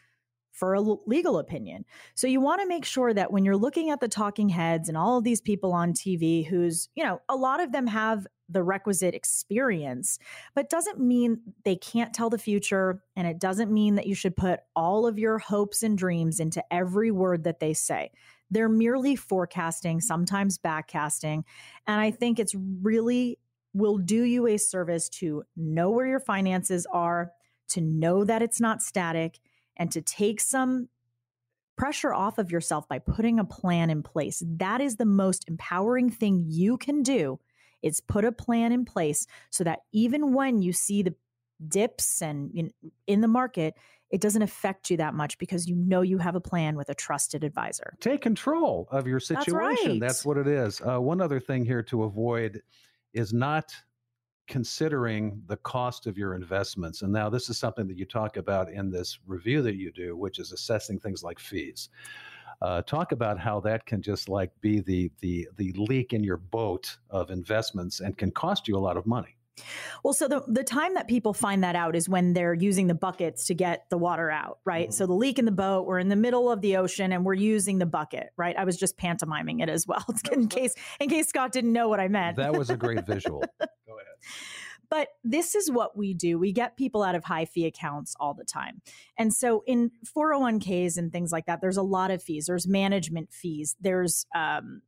for 0.53 0.75
a 0.75 0.81
legal 0.81 1.39
opinion. 1.39 1.85
So 2.15 2.27
you 2.27 2.41
want 2.41 2.61
to 2.61 2.69
make 2.69 2.85
sure 2.85 3.13
that 3.15 3.33
when 3.33 3.45
you're 3.45 3.57
looking 3.57 3.91
at 3.91 4.01
the 4.01 4.09
talking 4.09 4.51
heads 4.51 4.89
and 4.89 4.99
all 4.99 5.19
of 5.19 5.25
these 5.25 5.41
people 5.41 5.73
on 5.73 5.95
TV 5.95 6.47
who's, 6.47 6.89
you 6.95 7.03
know, 7.03 7.21
a 7.29 7.37
lot 7.37 7.61
of 7.61 7.73
them 7.73 7.87
have 7.87 8.27
the 8.51 8.63
requisite 8.63 9.15
experience, 9.15 10.19
but 10.55 10.69
doesn't 10.69 11.01
mean 11.01 11.41
they 11.65 11.75
can't 11.75 12.13
tell 12.13 12.29
the 12.29 12.39
future 12.39 13.03
and 13.17 13.27
it 13.27 13.39
doesn't 13.39 13.73
mean 13.73 13.95
that 13.95 14.07
you 14.07 14.15
should 14.15 14.37
put 14.37 14.61
all 14.77 15.07
of 15.07 15.19
your 15.19 15.39
hopes 15.39 15.83
and 15.83 15.97
dreams 15.97 16.39
into 16.39 16.63
every 16.71 17.11
word 17.11 17.45
that 17.45 17.61
they 17.61 17.73
say. 17.73 18.11
They're 18.51 18.69
merely 18.69 19.17
forecasting, 19.17 20.03
sometimes 20.03 20.59
backcasting, 20.59 21.45
and 21.87 22.01
I 22.01 22.11
think 22.11 22.39
it's 22.39 22.55
really 22.55 23.39
will 23.73 23.97
do 23.97 24.23
you 24.25 24.47
a 24.47 24.59
service 24.59 25.09
to 25.09 25.45
know 25.57 25.91
where 25.91 26.07
your 26.07 26.21
finances 26.21 26.87
are, 26.93 27.33
to 27.69 27.81
know 27.81 28.23
that 28.25 28.43
it's 28.43 28.61
not 28.61 28.83
static 28.83 29.39
and 29.77 29.91
to 29.93 30.01
take 30.01 30.41
some 30.41 30.89
pressure 31.77 32.13
off 32.13 32.39
of 32.39 32.51
yourself 32.51 32.89
by 32.89 32.99
putting 32.99 33.39
a 33.39 33.45
plan 33.45 33.91
in 33.91 34.03
place. 34.03 34.43
That 34.47 34.81
is 34.81 34.97
the 34.97 35.05
most 35.07 35.49
empowering 35.49 36.11
thing 36.11 36.45
you 36.47 36.77
can 36.77 37.03
do 37.03 37.41
is 37.83 38.01
put 38.01 38.25
a 38.25 38.33
plan 38.33 38.73
in 38.73 38.85
place 38.85 39.27
so 39.51 39.65
that 39.65 39.81
even 39.93 40.33
when 40.33 40.63
you 40.63 40.73
see 40.73 41.03
the 41.03 41.15
dips 41.69 42.23
and 42.23 42.55
know, 42.55 42.69
in 43.07 43.21
the 43.21 43.29
market, 43.29 43.75
it 44.11 44.21
doesn't 44.21 44.43
affect 44.43 44.91
you 44.91 44.99
that 44.99 45.15
much 45.15 45.39
because 45.39 45.67
you 45.67 45.75
know 45.75 46.03
you 46.03 46.19
have 46.19 46.35
a 46.35 46.41
plan 46.41 46.77
with 46.77 46.89
a 46.91 46.95
trusted 46.95 47.43
advisor. 47.45 47.95
Take 48.01 48.21
control 48.21 48.89
of 48.91 49.07
your 49.07 49.21
situation. 49.21 49.55
That's, 49.55 49.87
right. 49.87 50.01
That's 50.01 50.25
what 50.25 50.37
it 50.37 50.47
is. 50.47 50.81
Uh, 50.81 51.01
one 51.01 51.21
other 51.21 51.41
thing 51.41 51.65
here 51.65 51.83
to 51.85 52.05
avoid 52.05 52.63
is 53.15 53.33
not 53.33 53.73
considering 54.49 55.43
the 55.47 55.57
cost 55.59 56.07
of 56.07 56.19
your 56.19 56.35
investments. 56.35 57.03
And 57.03 57.13
now 57.13 57.29
this 57.29 57.49
is 57.49 57.59
something 57.59 57.87
that 57.89 57.97
you 57.97 58.05
talk 58.05 58.37
about 58.37 58.71
in 58.71 58.91
this 58.91 59.19
review 59.27 59.63
that 59.63 59.77
you 59.77 59.93
do, 59.93 60.17
which 60.17 60.39
is 60.39 60.53
assessing 60.53 60.99
things 60.99 61.23
like 61.23 61.39
fees. 61.39 61.89
Uh, 62.61 62.81
talk 62.83 63.13
about 63.13 63.39
how 63.39 63.59
that 63.61 63.85
can 63.87 64.01
just 64.01 64.29
like 64.29 64.51
be 64.61 64.81
the 64.81 65.11
the 65.21 65.49
the 65.57 65.73
leak 65.73 66.13
in 66.13 66.23
your 66.23 66.37
boat 66.37 66.97
of 67.11 67.31
investments 67.31 68.01
and 68.01 68.17
can 68.17 68.31
cost 68.31 68.69
you 68.69 68.77
a 68.77 68.79
lot 68.79 68.97
of 68.97 69.05
money. 69.05 69.37
Well, 70.03 70.15
so 70.15 70.29
the, 70.29 70.43
the 70.49 70.65
time 70.65 70.95
that 70.95 71.09
people 71.09 71.35
find 71.35 71.63
that 71.63 71.77
out 71.77 71.95
is 71.95 72.09
when 72.09 72.33
they're 72.33 72.55
using 72.55 72.87
the 72.87 72.95
buckets 72.95 73.47
to 73.47 73.55
get 73.55 73.89
the 73.91 73.99
water 73.99 74.31
out, 74.31 74.59
right? 74.65 74.89
Mm-hmm. 74.89 74.95
So 74.95 75.07
the 75.07 75.13
leak 75.13 75.39
in 75.39 75.45
the 75.45 75.53
boat, 75.53 75.87
we're 75.87 75.99
in 75.99 76.09
the 76.09 76.17
middle 76.17 76.51
of 76.51 76.61
the 76.61 76.77
ocean 76.77 77.13
and 77.13 77.25
we're 77.25 77.35
using 77.35 77.79
the 77.79 77.87
bucket, 77.87 78.31
right? 78.37 78.57
I 78.57 78.65
was 78.65 78.77
just 78.77 78.97
pantomiming 78.97 79.61
it 79.61 79.69
as 79.69 79.87
well 79.87 80.05
in 80.33 80.49
case 80.49 80.75
in 81.01 81.09
case 81.09 81.29
Scott 81.29 81.53
didn't 81.53 81.73
know 81.73 81.89
what 81.89 82.01
I 82.01 82.09
meant. 82.09 82.37
That 82.37 82.57
was 82.57 82.71
a 82.71 82.77
great 82.77 83.07
visual. 83.07 83.41
Go 83.61 83.67
ahead. 83.95 84.07
But 84.93 85.09
this 85.25 85.55
is 85.55 85.71
what 85.71 85.97
we 85.97 86.13
do. 86.13 86.39
We 86.39 86.53
get 86.53 86.77
people 86.77 87.03
out 87.03 87.15
of 87.15 87.25
high 87.25 87.47
fee 87.47 87.65
accounts 87.65 88.15
all 88.21 88.35
the 88.35 88.45
time. 88.45 88.83
And 89.17 89.33
so 89.33 89.63
in 89.67 89.91
401ks 90.15 90.99
and 90.99 91.11
things 91.11 91.33
like 91.33 91.47
that, 91.47 91.63
there's 91.63 91.79
a 91.79 91.83
lot 91.83 92.11
of 92.11 92.23
fees. 92.23 92.45
There's 92.45 92.69
management 92.69 93.33
fees. 93.33 93.75
There's 93.81 94.27
um, 94.35 94.83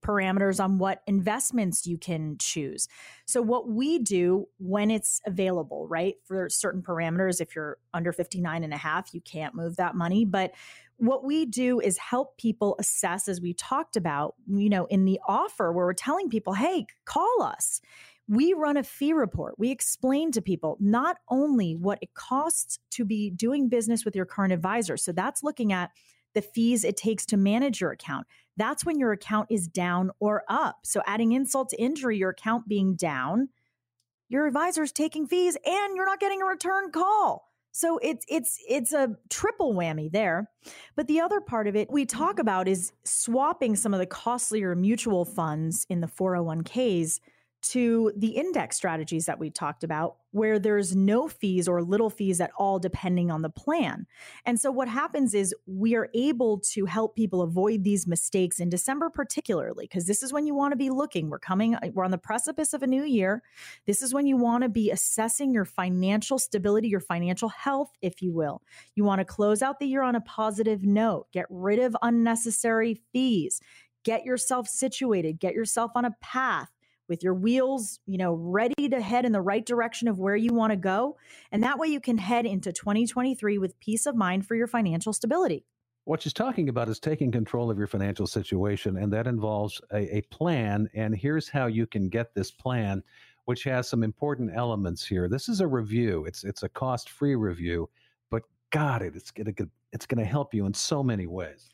parameters 0.00 0.62
on 0.62 0.78
what 0.78 1.02
investments 1.06 1.86
you 1.86 1.98
can 1.98 2.36
choose. 2.38 2.88
So 3.26 3.42
what 3.42 3.68
we 3.68 3.98
do 3.98 4.48
when 4.58 4.90
it's 4.90 5.20
available, 5.26 5.86
right? 5.88 6.16
For 6.24 6.48
certain 6.48 6.82
parameters, 6.82 7.40
if 7.40 7.54
you're 7.54 7.78
under 7.92 8.12
59 8.12 8.64
and 8.64 8.72
a 8.72 8.76
half, 8.76 9.12
you 9.12 9.20
can't 9.20 9.54
move 9.54 9.76
that 9.76 9.94
money. 9.94 10.24
But 10.24 10.52
what 10.96 11.24
we 11.24 11.46
do 11.46 11.80
is 11.80 11.96
help 11.96 12.36
people 12.38 12.74
assess, 12.78 13.28
as 13.28 13.40
we 13.40 13.54
talked 13.54 13.96
about, 13.96 14.34
you 14.48 14.68
know, 14.68 14.86
in 14.86 15.04
the 15.04 15.20
offer 15.26 15.72
where 15.72 15.86
we're 15.86 15.92
telling 15.92 16.28
people, 16.28 16.54
hey, 16.54 16.86
call 17.04 17.42
us. 17.42 17.80
We 18.26 18.52
run 18.52 18.76
a 18.76 18.82
fee 18.82 19.14
report. 19.14 19.54
We 19.58 19.70
explain 19.70 20.32
to 20.32 20.42
people 20.42 20.76
not 20.80 21.16
only 21.30 21.74
what 21.74 21.98
it 22.02 22.12
costs 22.14 22.78
to 22.90 23.04
be 23.04 23.30
doing 23.30 23.68
business 23.68 24.04
with 24.04 24.14
your 24.14 24.26
current 24.26 24.52
advisor. 24.52 24.96
So 24.96 25.12
that's 25.12 25.42
looking 25.42 25.72
at 25.72 25.90
the 26.34 26.42
fees 26.42 26.84
it 26.84 26.96
takes 26.96 27.24
to 27.26 27.36
manage 27.36 27.80
your 27.80 27.90
account. 27.90 28.26
That's 28.58 28.84
when 28.84 28.98
your 28.98 29.12
account 29.12 29.48
is 29.50 29.66
down 29.68 30.10
or 30.20 30.42
up. 30.48 30.80
So, 30.84 31.00
adding 31.06 31.32
insult 31.32 31.70
to 31.70 31.80
injury, 31.80 32.18
your 32.18 32.30
account 32.30 32.68
being 32.68 32.96
down, 32.96 33.48
your 34.28 34.46
advisor's 34.46 34.92
taking 34.92 35.26
fees 35.26 35.56
and 35.64 35.96
you're 35.96 36.06
not 36.06 36.20
getting 36.20 36.42
a 36.42 36.46
return 36.46 36.90
call. 36.90 37.48
So 37.72 37.98
it's 37.98 38.26
it's 38.28 38.58
it's 38.68 38.92
a 38.92 39.16
triple 39.30 39.74
whammy 39.74 40.10
there. 40.10 40.50
But 40.96 41.06
the 41.06 41.20
other 41.20 41.40
part 41.40 41.68
of 41.68 41.76
it 41.76 41.90
we 41.90 42.06
talk 42.06 42.32
mm-hmm. 42.32 42.40
about 42.40 42.68
is 42.68 42.92
swapping 43.04 43.76
some 43.76 43.94
of 43.94 44.00
the 44.00 44.06
costlier 44.06 44.74
mutual 44.74 45.24
funds 45.24 45.86
in 45.88 46.00
the 46.00 46.08
401ks 46.08 47.20
to 47.60 48.12
the 48.16 48.28
index 48.28 48.76
strategies 48.76 49.26
that 49.26 49.38
we 49.38 49.50
talked 49.50 49.82
about, 49.82 50.16
where 50.30 50.58
there's 50.58 50.94
no 50.94 51.26
fees 51.26 51.66
or 51.66 51.82
little 51.82 52.10
fees 52.10 52.40
at 52.40 52.50
all, 52.58 52.78
depending 52.78 53.30
on 53.30 53.42
the 53.42 53.50
plan. 53.50 54.06
And 54.46 54.60
so, 54.60 54.70
what 54.70 54.88
happens 54.88 55.34
is 55.34 55.54
we 55.66 55.96
are 55.96 56.08
able 56.14 56.60
to 56.72 56.84
help 56.84 57.16
people 57.16 57.42
avoid 57.42 57.82
these 57.82 58.06
mistakes 58.06 58.60
in 58.60 58.68
December, 58.68 59.10
particularly, 59.10 59.84
because 59.84 60.06
this 60.06 60.22
is 60.22 60.32
when 60.32 60.46
you 60.46 60.54
want 60.54 60.72
to 60.72 60.76
be 60.76 60.90
looking. 60.90 61.30
We're 61.30 61.38
coming, 61.38 61.74
uh, 61.74 61.88
we're 61.92 62.04
on 62.04 62.10
the 62.10 62.18
precipice 62.18 62.72
of 62.72 62.82
a 62.82 62.86
new 62.86 63.04
year. 63.04 63.42
This 63.86 64.02
is 64.02 64.14
when 64.14 64.26
you 64.26 64.36
want 64.36 64.62
to 64.62 64.68
be 64.68 64.90
assessing 64.90 65.52
your 65.52 65.64
financial 65.64 66.38
stability, 66.38 66.88
your 66.88 67.00
financial 67.00 67.48
health, 67.48 67.90
if 68.02 68.22
you 68.22 68.32
will. 68.32 68.62
You 68.94 69.04
want 69.04 69.20
to 69.20 69.24
close 69.24 69.62
out 69.62 69.78
the 69.78 69.86
year 69.86 70.02
on 70.02 70.14
a 70.14 70.20
positive 70.20 70.84
note, 70.84 71.26
get 71.32 71.46
rid 71.50 71.78
of 71.78 71.96
unnecessary 72.02 73.00
fees, 73.12 73.60
get 74.04 74.24
yourself 74.24 74.68
situated, 74.68 75.40
get 75.40 75.54
yourself 75.54 75.90
on 75.94 76.04
a 76.04 76.14
path 76.20 76.70
with 77.08 77.22
your 77.22 77.34
wheels, 77.34 77.98
you 78.06 78.18
know, 78.18 78.34
ready 78.34 78.88
to 78.88 79.00
head 79.00 79.24
in 79.24 79.32
the 79.32 79.40
right 79.40 79.64
direction 79.64 80.08
of 80.08 80.18
where 80.18 80.36
you 80.36 80.52
want 80.52 80.70
to 80.70 80.76
go. 80.76 81.16
And 81.50 81.62
that 81.62 81.78
way 81.78 81.88
you 81.88 82.00
can 82.00 82.18
head 82.18 82.46
into 82.46 82.72
2023 82.72 83.58
with 83.58 83.78
peace 83.80 84.06
of 84.06 84.14
mind 84.14 84.46
for 84.46 84.54
your 84.54 84.66
financial 84.66 85.12
stability. 85.12 85.64
What 86.04 86.22
she's 86.22 86.32
talking 86.32 86.68
about 86.68 86.88
is 86.88 86.98
taking 86.98 87.30
control 87.30 87.70
of 87.70 87.76
your 87.76 87.86
financial 87.86 88.26
situation, 88.26 88.96
and 88.96 89.12
that 89.12 89.26
involves 89.26 89.80
a, 89.92 90.16
a 90.16 90.22
plan. 90.22 90.88
And 90.94 91.14
here's 91.14 91.50
how 91.50 91.66
you 91.66 91.86
can 91.86 92.08
get 92.08 92.34
this 92.34 92.50
plan, 92.50 93.02
which 93.44 93.64
has 93.64 93.88
some 93.88 94.02
important 94.02 94.52
elements 94.54 95.06
here. 95.06 95.28
This 95.28 95.50
is 95.50 95.60
a 95.60 95.66
review. 95.66 96.24
It's 96.24 96.44
it's 96.44 96.62
a 96.62 96.68
cost-free 96.70 97.34
review, 97.34 97.90
but 98.30 98.44
God, 98.70 99.02
it, 99.02 99.16
it's 99.16 99.30
gonna 99.30 99.52
it's 99.92 100.06
gonna 100.06 100.24
help 100.24 100.54
you 100.54 100.64
in 100.64 100.72
so 100.72 101.02
many 101.02 101.26
ways. 101.26 101.68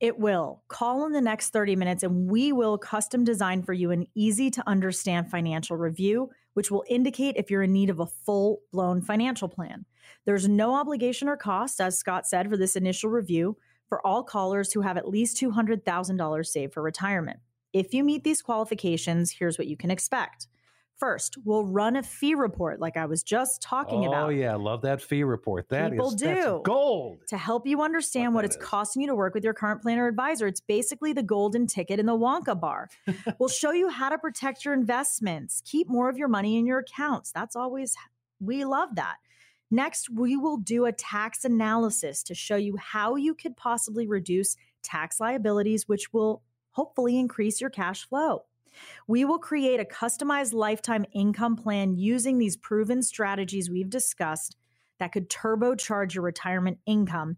It 0.00 0.18
will. 0.18 0.62
Call 0.68 1.04
in 1.04 1.12
the 1.12 1.20
next 1.20 1.50
30 1.50 1.76
minutes 1.76 2.02
and 2.02 2.30
we 2.30 2.52
will 2.52 2.78
custom 2.78 3.22
design 3.22 3.62
for 3.62 3.74
you 3.74 3.90
an 3.90 4.06
easy 4.14 4.50
to 4.50 4.66
understand 4.66 5.30
financial 5.30 5.76
review, 5.76 6.30
which 6.54 6.70
will 6.70 6.84
indicate 6.88 7.36
if 7.36 7.50
you're 7.50 7.62
in 7.62 7.72
need 7.72 7.90
of 7.90 8.00
a 8.00 8.06
full 8.06 8.62
blown 8.72 9.02
financial 9.02 9.48
plan. 9.48 9.84
There's 10.24 10.48
no 10.48 10.74
obligation 10.74 11.28
or 11.28 11.36
cost, 11.36 11.82
as 11.82 11.98
Scott 11.98 12.26
said, 12.26 12.48
for 12.48 12.56
this 12.56 12.76
initial 12.76 13.10
review 13.10 13.58
for 13.90 14.04
all 14.06 14.22
callers 14.22 14.72
who 14.72 14.80
have 14.80 14.96
at 14.96 15.08
least 15.08 15.36
$200,000 15.36 16.46
saved 16.46 16.72
for 16.72 16.82
retirement. 16.82 17.40
If 17.72 17.92
you 17.92 18.02
meet 18.02 18.24
these 18.24 18.40
qualifications, 18.40 19.32
here's 19.32 19.58
what 19.58 19.66
you 19.66 19.76
can 19.76 19.90
expect 19.90 20.46
First, 21.00 21.38
we'll 21.46 21.64
run 21.64 21.96
a 21.96 22.02
fee 22.02 22.34
report 22.34 22.78
like 22.78 22.98
I 22.98 23.06
was 23.06 23.22
just 23.22 23.62
talking 23.62 24.04
oh, 24.04 24.08
about. 24.08 24.26
Oh 24.26 24.28
yeah, 24.28 24.54
love 24.54 24.82
that 24.82 25.00
fee 25.00 25.24
report. 25.24 25.70
That 25.70 25.92
People 25.92 26.08
is, 26.08 26.14
do. 26.16 26.60
gold. 26.62 27.20
To 27.28 27.38
help 27.38 27.66
you 27.66 27.80
understand 27.80 28.34
what, 28.34 28.40
what 28.40 28.44
it's 28.44 28.56
is. 28.56 28.62
costing 28.62 29.00
you 29.00 29.08
to 29.08 29.14
work 29.14 29.32
with 29.32 29.42
your 29.42 29.54
current 29.54 29.80
planner 29.80 30.06
advisor. 30.06 30.46
It's 30.46 30.60
basically 30.60 31.14
the 31.14 31.22
golden 31.22 31.66
ticket 31.66 31.98
in 32.00 32.04
the 32.04 32.12
Wonka 32.12 32.60
bar. 32.60 32.90
we'll 33.38 33.48
show 33.48 33.72
you 33.72 33.88
how 33.88 34.10
to 34.10 34.18
protect 34.18 34.62
your 34.62 34.74
investments, 34.74 35.62
keep 35.64 35.88
more 35.88 36.10
of 36.10 36.18
your 36.18 36.28
money 36.28 36.58
in 36.58 36.66
your 36.66 36.80
accounts. 36.80 37.32
That's 37.32 37.56
always 37.56 37.96
we 38.38 38.66
love 38.66 38.96
that. 38.96 39.16
Next, 39.70 40.10
we 40.10 40.36
will 40.36 40.58
do 40.58 40.84
a 40.84 40.92
tax 40.92 41.46
analysis 41.46 42.22
to 42.24 42.34
show 42.34 42.56
you 42.56 42.76
how 42.76 43.16
you 43.16 43.34
could 43.34 43.56
possibly 43.56 44.06
reduce 44.06 44.54
tax 44.82 45.18
liabilities, 45.18 45.88
which 45.88 46.12
will 46.12 46.42
hopefully 46.72 47.18
increase 47.18 47.58
your 47.58 47.70
cash 47.70 48.06
flow. 48.06 48.42
We 49.06 49.24
will 49.24 49.38
create 49.38 49.80
a 49.80 49.84
customized 49.84 50.52
lifetime 50.52 51.04
income 51.12 51.56
plan 51.56 51.96
using 51.96 52.38
these 52.38 52.56
proven 52.56 53.02
strategies 53.02 53.70
we've 53.70 53.90
discussed 53.90 54.56
that 54.98 55.12
could 55.12 55.28
turbocharge 55.30 56.14
your 56.14 56.22
retirement 56.22 56.78
income. 56.86 57.36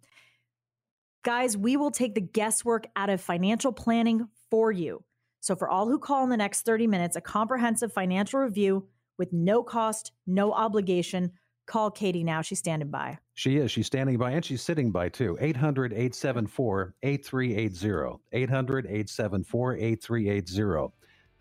Guys, 1.24 1.56
we 1.56 1.76
will 1.76 1.92
take 1.92 2.14
the 2.14 2.20
guesswork 2.20 2.86
out 2.96 3.08
of 3.08 3.20
financial 3.20 3.72
planning 3.72 4.28
for 4.50 4.72
you. 4.72 5.04
So, 5.40 5.56
for 5.56 5.68
all 5.68 5.88
who 5.88 5.98
call 5.98 6.24
in 6.24 6.30
the 6.30 6.36
next 6.36 6.62
30 6.62 6.86
minutes, 6.86 7.16
a 7.16 7.20
comprehensive 7.20 7.92
financial 7.92 8.40
review 8.40 8.86
with 9.18 9.32
no 9.32 9.62
cost, 9.62 10.12
no 10.26 10.52
obligation. 10.52 11.32
Call 11.66 11.90
Katie 11.90 12.24
now. 12.24 12.42
She's 12.42 12.58
standing 12.58 12.90
by. 12.90 13.18
She 13.34 13.56
is. 13.56 13.70
She's 13.70 13.86
standing 13.86 14.18
by 14.18 14.32
and 14.32 14.44
she's 14.44 14.62
sitting 14.62 14.90
by 14.90 15.08
too. 15.08 15.38
800 15.40 15.92
874 15.92 16.94
8380. 17.02 18.20
800 18.32 18.86
874 18.86 19.76
8380. 19.76 20.92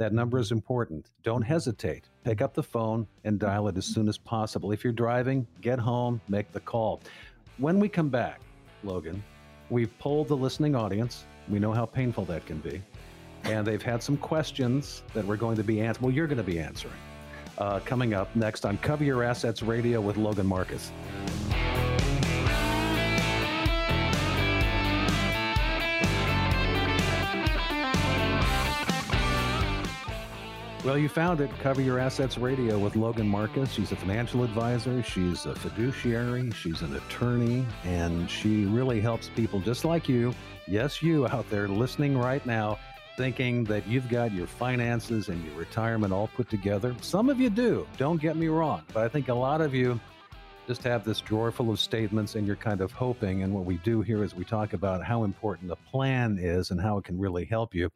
That 0.02 0.14
number 0.14 0.39
is 0.39 0.52
important. 0.52 1.12
Don't 1.22 1.43
hesitate. 1.43 2.10
Pick 2.24 2.41
up 2.41 2.56
the 2.56 2.64
phone 2.64 3.06
and 3.24 3.38
dial 3.38 3.68
it 3.68 3.78
as 3.78 3.86
soon 3.86 4.10
as 4.10 4.18
possible. 4.18 4.72
If 4.72 4.84
you're 4.84 4.91
driving, 4.91 5.45
get 5.62 5.78
home, 5.78 6.20
make 6.28 6.52
the 6.52 6.60
call. 6.60 7.02
When 7.60 7.80
we 7.80 7.88
come 7.88 8.10
back, 8.10 8.41
Logan, 8.84 9.24
we've 9.70 9.95
polled 9.99 10.28
the 10.28 10.36
listening 10.36 10.76
audience. 10.76 11.26
We 11.47 11.60
know 11.60 11.72
how 11.72 11.86
painful 11.86 12.26
that 12.26 12.47
can 12.47 12.58
be. 12.58 12.82
And 13.43 13.64
they've 13.64 13.80
had 13.80 14.02
some 14.02 14.18
questions 14.18 15.04
that 15.14 15.24
we're 15.24 15.36
going 15.36 15.58
to 15.58 15.64
be 15.64 15.82
answering. 15.82 16.08
Well, 16.08 16.16
you're 16.16 16.26
going 16.26 16.39
to 16.39 16.43
be 16.43 16.58
answering. 16.58 16.95
Uh, 17.60 17.80
coming 17.82 18.16
up 18.16 18.36
next 18.36 18.66
on 18.66 18.80
Cover 18.80 19.04
Your 19.04 19.22
Assets 19.22 19.62
Radio 19.62 20.02
with 20.02 20.18
Logan 20.18 20.47
Marcus. 20.47 20.91
Well, 30.84 30.97
you 30.97 31.09
found 31.09 31.41
it. 31.41 31.51
Cover 31.59 31.79
Your 31.79 31.99
Assets 31.99 32.39
Radio 32.39 32.79
with 32.79 32.95
Logan 32.95 33.27
Marcus. 33.27 33.71
She's 33.71 33.91
a 33.91 33.95
financial 33.95 34.43
advisor, 34.43 35.03
she's 35.03 35.45
a 35.45 35.53
fiduciary, 35.53 36.49
she's 36.53 36.82
an 36.82 36.95
attorney, 36.95 37.67
and 37.84 38.27
she 38.27 38.65
really 38.65 38.99
helps 38.99 39.29
people 39.29 39.59
just 39.59 39.86
like 39.86 40.09
you, 40.09 40.34
yes, 40.67 41.03
you 41.03 41.27
out 41.27 41.47
there 41.51 41.67
listening 41.67 42.17
right 42.17 42.43
now, 42.47 42.79
thinking 43.15 43.63
that 43.65 43.88
you've 43.88 44.09
got 44.09 44.34
your 44.34 44.47
finances 44.47 45.29
and 45.29 45.45
your 45.45 45.53
retirement 45.53 46.11
all 46.11 46.32
put 46.36 46.49
together. 46.49 46.95
Some 47.01 47.29
of 47.29 47.39
you 47.39 47.51
do, 47.51 47.86
don't 47.97 48.19
get 48.19 48.36
me 48.36 48.47
wrong, 48.47 48.82
but 48.91 49.03
I 49.03 49.07
think 49.07 49.29
a 49.29 49.36
lot 49.36 49.61
of 49.61 49.75
you 49.75 49.99
just 50.65 50.82
have 50.84 51.03
this 51.03 51.21
drawer 51.21 51.51
full 51.51 51.69
of 51.69 51.79
statements 51.79 52.34
and 52.34 52.47
you're 52.47 52.55
kind 52.55 52.82
of 52.82 52.91
hoping. 52.91 53.43
And 53.43 53.53
what 53.53 53.65
we 53.65 53.77
do 53.77 54.01
here 54.01 54.23
is 54.23 54.34
we 54.34 54.45
talk 54.45 54.73
about 54.73 55.03
how 55.03 55.25
important 55.25 55.69
the 55.69 55.75
plan 55.75 56.39
is 56.41 56.71
and 56.71 56.82
how 56.82 56.97
it 56.97 57.03
can 57.03 57.19
really 57.19 57.45
help 57.45 57.75
you. 57.75 57.91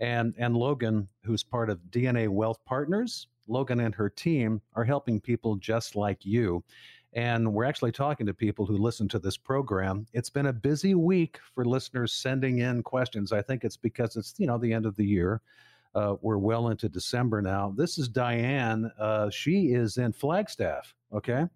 And, 0.00 0.34
and 0.38 0.56
Logan, 0.56 1.08
who's 1.24 1.42
part 1.42 1.70
of 1.70 1.80
DNA 1.90 2.28
Wealth 2.28 2.58
Partners, 2.66 3.28
Logan 3.48 3.80
and 3.80 3.94
her 3.94 4.10
team 4.10 4.60
are 4.74 4.84
helping 4.84 5.20
people 5.20 5.56
just 5.56 5.96
like 5.96 6.24
you. 6.24 6.62
And 7.12 7.54
we're 7.54 7.64
actually 7.64 7.92
talking 7.92 8.26
to 8.26 8.34
people 8.34 8.66
who 8.66 8.76
listen 8.76 9.08
to 9.08 9.18
this 9.18 9.38
program. 9.38 10.06
It's 10.12 10.28
been 10.28 10.46
a 10.46 10.52
busy 10.52 10.94
week 10.94 11.38
for 11.54 11.64
listeners 11.64 12.12
sending 12.12 12.58
in 12.58 12.82
questions. 12.82 13.32
I 13.32 13.40
think 13.40 13.64
it's 13.64 13.76
because 13.76 14.16
it's, 14.16 14.34
you 14.36 14.46
know, 14.46 14.58
the 14.58 14.72
end 14.72 14.84
of 14.84 14.96
the 14.96 15.06
year. 15.06 15.40
Uh, 15.94 16.16
we're 16.20 16.36
well 16.36 16.68
into 16.68 16.90
December 16.90 17.40
now. 17.40 17.72
This 17.74 17.96
is 17.96 18.08
Diane. 18.08 18.92
Uh, 18.98 19.30
she 19.30 19.68
is 19.68 19.96
in 19.96 20.12
Flagstaff. 20.12 20.94
Okay. 21.10 21.46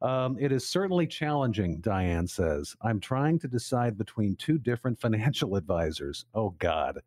Um, 0.00 0.36
it 0.38 0.52
is 0.52 0.66
certainly 0.66 1.08
challenging, 1.08 1.80
Diane 1.80 2.28
says. 2.28 2.76
I'm 2.82 3.00
trying 3.00 3.40
to 3.40 3.48
decide 3.48 3.98
between 3.98 4.36
two 4.36 4.58
different 4.58 5.00
financial 5.00 5.56
advisors. 5.56 6.24
Oh, 6.34 6.50
God. 6.58 7.00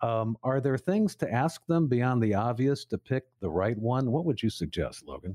Um, 0.00 0.36
are 0.42 0.60
there 0.60 0.76
things 0.76 1.16
to 1.16 1.32
ask 1.32 1.64
them 1.66 1.88
beyond 1.88 2.22
the 2.22 2.34
obvious 2.34 2.84
to 2.86 2.98
pick 2.98 3.24
the 3.40 3.48
right 3.48 3.78
one? 3.78 4.10
What 4.10 4.24
would 4.24 4.42
you 4.42 4.50
suggest, 4.50 5.04
Logan? 5.06 5.34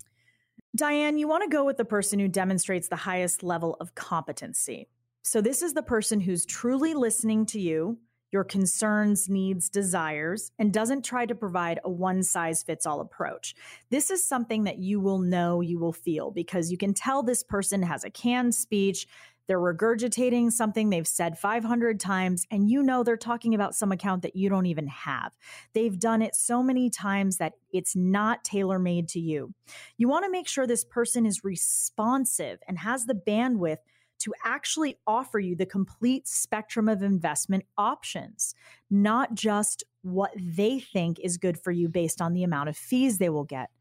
Diane, 0.75 1.17
you 1.17 1.27
want 1.27 1.43
to 1.43 1.49
go 1.49 1.65
with 1.65 1.77
the 1.77 1.85
person 1.85 2.19
who 2.19 2.27
demonstrates 2.27 2.87
the 2.87 2.95
highest 2.95 3.41
level 3.41 3.75
of 3.79 3.95
competency. 3.95 4.87
So, 5.23 5.41
this 5.41 5.61
is 5.61 5.73
the 5.73 5.83
person 5.83 6.19
who's 6.19 6.45
truly 6.45 6.93
listening 6.93 7.45
to 7.47 7.59
you, 7.59 7.97
your 8.31 8.43
concerns, 8.43 9.27
needs, 9.27 9.69
desires, 9.69 10.51
and 10.59 10.71
doesn't 10.71 11.03
try 11.03 11.25
to 11.25 11.33
provide 11.33 11.79
a 11.83 11.89
one 11.89 12.21
size 12.21 12.61
fits 12.61 12.85
all 12.85 13.01
approach. 13.01 13.55
This 13.89 14.11
is 14.11 14.23
something 14.23 14.65
that 14.65 14.77
you 14.77 14.99
will 14.99 15.19
know, 15.19 15.61
you 15.61 15.79
will 15.79 15.93
feel, 15.93 16.29
because 16.29 16.71
you 16.71 16.77
can 16.77 16.93
tell 16.93 17.23
this 17.23 17.43
person 17.43 17.81
has 17.81 18.03
a 18.03 18.09
canned 18.09 18.53
speech. 18.53 19.07
They're 19.49 19.59
regurgitating 19.59 20.51
something 20.51 20.91
they've 20.91 21.07
said 21.07 21.39
500 21.39 21.99
times, 21.99 22.45
and 22.51 22.69
you 22.69 22.83
know 22.83 23.01
they're 23.01 23.17
talking 23.17 23.55
about 23.55 23.73
some 23.73 23.91
account 23.91 24.21
that 24.21 24.35
you 24.35 24.47
don't 24.47 24.67
even 24.67 24.85
have. 24.85 25.31
They've 25.73 25.97
done 25.97 26.21
it 26.21 26.35
so 26.35 26.61
many 26.61 26.91
times 26.91 27.37
that 27.37 27.53
it's 27.73 27.95
not 27.95 28.43
tailor 28.43 28.77
made 28.77 29.07
to 29.09 29.19
you. 29.19 29.55
You 29.97 30.07
want 30.07 30.23
to 30.25 30.31
make 30.31 30.47
sure 30.47 30.67
this 30.67 30.85
person 30.85 31.25
is 31.25 31.43
responsive 31.43 32.59
and 32.67 32.77
has 32.77 33.07
the 33.07 33.15
bandwidth 33.15 33.79
to 34.19 34.33
actually 34.45 34.99
offer 35.07 35.39
you 35.39 35.55
the 35.55 35.65
complete 35.65 36.27
spectrum 36.27 36.87
of 36.87 37.01
investment 37.01 37.65
options, 37.75 38.53
not 38.91 39.33
just 39.33 39.83
what 40.03 40.29
they 40.35 40.79
think 40.79 41.19
is 41.23 41.37
good 41.37 41.57
for 41.57 41.71
you 41.71 41.89
based 41.89 42.21
on 42.21 42.33
the 42.33 42.43
amount 42.43 42.69
of 42.69 42.77
fees 42.77 43.17
they 43.17 43.29
will 43.29 43.45
get. 43.45 43.71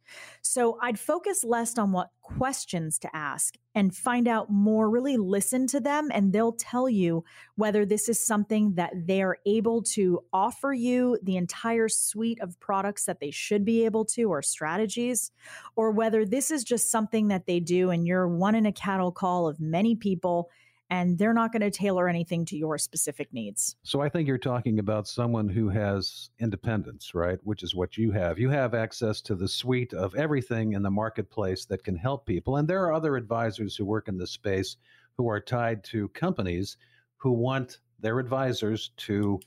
So 0.42 0.78
I'd 0.82 0.98
focus 0.98 1.44
less 1.44 1.78
on 1.78 1.92
what 1.92 2.10
questions 2.22 2.98
to 3.00 3.16
ask 3.16 3.56
and 3.74 3.94
find 3.94 4.28
out 4.28 4.50
more, 4.50 4.90
really 4.90 5.16
listen 5.16 5.66
to 5.68 5.80
them, 5.80 6.08
and 6.12 6.32
they'll 6.32 6.52
tell 6.52 6.88
you 6.88 7.24
whether 7.54 7.86
this 7.86 8.08
is 8.08 8.18
something 8.24 8.74
that 8.74 8.92
they're 9.06 9.36
able 9.46 9.82
to 9.82 10.20
offer 10.32 10.72
you 10.72 11.18
the 11.22 11.36
entire 11.36 11.88
suite 11.88 12.40
of 12.40 12.58
products 12.60 13.04
that 13.04 13.20
they 13.20 13.30
should 13.30 13.64
be 13.64 13.84
able 13.84 14.04
to 14.04 14.24
or 14.24 14.42
strategies, 14.42 15.30
or 15.76 15.90
whether 15.90 16.24
this 16.24 16.50
is 16.50 16.64
just 16.64 16.90
something 16.90 17.28
that 17.28 17.46
they 17.46 17.60
do 17.60 17.90
and 17.90 18.06
you're 18.06 18.28
one 18.28 18.54
in 18.54 18.66
a 18.66 18.72
cattle 18.72 19.12
call 19.12 19.48
of 19.48 19.60
many 19.60 19.94
people 19.94 20.50
and 20.90 21.18
they're 21.18 21.34
not 21.34 21.52
going 21.52 21.62
to 21.62 21.70
tailor 21.70 22.08
anything 22.08 22.44
to 22.46 22.56
your 22.56 22.78
specific 22.78 23.32
needs. 23.32 23.76
So 23.82 24.00
I 24.00 24.08
think 24.08 24.26
you're 24.26 24.38
talking 24.38 24.78
about 24.78 25.06
someone 25.06 25.48
who 25.48 25.68
has 25.68 26.30
independence, 26.38 27.14
right? 27.14 27.38
Which 27.42 27.62
is 27.62 27.74
what 27.74 27.96
you 27.96 28.10
have. 28.12 28.38
You 28.38 28.48
have 28.50 28.74
access 28.74 29.20
to 29.22 29.34
the 29.34 29.48
suite 29.48 29.92
of 29.92 30.14
everything 30.14 30.72
in 30.72 30.82
the 30.82 30.90
marketplace 30.90 31.66
that 31.66 31.84
can 31.84 31.96
help 31.96 32.26
people. 32.26 32.56
And 32.56 32.66
there 32.66 32.84
are 32.84 32.92
other 32.92 33.16
advisors 33.16 33.76
who 33.76 33.84
work 33.84 34.08
in 34.08 34.16
this 34.16 34.30
space 34.30 34.76
who 35.16 35.28
are 35.28 35.40
tied 35.40 35.84
to 35.84 36.08
companies 36.10 36.76
who 37.16 37.32
want 37.32 37.78
their 38.00 38.18
advisors 38.18 38.92
to 38.96 39.40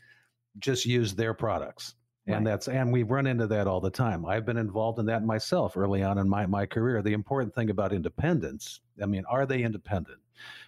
just 0.60 0.86
use 0.86 1.16
their 1.16 1.34
products. 1.34 1.96
And 2.28 2.48
that's 2.48 2.68
and 2.68 2.94
we 2.94 3.04
run 3.04 3.28
into 3.28 3.48
that 3.48 3.68
all 3.68 3.82
the 3.82 3.89
time. 3.89 4.26
I've 4.26 4.46
been 4.46 4.58
involved 4.58 5.00
in 5.00 5.06
that 5.08 5.26
myself 5.26 5.76
early 5.76 6.04
on 6.04 6.18
in 6.18 6.30
my, 6.30 6.46
my 6.46 6.66
career. 6.66 7.02
The 7.02 7.14
important 7.14 7.54
thing 7.54 7.70
about 7.70 7.92
independence, 7.92 8.80
I 9.02 9.06
mean, 9.06 9.26
are 9.30 9.46
they 9.46 9.64
independent? 9.64 10.20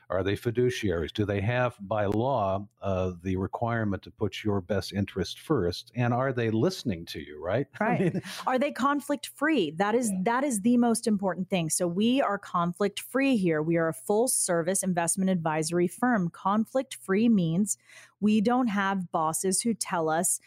Are 0.09 0.23
they 0.23 0.35
fiduciaries? 0.35 1.11
Do 1.11 1.25
they 1.25 1.41
have 1.41 1.75
by 1.79 2.05
law 2.05 2.67
uh, 2.81 3.13
the 3.23 3.35
requirement 3.35 4.03
to 4.03 4.11
put 4.11 4.43
your 4.43 4.61
best 4.61 4.93
interest 4.93 5.39
first? 5.39 5.91
And 5.95 6.13
are 6.13 6.31
they 6.31 6.51
listening 6.51 7.05
to 7.07 7.19
you? 7.19 7.43
Right. 7.43 7.67
Right. 7.79 7.99
I 7.99 8.03
mean, 8.03 8.21
are 8.47 8.59
they 8.59 8.71
conflict 8.71 9.31
free? 9.35 9.71
That 9.71 9.93
is 9.93 10.11
that 10.23 10.43
is 10.43 10.61
the 10.61 10.77
most 10.77 11.05
important 11.05 11.49
thing. 11.49 11.69
So 11.69 11.85
we 11.85 12.21
are 12.21 12.37
conflict 12.37 13.01
free 13.01 13.35
here. 13.35 13.61
We 13.61 13.75
are 13.77 13.89
a 13.89 13.93
full 13.93 14.27
service 14.27 14.83
investment 14.83 15.29
advisory 15.29 15.87
firm. 15.87 16.29
Conflict 16.29 16.95
free 17.01 17.27
means 17.27 17.77
we 18.21 18.39
don't 18.39 18.67
have 18.67 19.11
bosses 19.11 19.61
who 19.61 19.73
tell 19.73 20.07
us 20.07 20.39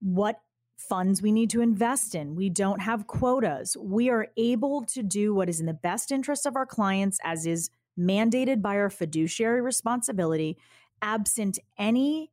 what 0.00 0.40
funds 0.78 1.20
we 1.20 1.32
need 1.32 1.50
to 1.50 1.60
invest 1.60 2.14
in. 2.14 2.34
We 2.34 2.48
don't 2.48 2.80
have 2.80 3.06
quotas. 3.06 3.76
We 3.76 4.08
are 4.08 4.28
able 4.36 4.84
to 4.86 5.02
do 5.02 5.34
what 5.34 5.48
is 5.48 5.60
in 5.60 5.66
the 5.66 5.74
best 5.74 6.10
interest 6.10 6.46
of 6.46 6.56
our 6.56 6.66
clients, 6.66 7.18
as 7.24 7.46
is 7.46 7.70
mandated 7.98 8.62
by 8.62 8.76
our 8.76 8.90
fiduciary 8.90 9.60
responsibility, 9.60 10.56
absent 11.02 11.58
any 11.78 12.30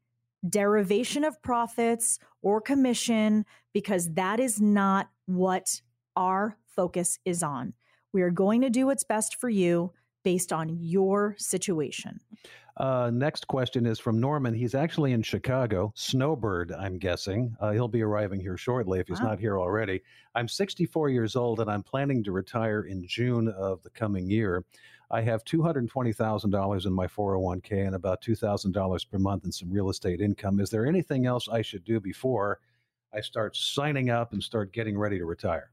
derivation 0.47 1.24
of 1.24 1.41
profits 1.41 2.20
or 2.41 2.61
commission, 2.61 3.45
because 3.74 4.13
that 4.13 4.39
is 4.39 4.61
not 4.61 5.09
what 5.26 5.82
our 6.16 6.57
focus 6.76 7.20
is 7.26 7.41
on. 7.41 7.74
We 8.13 8.22
are 8.22 8.30
going 8.30 8.61
to 8.61 8.70
do 8.70 8.86
what's 8.86 9.03
best 9.03 9.39
for 9.39 9.49
you 9.49 9.91
based 10.24 10.53
on 10.53 10.78
your 10.80 11.36
situation. 11.38 12.20
Uh, 12.78 13.09
next 13.13 13.47
question 13.47 13.86
is 13.86 13.99
from 13.99 14.20
Norman. 14.20 14.53
He's 14.53 14.76
actually 14.76 15.13
in 15.13 15.22
Chicago. 15.22 15.93
Snowbird, 15.95 16.74
I'm 16.74 16.97
guessing. 16.97 17.55
Uh, 17.61 17.72
he'll 17.72 17.88
be 17.88 18.01
arriving 18.01 18.41
here 18.41 18.57
shortly 18.57 18.99
if 18.99 19.07
he's 19.07 19.22
wow. 19.22 19.30
not 19.30 19.39
here 19.39 19.57
already. 19.57 20.01
I'm 20.34 20.49
64 20.49 21.09
years 21.09 21.38
old 21.38 21.61
and 21.61 21.70
I'm 21.70 21.84
planning 21.84 22.22
to 22.26 22.34
retire 22.34 22.82
in 22.82 23.07
June 23.07 23.47
of 23.47 23.82
the 23.84 23.91
coming 23.91 24.30
year. 24.30 24.66
I 25.12 25.22
have 25.22 25.43
$220,000 25.43 26.86
in 26.86 26.93
my 26.93 27.08
401k 27.08 27.86
and 27.86 27.95
about 27.95 28.22
$2,000 28.22 29.10
per 29.10 29.18
month 29.18 29.45
in 29.45 29.51
some 29.51 29.72
real 29.72 29.89
estate 29.89 30.22
income. 30.22 30.60
Is 30.60 30.70
there 30.70 30.86
anything 30.86 31.26
else 31.26 31.47
I 31.47 31.62
should 31.62 31.84
do 31.84 31.99
before 31.99 32.60
I 33.14 33.22
start 33.22 33.56
signing 33.56 34.10
up 34.10 34.34
and 34.34 34.43
start 34.43 34.74
getting 34.74 34.97
ready 34.97 35.18
to 35.18 35.26
retire? 35.26 35.72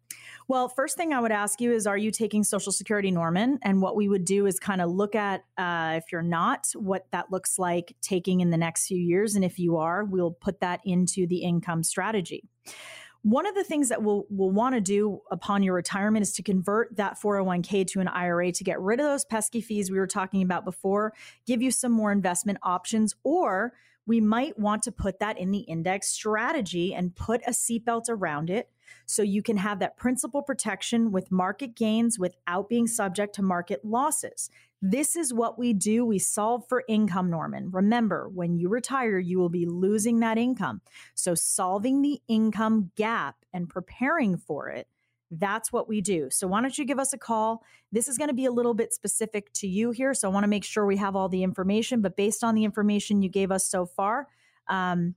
Well, 0.49 0.69
first 0.69 0.97
thing 0.97 1.13
I 1.13 1.21
would 1.21 1.33
ask 1.33 1.61
you 1.61 1.73
is 1.73 1.87
Are 1.87 1.97
you 1.97 2.11
taking 2.11 2.45
Social 2.45 2.73
Security, 2.73 3.11
Norman? 3.11 3.59
And 3.63 3.83
what 3.83 3.97
we 3.97 4.09
would 4.09 4.25
do 4.25 4.47
is 4.47 4.59
kind 4.59 4.81
of 4.81 4.91
look 4.91 5.15
at, 5.15 5.45
uh, 5.59 5.95
if 5.97 6.05
you're 6.13 6.23
not, 6.23 6.69
what 6.75 7.07
that 7.13 7.31
looks 7.31 7.59
like 7.59 7.97
taking 8.01 8.41
in 8.41 8.51
the 8.51 8.57
next 8.57 8.87
few 8.87 8.99
years. 8.99 9.35
And 9.35 9.45
if 9.45 9.59
you 9.59 9.77
are, 9.79 10.05
we'll 10.05 10.33
put 10.33 10.61
that 10.61 10.81
into 10.85 11.27
the 11.27 11.39
income 11.39 11.83
strategy. 11.83 12.45
One 13.23 13.47
of 13.47 13.55
the 13.55 13.63
things 13.63 13.89
that 13.91 14.03
we'll, 14.03 14.27
we'll 14.31 14.51
want 14.51 14.75
to 14.75 14.81
do 14.81 15.21
upon 15.31 15.63
your 15.63 15.75
retirement 15.75 16.25
is 16.25 16.33
to 16.35 16.43
convert 16.43 16.97
that 16.97 17.21
401k 17.21 17.87
to 17.89 18.01
an 18.01 18.09
IRA 18.09 18.51
to 18.51 18.65
get 18.65 18.81
rid 18.81 18.99
of 18.99 19.07
those 19.07 19.25
pesky 19.25 19.61
fees 19.61 19.91
we 19.91 19.99
were 19.99 20.09
talking 20.09 20.43
about 20.43 20.65
before, 20.65 21.13
give 21.47 21.63
you 21.63 21.71
some 21.71 21.93
more 21.93 22.11
investment 22.11 22.59
options, 22.65 23.15
or 23.23 23.75
we 24.07 24.21
might 24.21 24.59
want 24.59 24.83
to 24.83 24.93
put 24.93 25.21
that 25.21 25.39
in 25.39 25.53
the 25.53 25.61
index 25.61 26.09
strategy 26.09 26.93
and 26.93 27.15
put 27.15 27.41
a 27.47 27.51
seatbelt 27.51 28.07
around 28.09 28.51
it 28.51 28.69
so 29.07 29.23
you 29.23 29.43
can 29.43 29.57
have 29.57 29.79
that 29.79 29.97
principal 29.97 30.43
protection 30.43 31.13
with 31.13 31.31
market 31.31 31.77
gains 31.77 32.19
without 32.19 32.69
being 32.69 32.89
subject 32.89 33.37
to 33.37 33.43
market 33.43 33.85
losses. 33.85 34.51
This 34.85 35.15
is 35.15 35.33
what 35.33 35.61
we 35.61 35.73
do. 35.73 36.05
We 36.05 36.19
solve 36.19 36.65
for 36.69 36.83
income, 36.89 37.31
Norman. 37.31 37.71
Remember, 37.71 38.29
when 38.29 38.57
you 38.57 38.69
retire, 38.69 39.17
you 39.17 39.39
will 39.39 39.49
be 39.49 39.65
losing 39.65 40.19
that 40.21 40.39
income. 40.39 40.81
So, 41.15 41.37
solving 41.37 42.03
the 42.03 42.21
income 42.27 42.91
gap 42.97 43.37
and 43.53 43.69
preparing 43.69 44.37
for 44.37 44.71
it, 44.71 44.89
that's 45.31 45.73
what 45.73 45.89
we 45.89 46.01
do. 46.01 46.31
So, 46.31 46.49
why 46.49 46.61
don't 46.61 46.77
you 46.77 46.85
give 46.85 46.99
us 46.99 47.13
a 47.13 47.19
call? 47.19 47.63
This 47.93 48.09
is 48.09 48.19
going 48.19 48.29
to 48.29 48.35
be 48.35 48.47
a 48.47 48.51
little 48.51 48.75
bit 48.75 48.93
specific 48.93 49.53
to 49.55 49.69
you 49.69 49.93
here. 49.93 50.15
So, 50.15 50.29
I 50.29 50.33
want 50.33 50.43
to 50.43 50.49
make 50.49 50.65
sure 50.65 50.85
we 50.85 50.97
have 50.97 51.15
all 51.15 51.29
the 51.29 51.45
information. 51.45 52.03
But 52.03 52.17
based 52.17 52.43
on 52.43 52.57
the 52.57 52.65
information 52.65 53.23
you 53.23 53.29
gave 53.29 53.53
us 53.53 53.65
so 53.65 53.87
far, 53.87 54.27
um, 54.69 55.15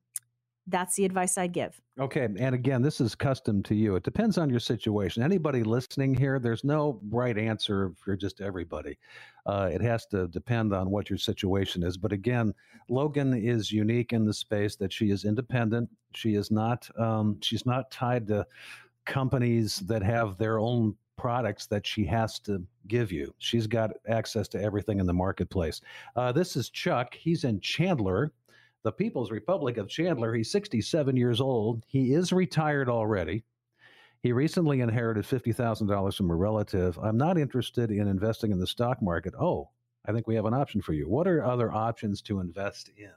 that's 0.68 0.96
the 0.96 1.06
advice 1.06 1.38
I'd 1.38 1.54
give. 1.54 1.80
Okay. 2.00 2.28
And 2.38 2.56
again, 2.56 2.82
this 2.82 3.00
is 3.00 3.14
custom 3.16 3.62
to 3.64 3.76
you. 3.76 3.96
It 3.96 4.04
depends 4.04 4.38
on 4.38 4.50
your 4.50 4.60
situation. 4.60 5.22
Anybody 5.22 5.64
listening 5.64 6.16
here, 6.16 6.40
there's 6.40 6.64
no 6.64 7.00
right 7.10 7.38
answer 7.38 7.94
for 7.98 8.16
just 8.16 8.42
everybody. 8.42 8.98
Uh, 9.46 9.70
it 9.72 9.82
has 9.82 10.06
to 10.08 10.28
depend 10.28 10.74
on 10.74 10.90
what 10.90 11.10
your 11.10 11.20
situation 11.20 11.84
is. 11.84 11.98
But 11.98 12.12
again, 12.12 12.54
Logan 12.90 13.34
is 13.34 13.72
unique 13.72 14.12
in 14.12 14.26
the 14.26 14.34
space 14.34 14.76
that 14.78 14.92
she 14.92 15.12
is 15.12 15.24
independent. 15.24 15.90
She 16.16 16.34
is 16.36 16.50
not, 16.50 16.90
um, 17.00 17.38
she's 17.42 17.66
not 17.66 17.92
tied 17.92 18.28
to 18.28 18.46
companies 19.06 19.78
that 19.82 20.02
have 20.02 20.38
their 20.38 20.58
own 20.58 20.96
products 21.18 21.68
that 21.68 21.86
she 21.86 22.06
has 22.06 22.40
to 22.40 22.62
give 22.88 23.12
you. 23.12 23.34
She's 23.38 23.68
got 23.68 23.92
access 24.08 24.48
to 24.50 24.62
everything 24.62 25.00
in 25.00 25.06
the 25.06 25.14
marketplace. 25.14 25.80
Uh, 26.16 26.32
this 26.32 26.56
is 26.56 26.70
Chuck. 26.70 27.14
He's 27.14 27.44
in 27.44 27.60
Chandler 27.62 28.34
the 28.86 28.92
People's 28.92 29.32
Republic 29.32 29.78
of 29.78 29.90
Chandler. 29.90 30.36
He's 30.36 30.52
67 30.52 31.18
years 31.18 31.42
old. 31.42 31.84
He 31.88 32.14
is 32.14 32.32
retired 32.32 32.88
already. 32.88 33.44
He 34.22 34.32
recently 34.32 34.80
inherited 34.80 35.26
$50,000 35.26 36.16
from 36.16 36.30
a 36.30 36.36
relative. 36.36 36.98
I'm 37.00 37.18
not 37.18 37.40
interested 37.40 37.90
in 37.90 38.08
investing 38.08 38.52
in 38.52 38.60
the 38.60 38.68
stock 38.68 39.02
market. 39.02 39.34
Oh, 39.42 39.72
I 40.06 40.12
think 40.12 40.28
we 40.28 40.36
have 40.36 40.46
an 40.46 40.54
option 40.54 40.84
for 40.84 40.94
you. 40.94 41.10
What 41.10 41.28
are 41.28 41.44
other 41.44 41.72
options 41.72 42.22
to 42.24 42.40
invest 42.40 42.92
in? 42.96 43.10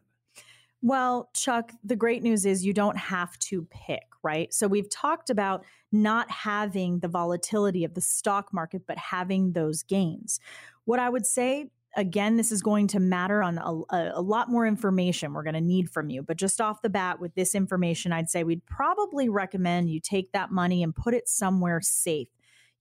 Well, 0.81 1.29
Chuck, 1.35 1.73
the 1.85 1.97
great 1.97 2.23
news 2.23 2.47
is 2.47 2.65
you 2.65 2.73
don't 2.73 2.97
have 2.97 3.39
to 3.41 3.67
pick, 3.71 4.07
right? 4.23 4.55
So 4.55 4.69
we've 4.69 4.89
talked 4.89 5.29
about 5.29 5.67
not 5.93 6.31
having 6.31 7.01
the 7.01 7.09
volatility 7.09 7.85
of 7.85 7.93
the 7.93 8.01
stock 8.01 8.55
market, 8.55 8.83
but 8.87 8.97
having 8.97 9.53
those 9.53 9.83
gains. 9.83 10.41
What 10.87 10.99
I 10.99 11.11
would 11.11 11.27
say 11.27 11.69
again, 11.97 12.37
this 12.37 12.53
is 12.53 12.63
going 12.63 12.87
to 12.89 13.01
matter 13.01 13.43
on 13.43 13.59
a, 13.59 14.13
a 14.15 14.23
lot 14.23 14.51
more 14.51 14.67
information 14.67 15.33
we're 15.33 15.43
going 15.43 15.55
to 15.55 15.61
need 15.61 15.91
from 15.91 16.11
you. 16.11 16.23
But 16.23 16.37
just 16.37 16.61
off 16.61 16.83
the 16.83 16.91
bat, 16.91 17.21
with 17.21 17.35
this 17.35 17.55
information, 17.55 18.13
I'd 18.13 18.31
say 18.31 18.45
we'd 18.45 18.65
probably 18.67 19.29
recommend 19.29 19.91
you 19.91 20.01
take 20.01 20.33
that 20.33 20.51
money 20.51 20.83
and 20.83 20.95
put 20.95 21.15
it 21.15 21.29
somewhere 21.29 21.81
safe. 21.81 22.29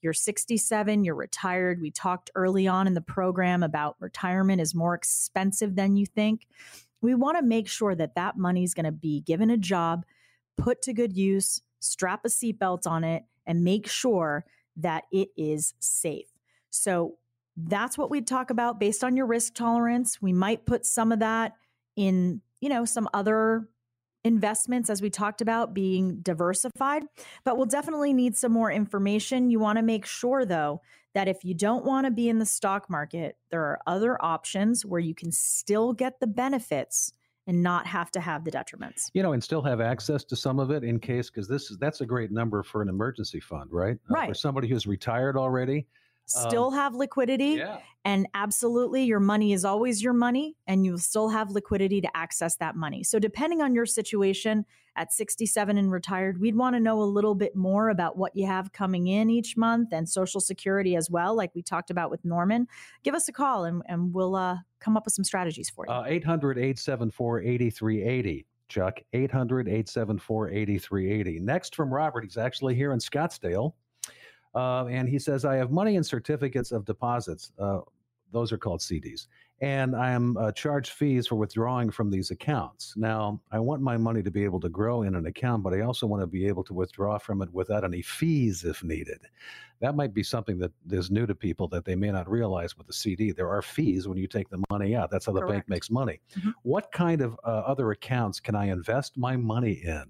You're 0.01 0.13
67, 0.13 1.03
you're 1.03 1.15
retired. 1.15 1.81
We 1.81 1.89
talked 1.89 2.29
early 2.35 2.67
on 2.67 2.85
in 2.85 2.93
the 2.93 3.01
program 3.01 3.63
about 3.63 3.95
retirement 3.99 4.61
is 4.61 4.75
more 4.75 4.93
expensive 4.93 5.75
than 5.75 5.95
you 5.95 6.05
think. 6.05 6.47
We 7.01 7.15
want 7.15 7.37
to 7.37 7.43
make 7.43 7.67
sure 7.67 7.95
that 7.95 8.15
that 8.15 8.37
money 8.37 8.63
is 8.63 8.73
going 8.73 8.85
to 8.85 8.91
be 8.91 9.21
given 9.21 9.49
a 9.49 9.57
job, 9.57 10.05
put 10.57 10.81
to 10.83 10.93
good 10.93 11.15
use, 11.15 11.61
strap 11.79 12.25
a 12.25 12.27
seatbelt 12.27 12.85
on 12.85 13.03
it, 13.03 13.23
and 13.45 13.63
make 13.63 13.87
sure 13.87 14.45
that 14.75 15.05
it 15.11 15.29
is 15.35 15.73
safe. 15.79 16.27
So 16.69 17.17
that's 17.57 17.97
what 17.97 18.11
we'd 18.11 18.27
talk 18.27 18.51
about 18.51 18.79
based 18.79 19.03
on 19.03 19.17
your 19.17 19.25
risk 19.25 19.55
tolerance. 19.55 20.21
We 20.21 20.31
might 20.31 20.65
put 20.65 20.85
some 20.85 21.11
of 21.11 21.19
that 21.19 21.53
in, 21.95 22.41
you 22.61 22.69
know, 22.69 22.85
some 22.85 23.09
other 23.13 23.67
investments 24.23 24.89
as 24.89 25.01
we 25.01 25.09
talked 25.09 25.41
about 25.41 25.73
being 25.73 26.17
diversified, 26.21 27.03
but 27.43 27.57
we'll 27.57 27.65
definitely 27.65 28.13
need 28.13 28.35
some 28.35 28.51
more 28.51 28.71
information. 28.71 29.49
You 29.49 29.59
want 29.59 29.77
to 29.77 29.83
make 29.83 30.05
sure 30.05 30.45
though 30.45 30.81
that 31.13 31.27
if 31.27 31.43
you 31.43 31.55
don't 31.55 31.83
want 31.83 32.05
to 32.05 32.11
be 32.11 32.29
in 32.29 32.37
the 32.37 32.45
stock 32.45 32.89
market, 32.89 33.37
there 33.49 33.61
are 33.61 33.79
other 33.87 34.23
options 34.23 34.85
where 34.85 34.99
you 34.99 35.15
can 35.15 35.31
still 35.31 35.93
get 35.93 36.19
the 36.19 36.27
benefits 36.27 37.11
and 37.47 37.63
not 37.63 37.87
have 37.87 38.11
to 38.11 38.19
have 38.19 38.43
the 38.43 38.51
detriments. 38.51 39.09
You 39.13 39.23
know, 39.23 39.31
and 39.31 39.41
still 39.41 39.61
have 39.61 39.79
access 39.79 40.23
to 40.25 40.35
some 40.35 40.59
of 40.59 40.69
it 40.69 40.83
in 40.83 40.99
case 40.99 41.29
because 41.29 41.47
this 41.47 41.71
is 41.71 41.77
that's 41.77 42.01
a 42.01 42.05
great 42.05 42.29
number 42.29 42.61
for 42.61 42.81
an 42.81 42.89
emergency 42.89 43.39
fund, 43.39 43.71
right? 43.71 43.97
Right. 44.09 44.25
Uh, 44.25 44.27
for 44.27 44.33
somebody 44.35 44.67
who's 44.67 44.85
retired 44.85 45.37
already, 45.37 45.87
still 46.27 46.67
um, 46.67 46.73
have 46.73 46.95
liquidity. 46.95 47.55
Yeah. 47.55 47.79
And 48.05 48.27
absolutely, 48.33 49.03
your 49.03 49.19
money 49.19 49.51
is 49.51 49.65
always 49.65 50.01
your 50.01 50.13
money, 50.13 50.55
and 50.65 50.85
you'll 50.85 50.97
still 50.97 51.27
have 51.27 51.51
liquidity 51.51 51.99
to 51.99 52.09
access 52.15 52.55
that 52.57 52.75
money. 52.75 53.03
So, 53.03 53.19
depending 53.19 53.61
on 53.61 53.75
your 53.75 53.85
situation 53.85 54.65
at 54.95 55.11
67 55.11 55.77
and 55.77 55.91
retired, 55.91 56.39
we'd 56.39 56.55
want 56.55 56.75
to 56.77 56.79
know 56.79 57.01
a 57.01 57.03
little 57.03 57.35
bit 57.35 57.53
more 57.53 57.89
about 57.89 58.17
what 58.17 58.33
you 58.33 58.45
have 58.47 58.71
coming 58.71 59.07
in 59.07 59.29
each 59.29 59.57
month 59.57 59.89
and 59.91 60.07
Social 60.07 60.39
Security 60.39 60.95
as 60.95 61.09
well, 61.09 61.35
like 61.35 61.53
we 61.53 61.61
talked 61.61 61.89
about 61.89 62.09
with 62.09 62.23
Norman. 62.23 62.67
Give 63.03 63.13
us 63.13 63.27
a 63.27 63.33
call 63.33 63.65
and, 63.65 63.83
and 63.87 64.13
we'll 64.13 64.35
uh, 64.35 64.57
come 64.79 64.95
up 64.95 65.03
with 65.03 65.13
some 65.13 65.25
strategies 65.25 65.69
for 65.69 65.85
you. 65.85 65.93
Uh, 65.93 66.05
800 66.07 66.57
874 66.57 67.41
8380. 67.41 68.45
Chuck, 68.69 68.99
800 69.13 69.67
874 69.67 70.49
8380. 70.51 71.39
Next 71.39 71.75
from 71.75 71.93
Robert, 71.93 72.23
he's 72.23 72.37
actually 72.37 72.75
here 72.75 72.91
in 72.93 72.99
Scottsdale. 72.99 73.73
Uh, 74.55 74.85
and 74.85 75.07
he 75.07 75.19
says, 75.19 75.45
I 75.45 75.55
have 75.55 75.71
money 75.71 75.95
and 75.95 76.05
certificates 76.05 76.71
of 76.71 76.85
deposits. 76.85 77.51
Uh, 77.59 77.79
those 78.31 78.51
are 78.51 78.57
called 78.57 78.81
CDs. 78.81 79.27
And 79.59 79.95
I 79.95 80.11
am 80.11 80.37
uh, 80.37 80.51
charged 80.51 80.91
fees 80.91 81.25
for 81.27 81.35
withdrawing 81.35 81.89
from 81.89 82.11
these 82.11 82.29
accounts. 82.29 82.93
Now, 82.95 83.41
I 83.51 83.57
want 83.57 83.81
my 83.81 83.97
money 83.97 84.21
to 84.21 84.29
be 84.29 84.43
able 84.43 84.59
to 84.59 84.69
grow 84.69 85.01
in 85.01 85.15
an 85.15 85.25
account, 85.25 85.63
but 85.63 85.73
I 85.73 85.81
also 85.81 86.05
want 86.05 86.21
to 86.21 86.27
be 86.27 86.45
able 86.45 86.63
to 86.65 86.73
withdraw 86.73 87.17
from 87.17 87.41
it 87.41 87.51
without 87.51 87.83
any 87.83 88.03
fees 88.03 88.63
if 88.65 88.83
needed. 88.83 89.19
That 89.79 89.95
might 89.95 90.13
be 90.13 90.21
something 90.21 90.59
that 90.59 90.71
is 90.91 91.09
new 91.09 91.25
to 91.25 91.33
people 91.33 91.67
that 91.69 91.85
they 91.85 91.95
may 91.95 92.11
not 92.11 92.29
realize 92.29 92.77
with 92.77 92.87
a 92.89 92.93
CD. 92.93 93.31
There 93.31 93.49
are 93.49 93.61
fees 93.63 94.07
when 94.07 94.17
you 94.17 94.27
take 94.27 94.49
the 94.49 94.63
money 94.69 94.95
out. 94.95 95.09
That's 95.09 95.25
how 95.25 95.31
the 95.33 95.39
Correct. 95.39 95.53
bank 95.53 95.69
makes 95.69 95.89
money. 95.89 96.19
Mhm. 96.35 96.53
What 96.61 96.91
kind 96.91 97.21
of 97.21 97.39
uh, 97.43 97.47
other 97.47 97.91
accounts 97.91 98.39
can 98.39 98.53
I 98.55 98.65
invest 98.65 99.17
my 99.17 99.37
money 99.37 99.73
in? 99.83 100.05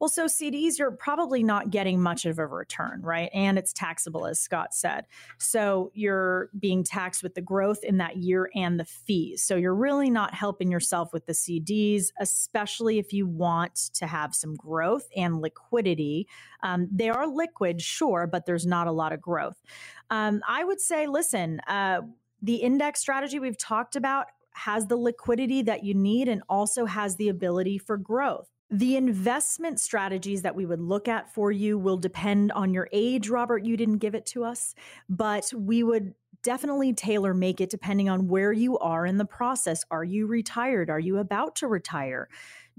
Well, 0.00 0.08
so 0.08 0.26
CDs, 0.26 0.78
you're 0.78 0.90
probably 0.90 1.42
not 1.42 1.70
getting 1.70 2.00
much 2.00 2.26
of 2.26 2.38
a 2.38 2.46
return, 2.46 3.00
right? 3.02 3.30
And 3.32 3.58
it's 3.58 3.72
taxable, 3.72 4.26
as 4.26 4.40
Scott 4.40 4.74
said. 4.74 5.06
So 5.38 5.90
you're 5.94 6.50
being 6.58 6.84
taxed 6.84 7.22
with 7.22 7.34
the 7.34 7.40
growth 7.40 7.82
in 7.82 7.98
that 7.98 8.16
year 8.16 8.50
and 8.54 8.78
the 8.78 8.84
fees. 8.84 9.42
So 9.42 9.56
you're 9.56 9.74
really 9.74 10.10
not 10.10 10.34
helping 10.34 10.70
yourself 10.70 11.12
with 11.12 11.26
the 11.26 11.32
CDs, 11.32 12.06
especially 12.18 12.98
if 12.98 13.12
you 13.12 13.26
want 13.26 13.74
to 13.94 14.06
have 14.06 14.34
some 14.34 14.54
growth 14.54 15.08
and 15.16 15.40
liquidity. 15.40 16.28
Um, 16.62 16.88
they 16.90 17.10
are 17.10 17.26
liquid, 17.26 17.80
sure, 17.80 18.26
but 18.26 18.46
there's 18.46 18.66
not 18.66 18.86
a 18.86 18.92
lot 18.92 19.12
of 19.12 19.20
growth. 19.20 19.62
Um, 20.10 20.42
I 20.46 20.64
would 20.64 20.80
say, 20.80 21.06
listen, 21.06 21.60
uh, 21.66 22.02
the 22.42 22.56
index 22.56 23.00
strategy 23.00 23.38
we've 23.38 23.58
talked 23.58 23.96
about 23.96 24.26
has 24.52 24.86
the 24.86 24.96
liquidity 24.96 25.62
that 25.62 25.84
you 25.84 25.94
need 25.94 26.28
and 26.28 26.42
also 26.48 26.86
has 26.86 27.16
the 27.16 27.28
ability 27.28 27.78
for 27.78 27.96
growth. 27.96 28.48
The 28.74 28.96
investment 28.96 29.78
strategies 29.78 30.42
that 30.42 30.56
we 30.56 30.66
would 30.66 30.80
look 30.80 31.06
at 31.06 31.32
for 31.32 31.52
you 31.52 31.78
will 31.78 31.96
depend 31.96 32.50
on 32.50 32.74
your 32.74 32.88
age. 32.90 33.28
Robert, 33.28 33.64
you 33.64 33.76
didn't 33.76 33.98
give 33.98 34.16
it 34.16 34.26
to 34.26 34.42
us, 34.42 34.74
but 35.08 35.52
we 35.56 35.84
would 35.84 36.12
definitely 36.42 36.92
tailor 36.92 37.34
make 37.34 37.60
it 37.60 37.70
depending 37.70 38.08
on 38.08 38.26
where 38.26 38.52
you 38.52 38.76
are 38.78 39.06
in 39.06 39.16
the 39.16 39.24
process. 39.24 39.84
Are 39.92 40.02
you 40.02 40.26
retired? 40.26 40.90
Are 40.90 40.98
you 40.98 41.18
about 41.18 41.54
to 41.56 41.68
retire? 41.68 42.28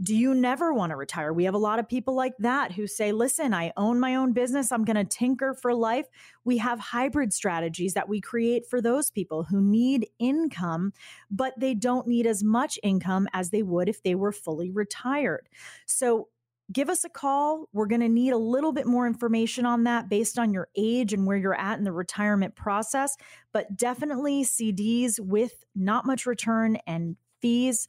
Do 0.04 0.16
you 0.16 0.34
never 0.34 0.74
want 0.74 0.90
to 0.90 0.98
retire? 0.98 1.32
We 1.32 1.46
have 1.46 1.54
a 1.54 1.60
lot 1.60 1.80
of 1.80 1.88
people 1.88 2.16
like 2.16 2.34
that 2.40 2.74
who 2.74 2.86
say, 2.86 3.14
listen, 3.14 3.54
I 3.54 3.72
own 3.78 4.00
my 4.00 4.16
own 4.16 4.34
business. 4.34 4.72
I'm 4.72 4.84
going 4.84 4.98
to 4.98 5.06
tinker 5.06 5.54
for 5.54 5.74
life. 5.74 6.06
We 6.44 6.58
have 6.58 6.80
hybrid 6.80 7.32
strategies 7.32 7.94
that 7.94 8.10
we 8.10 8.20
create 8.20 8.66
for 8.66 8.82
those 8.82 9.10
people 9.10 9.44
who 9.46 9.62
need 9.62 10.08
income, 10.20 10.92
but 11.32 11.54
they 11.58 11.74
don't 11.74 12.08
need 12.08 12.28
as 12.28 12.44
much 12.44 12.78
income 12.84 13.30
as 13.32 13.52
they 13.52 13.64
would 13.64 13.88
if 13.88 14.04
they 14.04 14.16
were 14.16 14.34
fully 14.34 14.70
retired. 14.70 15.48
So 15.86 16.28
give 16.74 16.90
us 16.90 17.06
a 17.06 17.10
call. 17.10 17.70
We're 17.72 17.86
going 17.86 18.02
to 18.02 18.10
need 18.10 18.34
a 18.34 18.38
little 18.38 18.74
bit 18.74 18.88
more 18.88 19.08
information 19.08 19.66
on 19.66 19.86
that 19.86 20.10
based 20.10 20.38
on 20.38 20.54
your 20.54 20.68
age 20.76 21.14
and 21.14 21.26
where 21.26 21.38
you're 21.38 21.60
at 21.60 21.78
in 21.78 21.86
the 21.86 21.92
retirement 21.94 22.56
process. 22.56 23.16
But 23.54 23.78
definitely 23.78 24.44
CDs 24.44 25.20
with 25.22 25.64
not 25.74 26.06
much 26.06 26.26
return 26.26 26.78
and 26.86 27.16
fees 27.42 27.88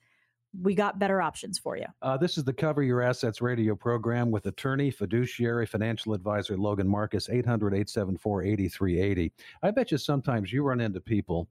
we 0.63 0.75
got 0.75 0.99
better 0.99 1.21
options 1.21 1.59
for 1.59 1.77
you. 1.77 1.87
Uh, 2.03 2.17
this 2.17 2.39
is 2.39 2.45
the 2.45 2.53
Cover 2.53 2.83
Your 2.83 3.03
Assets 3.03 3.41
radio 3.41 3.75
program 3.75 4.31
with 4.31 4.47
attorney, 4.47 4.91
fiduciary, 4.91 5.67
financial 5.67 6.15
advisor 6.15 6.57
Logan 6.57 6.89
Marcus, 6.89 7.29
800 7.29 7.75
874 7.75 8.43
8380. 8.45 9.33
I 9.63 9.71
bet 9.71 9.91
you 9.91 9.99
sometimes 9.99 10.53
you 10.53 10.63
run 10.63 10.81
into 10.81 11.01
people 11.01 11.49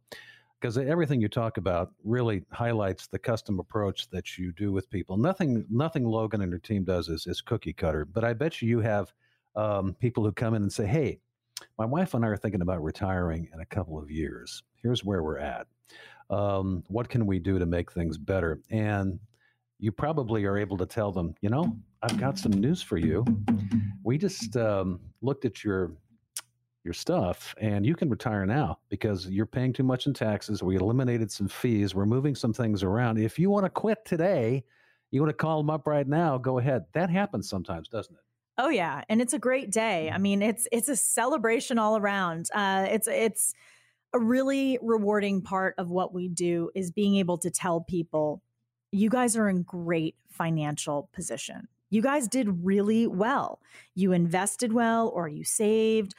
because 0.59 0.77
everything 0.77 1.21
you 1.21 1.27
talk 1.27 1.57
about 1.57 1.91
really 2.03 2.43
highlights 2.51 3.07
the 3.07 3.19
custom 3.19 3.59
approach 3.59 4.09
that 4.09 4.37
you 4.37 4.51
do 4.53 4.71
with 4.71 4.89
people. 4.89 5.17
Nothing, 5.17 5.65
nothing 5.69 6.05
Logan 6.05 6.41
and 6.41 6.51
her 6.51 6.59
team 6.59 6.83
does 6.83 7.09
is, 7.09 7.27
is 7.27 7.41
cookie 7.41 7.73
cutter. 7.73 8.05
But 8.05 8.23
I 8.23 8.33
bet 8.33 8.61
you 8.61 8.69
you 8.69 8.79
have 8.79 9.13
um, 9.55 9.95
people 9.99 10.23
who 10.23 10.31
come 10.31 10.53
in 10.53 10.63
and 10.63 10.73
say, 10.73 10.85
"Hey, 10.85 11.19
my 11.77 11.85
wife 11.85 12.13
and 12.13 12.25
I 12.25 12.29
are 12.29 12.37
thinking 12.37 12.61
about 12.61 12.83
retiring 12.83 13.49
in 13.53 13.59
a 13.59 13.65
couple 13.65 13.97
of 13.97 14.09
years. 14.09 14.63
Here's 14.81 15.03
where 15.03 15.23
we're 15.23 15.39
at. 15.39 15.67
Um, 16.29 16.83
what 16.87 17.09
can 17.09 17.25
we 17.25 17.39
do 17.39 17.59
to 17.59 17.65
make 17.65 17.91
things 17.91 18.17
better?" 18.17 18.61
And 18.69 19.19
you 19.79 19.91
probably 19.91 20.45
are 20.45 20.57
able 20.57 20.77
to 20.77 20.85
tell 20.85 21.11
them, 21.11 21.35
you 21.41 21.49
know, 21.49 21.77
I've 22.01 22.17
got 22.19 22.37
some 22.37 22.51
news 22.51 22.81
for 22.81 22.97
you. 22.97 23.25
We 24.03 24.17
just 24.17 24.55
um, 24.55 24.99
looked 25.21 25.45
at 25.45 25.63
your 25.63 25.91
your 26.83 26.93
stuff 26.93 27.55
and 27.59 27.83
you 27.83 27.95
can 27.95 28.09
retire 28.09 28.45
now 28.45 28.77
because 28.89 29.27
you're 29.27 29.47
paying 29.47 29.73
too 29.73 29.83
much 29.83 30.05
in 30.05 30.13
taxes. 30.13 30.61
We 30.61 30.75
eliminated 30.75 31.31
some 31.31 31.47
fees. 31.47 31.95
We're 31.95 32.05
moving 32.05 32.35
some 32.35 32.53
things 32.53 32.83
around. 32.83 33.17
If 33.17 33.39
you 33.39 33.49
want 33.49 33.65
to 33.65 33.71
quit 33.71 34.05
today, 34.05 34.63
you 35.09 35.19
want 35.19 35.31
to 35.31 35.33
call 35.33 35.57
them 35.57 35.71
up 35.71 35.87
right 35.87 36.07
now, 36.07 36.37
go 36.37 36.59
ahead. 36.59 36.85
That 36.93 37.09
happens 37.09 37.49
sometimes, 37.49 37.89
doesn't 37.89 38.13
it? 38.13 38.21
Oh 38.57 38.69
yeah, 38.69 39.03
and 39.09 39.19
it's 39.19 39.33
a 39.33 39.39
great 39.39 39.71
day. 39.71 40.09
I 40.09 40.17
mean, 40.17 40.41
it's 40.41 40.67
it's 40.71 40.87
a 40.87 40.95
celebration 40.95 41.77
all 41.77 41.97
around. 41.97 42.49
Uh, 42.53 42.85
it's 42.89 43.07
it's 43.07 43.53
a 44.15 44.19
really 44.19 44.79
rewarding 44.81 45.41
part 45.41 45.75
of 45.77 45.89
what 45.89 46.13
we 46.13 46.29
do 46.29 46.71
is 46.73 46.89
being 46.89 47.17
able 47.17 47.37
to 47.39 47.51
tell 47.51 47.81
people, 47.81 48.41
you 48.93 49.09
guys 49.09 49.35
are 49.35 49.49
in 49.49 49.61
great 49.63 50.15
financial 50.29 51.09
position. 51.11 51.67
You 51.89 52.01
guys 52.01 52.29
did 52.29 52.63
really 52.63 53.07
well. 53.07 53.59
You 53.93 54.13
invested 54.13 54.71
well, 54.71 55.09
or 55.09 55.27
you 55.27 55.43
saved, 55.43 56.15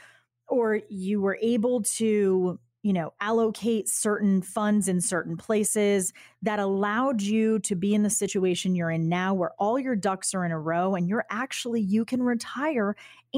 or 0.46 0.82
you 0.90 1.22
were 1.22 1.38
able 1.40 1.82
to 1.82 2.60
you 2.86 2.92
know, 2.92 3.12
allocate 3.20 3.88
certain 3.88 4.40
funds 4.40 4.86
in 4.86 5.00
certain 5.00 5.36
places 5.36 6.12
that 6.42 6.60
allowed 6.60 7.20
you 7.20 7.58
to 7.58 7.74
be 7.74 7.96
in 7.96 8.04
the 8.04 8.10
situation 8.10 8.76
you're 8.76 8.92
in 8.92 9.08
now 9.08 9.34
where 9.34 9.50
all 9.58 9.76
your 9.76 9.96
ducks 9.96 10.32
are 10.34 10.44
in 10.44 10.52
a 10.52 10.60
row 10.60 10.94
and 10.94 11.08
you're 11.08 11.26
actually, 11.28 11.80
you 11.80 12.04
can 12.04 12.22
retire 12.22 12.94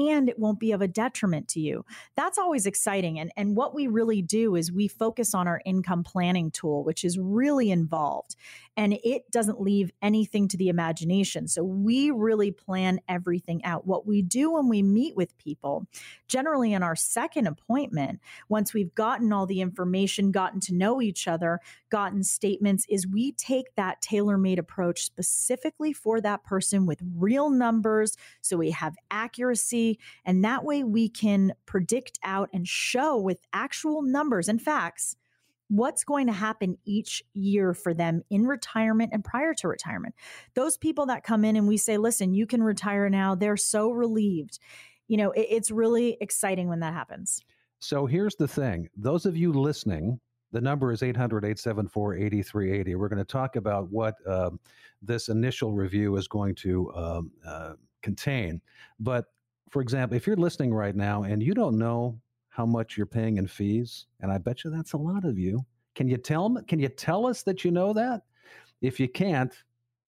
and 0.07 0.29
it 0.29 0.39
won't 0.39 0.59
be 0.59 0.71
of 0.71 0.81
a 0.81 0.87
detriment 0.87 1.47
to 1.49 1.59
you. 1.59 1.83
That's 2.15 2.37
always 2.37 2.65
exciting. 2.65 3.19
And, 3.19 3.31
and 3.35 3.55
what 3.55 3.75
we 3.75 3.87
really 3.87 4.21
do 4.21 4.55
is 4.55 4.71
we 4.71 4.87
focus 4.87 5.33
on 5.33 5.47
our 5.47 5.61
income 5.65 6.03
planning 6.03 6.51
tool, 6.51 6.83
which 6.83 7.03
is 7.03 7.19
really 7.19 7.71
involved 7.71 8.35
and 8.79 8.97
it 9.03 9.29
doesn't 9.29 9.59
leave 9.59 9.91
anything 10.01 10.47
to 10.47 10.55
the 10.55 10.69
imagination. 10.69 11.49
So 11.49 11.65
we 11.65 12.11
really 12.11 12.51
plan 12.51 13.01
everything 13.09 13.65
out. 13.65 13.85
What 13.85 14.07
we 14.07 14.21
do 14.21 14.53
when 14.53 14.69
we 14.69 14.81
meet 14.81 15.17
with 15.17 15.37
people, 15.37 15.85
generally 16.29 16.71
in 16.71 16.81
our 16.81 16.95
second 16.95 17.47
appointment, 17.47 18.21
once 18.47 18.73
we've 18.73 18.95
gotten 18.95 19.33
all 19.33 19.45
the 19.45 19.59
information, 19.59 20.31
gotten 20.31 20.61
to 20.61 20.73
know 20.73 21.01
each 21.01 21.27
other, 21.27 21.59
gotten 21.89 22.23
statements, 22.23 22.85
is 22.87 23.05
we 23.05 23.33
take 23.33 23.75
that 23.75 24.01
tailor 24.01 24.37
made 24.37 24.59
approach 24.59 25.03
specifically 25.03 25.91
for 25.91 26.21
that 26.21 26.45
person 26.45 26.85
with 26.85 27.01
real 27.17 27.49
numbers. 27.49 28.15
So 28.39 28.55
we 28.55 28.71
have 28.71 28.95
accuracy, 29.11 29.88
and 30.25 30.43
that 30.43 30.63
way 30.63 30.83
we 30.83 31.09
can 31.09 31.53
predict 31.65 32.19
out 32.23 32.49
and 32.53 32.67
show 32.67 33.17
with 33.17 33.39
actual 33.53 34.01
numbers 34.01 34.47
and 34.47 34.61
facts 34.61 35.15
what's 35.69 36.03
going 36.03 36.27
to 36.27 36.33
happen 36.33 36.77
each 36.85 37.23
year 37.33 37.73
for 37.73 37.93
them 37.93 38.23
in 38.29 38.45
retirement 38.45 39.11
and 39.13 39.23
prior 39.23 39.53
to 39.53 39.67
retirement. 39.67 40.15
Those 40.55 40.77
people 40.77 41.05
that 41.07 41.23
come 41.23 41.45
in 41.45 41.55
and 41.55 41.67
we 41.67 41.77
say, 41.77 41.97
listen, 41.97 42.33
you 42.33 42.45
can 42.47 42.61
retire 42.61 43.09
now, 43.09 43.35
they're 43.35 43.57
so 43.57 43.91
relieved. 43.91 44.59
You 45.07 45.17
know, 45.17 45.31
it, 45.31 45.47
it's 45.49 45.71
really 45.71 46.17
exciting 46.19 46.67
when 46.67 46.79
that 46.81 46.93
happens. 46.93 47.43
So 47.79 48.05
here's 48.05 48.35
the 48.35 48.47
thing 48.47 48.89
those 48.97 49.25
of 49.25 49.37
you 49.37 49.53
listening, 49.53 50.19
the 50.51 50.59
number 50.59 50.91
is 50.91 51.03
800 51.03 51.45
874 51.45 52.15
8380. 52.15 52.95
We're 52.95 53.07
going 53.07 53.19
to 53.19 53.23
talk 53.23 53.55
about 53.55 53.89
what 53.89 54.15
uh, 54.27 54.51
this 55.01 55.29
initial 55.29 55.73
review 55.73 56.15
is 56.17 56.27
going 56.27 56.55
to 56.55 56.91
um, 56.93 57.31
uh, 57.45 57.73
contain. 58.01 58.59
But 58.99 59.25
for 59.69 59.81
example, 59.81 60.17
if 60.17 60.27
you're 60.27 60.35
listening 60.35 60.73
right 60.73 60.95
now 60.95 61.23
and 61.23 61.41
you 61.41 61.53
don't 61.53 61.77
know 61.77 62.19
how 62.49 62.65
much 62.65 62.97
you're 62.97 63.05
paying 63.05 63.37
in 63.37 63.47
fees, 63.47 64.07
and 64.19 64.31
I 64.31 64.37
bet 64.37 64.63
you 64.63 64.69
that's 64.69 64.93
a 64.93 64.97
lot 64.97 65.23
of 65.23 65.37
you. 65.37 65.65
Can 65.95 66.07
you 66.07 66.17
tell? 66.17 66.55
Can 66.67 66.79
you 66.79 66.89
tell 66.89 67.25
us 67.25 67.43
that 67.43 67.63
you 67.63 67.71
know 67.71 67.93
that? 67.93 68.23
If 68.81 68.99
you 68.99 69.07
can't, 69.07 69.53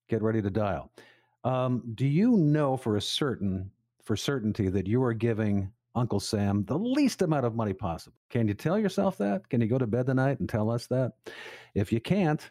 get 0.07 0.22
ready 0.22 0.41
to 0.41 0.49
dial. 0.49 0.91
Um, 1.43 1.84
do 1.95 2.05
you 2.05 2.32
know 2.38 2.78
for 2.78 2.97
a 2.97 3.01
certain 3.01 3.72
for 4.03 4.16
certainty 4.16 4.70
that 4.70 4.88
you 4.88 5.03
are 5.03 5.14
giving 5.14 5.72
Uncle 5.95 6.20
Sam 6.20 6.64
the 6.66 6.78
least 6.78 7.22
amount 7.22 7.45
of 7.45 7.55
money 7.55 7.74
possible? 7.74 8.18
Can 8.30 8.47
you 8.47 8.53
tell 8.53 8.78
yourself 8.78 9.18
that? 9.18 9.49
Can 9.49 9.62
you 9.62 9.68
go 9.68 9.78
to 9.78 9.88
bed 9.88 10.05
tonight 10.05 10.39
and 10.39 10.49
tell 10.49 10.70
us 10.70 10.88
that? 10.88 11.14
If 11.76 11.91
you 11.91 11.99
can't, 11.99 12.49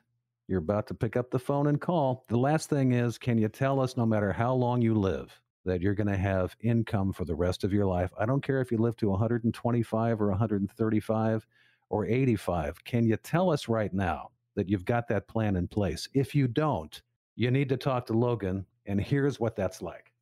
you're 0.49 0.59
about 0.59 0.87
to 0.89 0.95
pick 0.95 1.17
up 1.17 1.31
the 1.31 1.39
phone 1.39 1.67
and 1.67 1.81
call. 1.81 2.25
The 2.29 2.37
last 2.37 2.69
thing 2.69 2.93
is, 2.93 3.19
can 3.19 3.39
you 3.39 3.49
tell 3.49 3.81
us 3.81 3.97
no 3.97 4.05
matter 4.05 4.33
how 4.33 4.55
long 4.55 4.83
you 4.83 4.95
live? 4.95 5.41
That 5.65 5.81
you're 5.81 5.95
going 5.95 6.07
to 6.07 6.17
have 6.17 6.57
income 6.61 7.13
for 7.13 7.25
the 7.25 7.35
rest 7.35 7.65
of 7.65 7.73
your 7.73 7.87
life. 7.87 8.11
I 8.19 8.27
don't 8.27 8.43
care 8.43 8.61
if 8.61 8.71
you 8.71 8.79
live 8.79 8.97
to 8.97 9.09
125 9.09 10.21
or 10.21 10.29
135 10.29 11.47
or 11.89 12.07
85. 12.07 12.85
Can 12.85 13.05
you 13.05 13.17
tell 13.17 13.51
us 13.51 13.69
right 13.69 13.93
now 13.93 14.31
that 14.57 14.69
you've 14.69 14.85
got 14.85 15.09
that 15.09 15.29
plan 15.29 15.57
in 15.57 15.69
place? 15.69 16.09
If 16.15 16.35
you 16.35 16.49
don't, 16.49 17.01
you 17.37 17.51
need 17.51 17.69
to 17.71 17.77
talk 17.77 18.07
to 18.07 18.13
Logan, 18.13 18.67
and 18.87 19.01
here's 19.01 19.39
what 19.39 19.57
that's 19.57 19.83
like. 19.83 20.13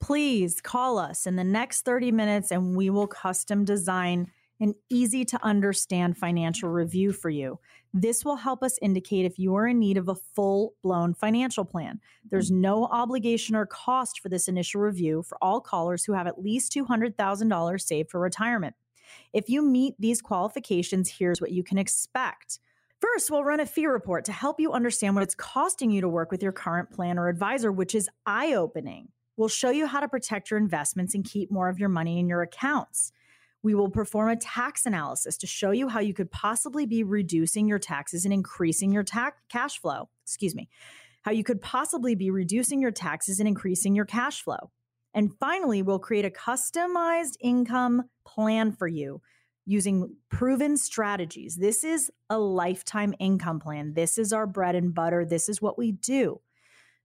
Please 0.00 0.60
call 0.60 0.98
us 0.98 1.26
in 1.26 1.36
the 1.36 1.44
next 1.44 1.82
30 1.82 2.12
minutes 2.12 2.50
and 2.50 2.76
we 2.76 2.90
will 2.90 3.06
custom 3.06 3.64
design 3.64 4.30
an 4.60 4.74
easy 4.90 5.24
to 5.24 5.42
understand 5.44 6.16
financial 6.16 6.68
review 6.68 7.12
for 7.12 7.30
you. 7.30 7.58
This 7.98 8.26
will 8.26 8.36
help 8.36 8.62
us 8.62 8.78
indicate 8.82 9.24
if 9.24 9.38
you 9.38 9.54
are 9.54 9.66
in 9.66 9.78
need 9.78 9.96
of 9.96 10.10
a 10.10 10.14
full 10.14 10.74
blown 10.82 11.14
financial 11.14 11.64
plan. 11.64 11.98
There's 12.30 12.50
mm-hmm. 12.50 12.60
no 12.60 12.84
obligation 12.84 13.56
or 13.56 13.64
cost 13.64 14.20
for 14.20 14.28
this 14.28 14.48
initial 14.48 14.82
review 14.82 15.22
for 15.22 15.38
all 15.40 15.62
callers 15.62 16.04
who 16.04 16.12
have 16.12 16.26
at 16.26 16.38
least 16.38 16.74
$200,000 16.74 17.80
saved 17.80 18.10
for 18.10 18.20
retirement. 18.20 18.74
If 19.32 19.48
you 19.48 19.62
meet 19.62 19.94
these 19.98 20.20
qualifications, 20.20 21.10
here's 21.18 21.40
what 21.40 21.52
you 21.52 21.62
can 21.62 21.78
expect. 21.78 22.58
First, 23.00 23.30
we'll 23.30 23.44
run 23.44 23.60
a 23.60 23.66
fee 23.66 23.86
report 23.86 24.26
to 24.26 24.32
help 24.32 24.60
you 24.60 24.72
understand 24.72 25.14
what 25.14 25.24
it's 25.24 25.34
costing 25.34 25.90
you 25.90 26.02
to 26.02 26.08
work 26.08 26.30
with 26.30 26.42
your 26.42 26.52
current 26.52 26.90
plan 26.90 27.18
or 27.18 27.28
advisor, 27.28 27.72
which 27.72 27.94
is 27.94 28.10
eye 28.26 28.52
opening. 28.52 29.08
We'll 29.38 29.48
show 29.48 29.70
you 29.70 29.86
how 29.86 30.00
to 30.00 30.08
protect 30.08 30.50
your 30.50 30.58
investments 30.58 31.14
and 31.14 31.24
keep 31.24 31.50
more 31.50 31.70
of 31.70 31.78
your 31.78 31.88
money 31.88 32.18
in 32.18 32.28
your 32.28 32.42
accounts. 32.42 33.10
We 33.66 33.74
will 33.74 33.90
perform 33.90 34.28
a 34.28 34.36
tax 34.36 34.86
analysis 34.86 35.36
to 35.38 35.48
show 35.48 35.72
you 35.72 35.88
how 35.88 35.98
you 35.98 36.14
could 36.14 36.30
possibly 36.30 36.86
be 36.86 37.02
reducing 37.02 37.66
your 37.66 37.80
taxes 37.80 38.24
and 38.24 38.32
increasing 38.32 38.92
your 38.92 39.02
tax 39.02 39.38
cash 39.48 39.80
flow. 39.80 40.08
Excuse 40.22 40.54
me. 40.54 40.68
How 41.22 41.32
you 41.32 41.42
could 41.42 41.60
possibly 41.60 42.14
be 42.14 42.30
reducing 42.30 42.80
your 42.80 42.92
taxes 42.92 43.40
and 43.40 43.48
increasing 43.48 43.96
your 43.96 44.04
cash 44.04 44.40
flow. 44.40 44.70
And 45.14 45.32
finally, 45.40 45.82
we'll 45.82 45.98
create 45.98 46.24
a 46.24 46.30
customized 46.30 47.38
income 47.40 48.04
plan 48.24 48.70
for 48.70 48.86
you 48.86 49.20
using 49.64 50.14
proven 50.28 50.76
strategies. 50.76 51.56
This 51.56 51.82
is 51.82 52.08
a 52.30 52.38
lifetime 52.38 53.14
income 53.18 53.58
plan. 53.58 53.94
This 53.94 54.16
is 54.16 54.32
our 54.32 54.46
bread 54.46 54.76
and 54.76 54.94
butter. 54.94 55.24
This 55.24 55.48
is 55.48 55.60
what 55.60 55.76
we 55.76 55.90
do. 55.90 56.40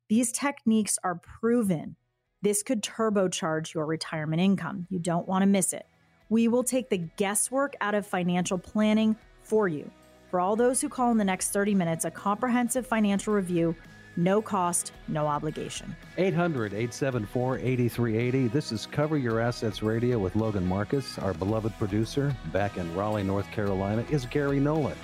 These 0.10 0.32
techniques 0.32 1.00
are 1.04 1.16
proven. 1.16 1.96
This 2.44 2.62
could 2.62 2.84
turbocharge 2.84 3.74
your 3.74 3.88
retirement 3.88 4.44
income. 4.44 4.86
You 4.92 5.00
don't 5.00 5.28
want 5.28 5.42
to 5.42 5.48
miss 5.48 5.74
it. 5.74 5.88
We 6.32 6.48
will 6.48 6.64
take 6.64 6.88
the 6.88 6.98
guesswork 7.18 7.76
out 7.82 7.94
of 7.94 8.08
financial 8.08 8.58
planning 8.58 9.18
for 9.44 9.68
you. 9.68 9.92
For 10.30 10.40
all 10.40 10.56
those 10.56 10.80
who 10.80 10.88
call 10.88 11.12
in 11.12 11.18
the 11.18 11.26
next 11.26 11.50
30 11.50 11.76
minutes, 11.76 12.06
a 12.06 12.10
comprehensive 12.10 12.88
financial 12.88 13.34
review, 13.34 13.76
no 14.16 14.42
cost, 14.42 14.94
no 15.10 15.28
obligation. 15.28 15.94
800 16.18 16.72
874 16.72 17.58
8380. 17.58 18.48
This 18.48 18.72
is 18.72 18.86
Cover 18.86 19.18
Your 19.18 19.42
Assets 19.42 19.84
Radio 19.84 20.20
with 20.20 20.38
Logan 20.38 20.66
Marcus. 20.66 21.20
Our 21.20 21.34
beloved 21.34 21.78
producer 21.78 22.34
back 22.54 22.78
in 22.78 22.96
Raleigh, 22.96 23.24
North 23.24 23.52
Carolina 23.52 24.06
is 24.10 24.26
Gary 24.26 24.62
Nolan. 24.62 24.98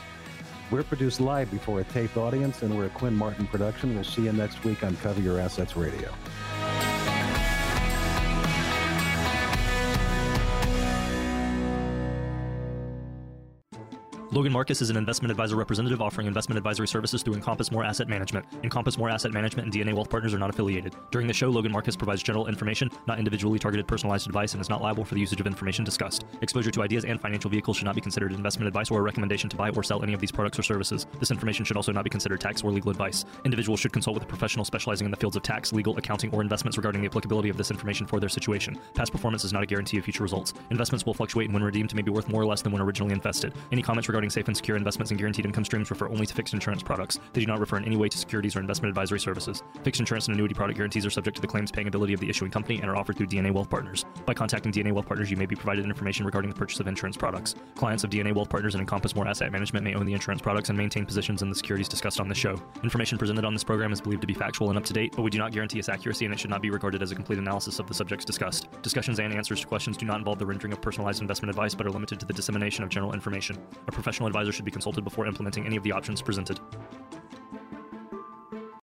We're 0.72 0.84
produced 0.84 1.20
live 1.20 1.52
before 1.52 1.82
a 1.82 1.84
taped 1.84 2.16
audience, 2.16 2.62
and 2.62 2.78
we're 2.78 2.86
a 2.86 2.90
Quinn 2.90 3.14
Martin 3.14 3.48
production. 3.48 3.96
We'll 3.96 4.06
see 4.06 4.24
you 4.24 4.32
next 4.32 4.64
week 4.64 4.82
on 4.82 4.96
Cover 4.98 5.20
Your 5.20 5.40
Assets 5.40 5.76
Radio. 5.76 6.10
Logan 14.32 14.52
Marcus 14.52 14.82
is 14.82 14.90
an 14.90 14.98
investment 14.98 15.32
advisor 15.32 15.56
representative 15.56 16.02
offering 16.02 16.28
investment 16.28 16.58
advisory 16.58 16.88
services 16.88 17.24
through 17.24 17.36
Encompass 17.36 17.72
More 17.72 17.86
Asset 17.86 18.10
Management. 18.10 18.46
Encompass 18.62 18.98
More 18.98 19.10
Asset 19.10 19.32
Management 19.32 19.66
and 19.68 19.74
DNA 19.74 19.94
Wealth 19.94 20.10
Partners 20.10 20.34
are 20.34 20.38
not 20.38 20.50
affiliated. 20.50 20.94
During 21.12 21.28
the 21.28 21.34
show, 21.34 21.48
Logan 21.50 21.72
Marcus 21.72 21.96
provides 21.96 22.22
general 22.22 22.48
information, 22.48 22.92
not 23.08 23.20
individually 23.20 23.58
targeted 23.58 23.88
personalized 23.88 24.28
advice, 24.28 24.52
and 24.52 24.60
is 24.60 24.68
not 24.68 24.82
liable 24.82 25.06
for 25.06 25.16
the 25.16 25.22
usage 25.22 25.40
of 25.40 25.48
information 25.48 25.86
discussed. 25.86 26.26
Exposure 26.42 26.72
to 26.72 26.82
ideas 26.82 27.06
and 27.06 27.22
financial 27.22 27.50
vehicles 27.50 27.78
should 27.78 27.86
not 27.86 27.96
be 27.96 28.02
considered 28.02 28.34
investment 28.34 28.68
advice 28.68 28.92
or 28.92 29.00
a 29.00 29.02
recommendation 29.02 29.50
to 29.50 29.56
buy 29.56 29.70
or 29.70 29.82
sell 29.82 30.04
any 30.04 30.14
of 30.14 30.20
these 30.20 30.32
products 30.32 30.60
or 30.60 30.64
services. 30.64 31.08
This 31.22 31.32
information 31.32 31.64
should 31.64 31.78
also 31.78 31.94
not 31.94 32.04
be 32.04 32.10
considered 32.10 32.42
tax 32.42 32.62
or 32.66 32.72
legal 32.72 32.92
advice. 32.92 33.24
Individuals 33.46 33.80
should 33.80 33.94
consult 33.94 34.16
with 34.16 34.24
a 34.24 34.28
professional 34.28 34.66
specializing 34.66 35.06
in 35.06 35.12
the 35.12 35.18
fields 35.18 35.38
of 35.38 35.44
tax, 35.44 35.72
legal, 35.72 35.98
accounting, 35.98 36.34
or 36.34 36.42
investments 36.42 36.76
regarding 36.76 37.00
the 37.00 37.08
applicability 37.08 37.48
of 37.48 37.56
this 37.56 37.72
information 37.72 38.06
for 38.06 38.20
their 38.20 38.28
situation. 38.28 38.78
Past 38.94 39.14
performance 39.14 39.46
is 39.46 39.54
not 39.54 39.64
a 39.64 39.66
guarantee 39.66 39.98
of 39.98 40.04
future 40.04 40.24
results. 40.24 40.54
Investments 40.70 41.06
will 41.06 41.14
fluctuate 41.14 41.48
and 41.48 41.54
when 41.54 41.64
redeemed 41.64 41.96
may 41.96 42.02
be 42.02 42.12
worth 42.12 42.28
more 42.28 42.42
or 42.42 42.46
less 42.46 42.62
than 42.62 42.74
when 42.74 42.82
originally 42.82 43.14
invested. 43.14 43.54
Any 43.72 43.82
comments 43.82 44.10
regarding 44.10 44.17
regarding 44.18 44.32
safe 44.32 44.48
and 44.48 44.58
secure 44.58 44.76
investments 44.76 45.12
and 45.12 45.20
guaranteed 45.20 45.46
income 45.46 45.64
streams 45.64 45.92
refer 45.92 46.10
only 46.10 46.26
to 46.26 46.34
fixed 46.34 46.56
insurance 46.56 46.82
products. 46.82 47.20
They 47.34 47.42
do 47.42 47.46
not 47.46 47.60
refer 47.60 47.78
in 47.78 47.86
any 47.86 47.98
way 47.98 48.10
to 48.10 48.18
securities 48.18 48.56
or 48.56 48.60
investment 48.60 48.90
advisory 48.90 49.20
services. 49.20 49.62
Fixed 49.84 50.00
insurance 50.00 50.26
and 50.26 50.34
annuity 50.34 50.56
product 50.56 50.76
guarantees 50.76 51.06
are 51.06 51.12
subject 51.12 51.36
to 51.36 51.42
the 51.42 51.48
claims 51.48 51.72
paying 51.72 51.88
ability 51.88 52.14
of 52.14 52.20
the 52.20 52.28
issuing 52.28 52.50
company 52.50 52.82
and 52.82 52.90
are 52.90 52.96
offered 52.96 53.16
through 53.16 53.28
DNA 53.28 53.52
Wealth 53.52 53.70
Partners. 53.70 54.06
By 54.26 54.34
contacting 54.34 54.72
DNA 54.72 54.92
Wealth 54.92 55.06
Partners, 55.06 55.30
you 55.30 55.38
may 55.38 55.46
be 55.46 55.56
provided 55.56 55.86
information 55.86 56.26
regarding 56.26 56.50
the 56.50 56.58
purchase 56.58 56.80
of 56.80 56.88
insurance 56.88 57.16
products. 57.16 57.54
Clients 57.76 58.04
of 58.04 58.10
DNA 58.10 58.34
Wealth 58.34 58.50
Partners 58.50 58.74
and 58.74 58.82
Encompass 58.82 59.16
More 59.16 59.28
Asset 59.28 59.52
Management 59.52 59.84
may 59.84 59.94
own 59.94 60.08
the 60.08 60.14
insurance 60.14 60.42
products 60.42 60.70
and 60.70 60.78
maintain 60.78 61.06
positions 61.06 61.44
in 61.44 61.50
the 61.52 61.56
securities 61.56 61.88
discussed 61.88 62.20
on 62.20 62.28
this 62.28 62.40
show. 62.40 62.60
Information 62.82 63.20
presented 63.20 63.46
on 63.46 63.54
this 63.54 63.64
program 63.64 63.94
is 63.94 64.02
believed 64.02 64.22
to 64.22 64.28
be 64.28 64.34
factual 64.34 64.70
and 64.70 64.80
up 64.80 64.86
to 64.86 64.94
date, 64.94 65.14
but 65.16 65.22
we 65.22 65.30
do 65.30 65.38
not 65.38 65.52
guarantee 65.52 65.78
its 65.78 65.90
accuracy 65.90 66.26
and 66.26 66.34
it 66.34 66.40
should 66.40 66.50
not 66.50 66.64
be 66.64 66.72
regarded 66.72 67.04
as 67.04 67.12
a 67.12 67.16
complete 67.16 67.38
analysis 67.38 67.78
of 67.78 67.86
the 67.86 67.94
subjects 67.94 68.26
discussed. 68.26 68.68
Discussions 68.82 69.20
and 69.20 69.32
answers 69.32 69.62
to 69.62 69.68
questions 69.68 69.96
do 69.96 70.08
not 70.08 70.18
involve 70.18 70.40
the 70.40 70.46
rendering 70.48 70.74
of 70.74 70.82
personalized 70.82 71.22
investment 71.22 71.52
advice 71.52 71.76
but 71.76 71.86
are 71.86 71.92
limited 71.92 72.20
to 72.20 72.26
the 72.26 72.34
dissemination 72.34 72.84
of 72.84 72.90
general 72.90 73.14
information. 73.14 73.56
A 73.88 73.92
professional 74.08 74.28
advisor 74.28 74.54
should 74.54 74.64
be 74.64 74.72
consulted 74.72 75.04
before 75.04 75.28
implementing 75.28 75.66
any 75.66 75.76
of 75.76 75.84
the 75.84 75.92
options 75.92 76.22
presented. 76.22 76.62